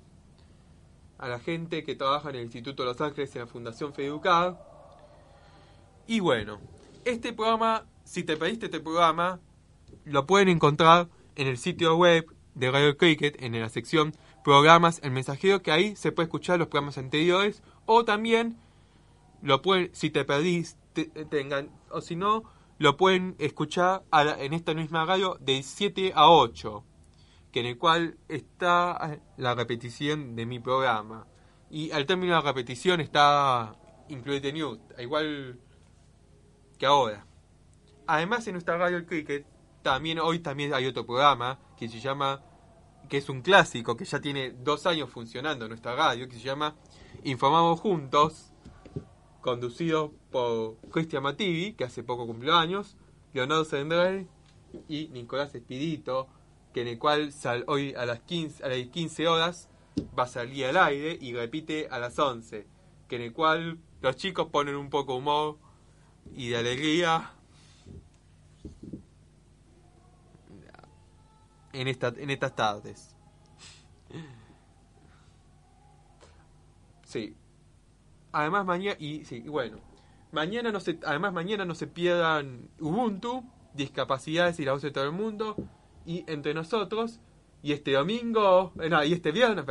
a 1.18 1.28
la 1.28 1.38
gente 1.38 1.84
que 1.84 1.94
trabaja 1.94 2.30
en 2.30 2.36
el 2.36 2.42
Instituto 2.42 2.82
de 2.82 2.88
Los 2.90 3.00
Ángeles 3.00 3.34
en 3.36 3.42
la 3.42 3.46
Fundación 3.46 3.94
Feducar. 3.94 4.58
Y 6.06 6.20
bueno, 6.20 6.60
este 7.04 7.32
programa, 7.32 7.86
si 8.04 8.24
te 8.24 8.36
pediste 8.36 8.66
este 8.66 8.80
programa, 8.80 9.40
lo 10.04 10.26
pueden 10.26 10.48
encontrar 10.48 11.08
en 11.36 11.46
el 11.48 11.58
sitio 11.58 11.96
web 11.96 12.26
de 12.54 12.70
Radio 12.70 12.96
Cricket, 12.96 13.42
en 13.42 13.58
la 13.60 13.68
sección 13.68 14.14
programas, 14.44 15.00
el 15.02 15.10
mensajero, 15.10 15.62
que 15.62 15.72
ahí 15.72 15.96
se 15.96 16.12
puede 16.12 16.26
escuchar 16.26 16.58
los 16.58 16.68
programas 16.68 16.98
anteriores, 16.98 17.62
o 17.86 18.04
también 18.04 18.58
lo 19.42 19.62
pueden, 19.62 19.90
si 19.94 20.10
te 20.10 20.24
perdís, 20.24 20.76
te- 20.92 21.06
tengan, 21.06 21.70
o 21.90 22.00
si 22.00 22.14
no, 22.14 22.44
lo 22.78 22.96
pueden 22.96 23.34
escuchar 23.38 24.02
a 24.10 24.24
la- 24.24 24.42
en 24.42 24.52
esta 24.52 24.74
misma 24.74 25.04
radio 25.06 25.38
de 25.40 25.62
7 25.62 26.12
a 26.14 26.28
8, 26.30 26.84
que 27.52 27.60
en 27.60 27.66
el 27.66 27.78
cual 27.78 28.18
está 28.28 29.18
la 29.36 29.54
repetición 29.54 30.36
de 30.36 30.44
mi 30.46 30.58
programa. 30.60 31.26
Y 31.70 31.90
al 31.92 32.04
término 32.06 32.34
de 32.34 32.40
la 32.42 32.46
repetición 32.46 33.00
está 33.00 33.76
Incluide 34.08 34.52
News, 34.52 34.78
igual 34.98 35.58
que 36.78 36.86
ahora. 36.86 37.26
Además, 38.06 38.46
en 38.46 38.52
nuestra 38.54 38.76
radio 38.76 39.06
cricket, 39.06 39.46
también 39.84 40.18
hoy 40.18 40.38
también 40.38 40.72
hay 40.72 40.86
otro 40.86 41.04
programa 41.04 41.58
que 41.76 41.90
se 41.90 42.00
llama, 42.00 42.40
que 43.10 43.18
es 43.18 43.28
un 43.28 43.42
clásico, 43.42 43.98
que 43.98 44.06
ya 44.06 44.18
tiene 44.18 44.50
dos 44.50 44.86
años 44.86 45.10
funcionando 45.10 45.66
en 45.66 45.68
nuestra 45.68 45.94
radio, 45.94 46.26
que 46.26 46.36
se 46.36 46.40
llama 46.40 46.74
Informamos 47.22 47.80
Juntos, 47.80 48.50
conducido 49.42 50.10
por 50.32 50.78
Cristian 50.90 51.22
Mativi, 51.22 51.74
que 51.74 51.84
hace 51.84 52.02
poco 52.02 52.26
cumplió 52.26 52.56
años, 52.56 52.96
Leonardo 53.34 53.66
Sendrell 53.66 54.26
y 54.88 55.08
Nicolás 55.08 55.54
Espidito, 55.54 56.28
que 56.72 56.80
en 56.80 56.88
el 56.88 56.98
cual 56.98 57.30
hoy 57.66 57.92
a 57.94 58.06
las 58.06 58.20
15, 58.20 58.64
a 58.64 58.68
las 58.68 58.78
15 58.88 59.28
horas 59.28 59.68
va 60.18 60.22
a 60.22 60.28
salir 60.28 60.64
al 60.64 60.78
aire 60.78 61.18
y 61.20 61.34
repite 61.34 61.88
a 61.90 61.98
las 61.98 62.18
11, 62.18 62.66
que 63.06 63.16
en 63.16 63.22
el 63.22 63.34
cual 63.34 63.78
los 64.00 64.16
chicos 64.16 64.48
ponen 64.50 64.76
un 64.76 64.88
poco 64.88 65.14
humor 65.14 65.58
y 66.34 66.48
de 66.48 66.56
alegría 66.56 67.34
en, 71.74 71.88
esta, 71.88 72.08
en 72.16 72.30
estas 72.30 72.54
tardes. 72.54 73.14
Sí. 77.04 77.36
Además 78.32 78.64
mañana 78.64 78.96
y 78.98 79.24
sí, 79.24 79.40
bueno, 79.40 79.78
mañana 80.32 80.72
no 80.72 80.80
se 80.80 80.98
además 81.04 81.32
mañana 81.32 81.64
no 81.64 81.74
se 81.74 81.86
pierdan 81.86 82.68
Ubuntu, 82.80 83.44
discapacidades 83.74 84.58
y 84.58 84.64
la 84.64 84.72
voz 84.72 84.82
de 84.82 84.90
todo 84.90 85.04
el 85.04 85.12
mundo 85.12 85.56
y 86.04 86.24
entre 86.26 86.54
nosotros 86.54 87.20
y 87.62 87.72
este 87.72 87.92
domingo, 87.92 88.72
eh, 88.80 88.90
no, 88.90 89.02
y 89.02 89.14
este 89.14 89.32
viernes, 89.32 89.64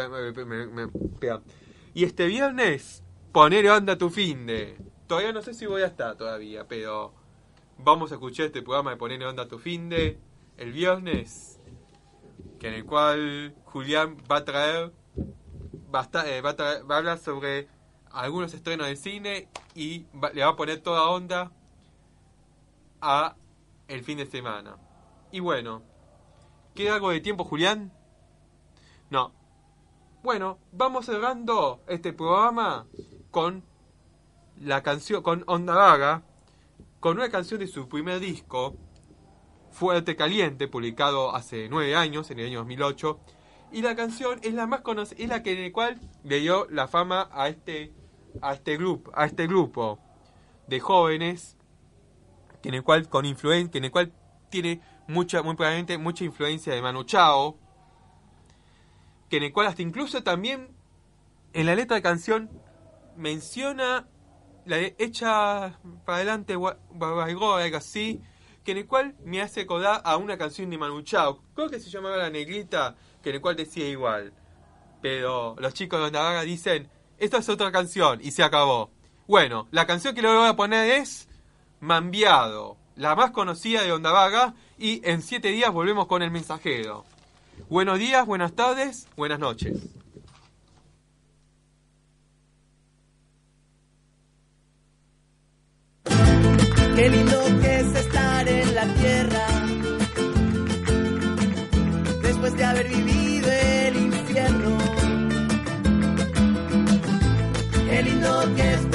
y 1.93 2.03
este 2.03 2.25
viernes 2.25 3.03
poner 3.31 3.69
onda 3.69 3.93
a 3.93 3.97
tu 3.97 4.09
fin 4.09 4.47
de. 4.47 4.77
Todavía 5.05 5.31
no 5.31 5.43
sé 5.43 5.53
si 5.53 5.67
voy 5.67 5.83
a 5.83 5.87
estar 5.87 6.17
todavía, 6.17 6.67
pero 6.67 7.13
vamos 7.77 8.11
a 8.11 8.15
escuchar 8.15 8.47
este 8.47 8.63
programa 8.63 8.91
de 8.91 8.97
poner 8.97 9.23
onda 9.23 9.43
a 9.43 9.47
tu 9.47 9.59
fin 9.59 9.89
de 9.89 10.17
el 10.57 10.71
viernes, 10.71 11.52
en 12.63 12.73
el 12.73 12.85
cual 12.85 13.53
Julián 13.65 14.17
va 14.31 14.37
a 14.37 14.45
traer 14.45 14.91
va 15.93 15.99
a, 15.99 16.03
estar- 16.03 16.27
eh, 16.27 16.41
va 16.41 16.51
a, 16.51 16.55
traer- 16.57 16.89
va 16.89 16.95
a 16.95 16.97
hablar 16.97 17.17
sobre 17.19 17.67
algunos 18.11 18.53
estrenos 18.53 18.87
de 18.87 18.95
cine 18.95 19.47
y 19.75 20.05
le 20.33 20.43
va 20.43 20.51
a 20.51 20.55
poner 20.55 20.81
toda 20.81 21.07
onda 21.09 21.51
a 23.01 23.35
el 23.87 24.03
fin 24.03 24.17
de 24.17 24.25
semana. 24.25 24.77
Y 25.31 25.39
bueno, 25.39 25.83
¿queda 26.73 26.95
algo 26.95 27.11
de 27.11 27.19
tiempo, 27.21 27.43
Julián? 27.43 27.91
No. 29.09 29.33
Bueno, 30.23 30.57
vamos 30.71 31.05
cerrando 31.05 31.81
este 31.87 32.13
programa 32.13 32.87
con 33.29 33.63
la 34.61 34.81
canción, 34.81 35.21
con 35.21 35.43
Onda 35.47 35.75
Vaga, 35.75 36.23
con 37.01 37.17
una 37.17 37.29
canción 37.29 37.59
de 37.59 37.67
su 37.67 37.89
primer 37.89 38.19
disco, 38.19 38.75
Fuerte 39.73 40.15
Caliente, 40.15 40.67
publicado 40.67 41.35
hace 41.35 41.67
nueve 41.69 41.95
años, 41.95 42.29
en 42.31 42.39
el 42.39 42.45
año 42.47 42.59
2008. 42.59 43.19
Y 43.71 43.81
la 43.81 43.95
canción 43.95 44.39
es 44.43 44.53
la 44.53 44.67
más 44.67 44.81
conocida, 44.81 45.21
es 45.21 45.27
la 45.29 45.41
que 45.43 45.53
en 45.53 45.59
el 45.65 45.71
cual 45.71 45.99
le 46.23 46.39
dio 46.39 46.67
la 46.69 46.87
fama 46.87 47.27
a 47.31 47.49
este, 47.49 47.91
a 48.41 48.53
este 48.53 48.77
grupo, 48.77 49.11
a 49.15 49.25
este 49.25 49.47
grupo 49.47 49.97
de 50.67 50.79
jóvenes, 50.79 51.57
que 52.61 52.69
en 52.69 52.75
el 52.75 52.83
cual 52.83 53.09
con 53.09 53.25
influen, 53.25 53.69
que 53.69 53.79
en 53.79 53.85
el 53.85 53.91
cual 53.91 54.13
tiene 54.49 54.79
mucha, 55.07 55.41
muy 55.41 55.55
probablemente 55.55 55.97
mucha 55.97 56.23
influencia 56.23 56.73
de 56.73 56.81
Manu 56.81 57.03
Chao, 57.03 57.57
que 59.29 59.37
en 59.37 59.43
el 59.43 59.53
cual 59.53 59.67
hasta 59.67 59.81
incluso 59.81 60.21
también 60.23 60.69
en 61.53 61.65
la 61.65 61.73
letra 61.75 61.95
de 61.95 62.03
canción 62.03 62.49
menciona 63.17 64.07
la 64.65 64.77
de- 64.77 64.95
hecha 64.99 65.79
para 66.05 66.17
adelante 66.17 66.53
algo 66.53 67.55
así, 67.75 68.21
que 68.63 68.71
en 68.71 68.77
el 68.79 68.87
cual 68.87 69.15
me 69.23 69.41
hace 69.41 69.61
acordar 69.61 70.01
a 70.03 70.17
una 70.17 70.37
canción 70.37 70.69
de 70.69 70.77
Manu 70.77 71.01
Chao, 71.01 71.41
creo 71.53 71.69
que 71.69 71.79
se 71.79 71.89
llamaba 71.89 72.17
La 72.17 72.29
Negrita, 72.29 72.95
que 73.21 73.29
en 73.29 73.35
el 73.35 73.41
cual 73.41 73.55
decía 73.55 73.87
igual. 73.87 74.33
Pero 75.01 75.55
los 75.59 75.73
chicos 75.73 75.99
de 75.99 76.07
Onda 76.07 76.21
Vaga 76.21 76.43
dicen, 76.43 76.89
esta 77.17 77.37
es 77.37 77.49
otra 77.49 77.71
canción 77.71 78.19
y 78.21 78.31
se 78.31 78.43
acabó. 78.43 78.91
Bueno, 79.27 79.67
la 79.71 79.85
canción 79.85 80.15
que 80.15 80.21
le 80.21 80.27
voy 80.29 80.47
a 80.47 80.55
poner 80.55 80.99
es 80.99 81.27
Mambiado, 81.79 82.77
la 82.95 83.15
más 83.15 83.31
conocida 83.31 83.81
de 83.81 83.91
Onda 83.91 84.11
Vaga, 84.11 84.53
y 84.77 85.01
en 85.03 85.21
siete 85.21 85.49
días 85.49 85.71
volvemos 85.71 86.07
con 86.07 86.21
el 86.21 86.31
mensajero. 86.31 87.03
Buenos 87.69 87.99
días, 87.99 88.25
buenas 88.25 88.53
tardes, 88.53 89.07
buenas 89.17 89.39
noches. 89.39 89.77
Qué 96.95 97.09
lindo 97.09 97.37
que 97.59 97.79
es 97.79 97.95
estar 97.95 98.42
tierra. 98.85 99.47
Después 102.21 102.55
de 102.57 102.63
haber 102.63 102.87
vivido 102.87 103.51
el 103.51 103.95
infierno. 103.97 104.77
Qué 107.89 108.03
lindo 108.03 108.55
que 108.55 108.73
es 108.73 108.85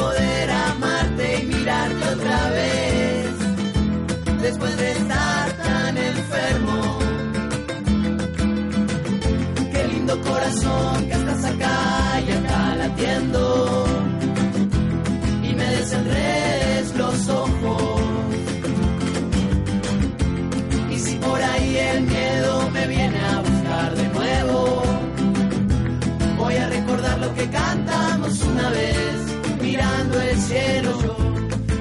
cielo. 30.49 30.93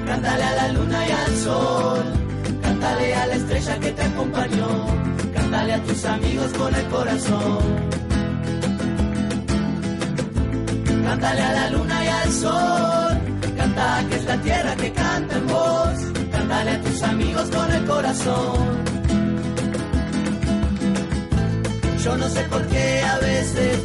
Cántale 0.06 0.44
a 0.44 0.54
la 0.60 0.68
luna 0.72 0.98
y 1.08 1.10
al 1.10 1.36
sol, 1.36 2.04
cántale 2.62 3.14
a 3.14 3.26
la 3.26 3.34
estrella 3.34 3.74
que 3.80 3.90
te 3.92 4.02
acompañó, 4.02 4.68
cántale 5.34 5.72
a 5.74 5.82
tus 5.82 6.04
amigos 6.04 6.50
con 6.60 6.74
el 6.74 6.86
corazón. 6.86 7.58
Cántale 11.06 11.42
a 11.50 11.52
la 11.52 11.70
luna 11.70 12.04
y 12.04 12.08
al 12.08 12.32
sol, 12.32 13.12
canta 13.56 14.04
que 14.08 14.16
es 14.16 14.24
la 14.24 14.36
tierra 14.46 14.76
que 14.76 14.92
canta 14.92 15.34
en 15.36 15.46
voz, 15.46 15.98
cántale 16.32 16.70
a 16.70 16.80
tus 16.82 17.02
amigos 17.02 17.46
con 17.50 17.72
el 17.72 17.84
corazón. 17.84 18.58
Yo 22.04 22.16
no 22.16 22.28
sé 22.28 22.42
por 22.52 22.66
qué 22.66 23.02
a 23.02 23.18
veces 23.18 23.84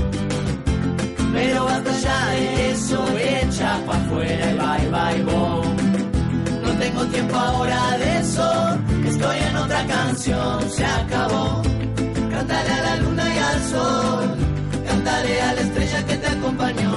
Pero 1.51 1.65
basta 1.65 1.91
ya 1.91 2.27
de 2.29 2.71
eso, 2.71 3.05
echa 3.17 3.77
pa' 3.85 3.97
afuera 3.97 4.51
y 4.51 4.55
bye 4.61 4.89
bye 4.95 5.23
bom. 5.23 5.75
No 6.63 6.71
tengo 6.79 7.05
tiempo 7.07 7.35
ahora 7.35 7.97
de 7.97 8.19
eso, 8.19 8.79
estoy 9.05 9.37
en 9.49 9.57
otra 9.57 9.85
canción, 9.85 10.69
se 10.69 10.85
acabó. 10.85 11.61
Cántale 12.31 12.71
a 12.71 12.81
la 12.83 12.95
luna 13.03 13.35
y 13.35 13.37
al 13.37 13.61
sol, 13.63 14.37
cántale 14.87 15.41
a 15.41 15.53
la 15.53 15.61
estrella 15.61 16.05
que 16.05 16.15
te 16.15 16.27
acompañó, 16.27 16.95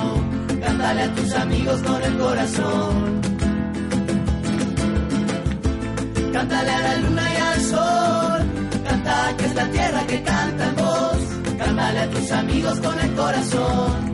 cántale 0.61 1.03
a 1.03 1.15
tus 1.17 1.35
amigos 1.35 1.83
con 1.83 2.03
el 2.05 2.17
corazón. 2.17 3.21
Cántale 6.33 6.71
a 6.71 6.81
la 6.81 6.97
luna 6.99 7.25
y 7.35 7.37
al 7.41 7.61
sol, 7.61 8.41
canta 8.85 9.37
que 9.37 9.47
es 9.47 9.55
la 9.57 9.67
tierra 9.67 10.07
que 10.07 10.23
canta 10.23 10.65
en 10.69 10.77
voz, 10.77 11.19
cántale 11.59 11.99
a 11.99 12.11
tus 12.11 12.31
amigos 12.31 12.79
con 12.79 13.01
el 13.01 13.15
corazón. 13.15 14.14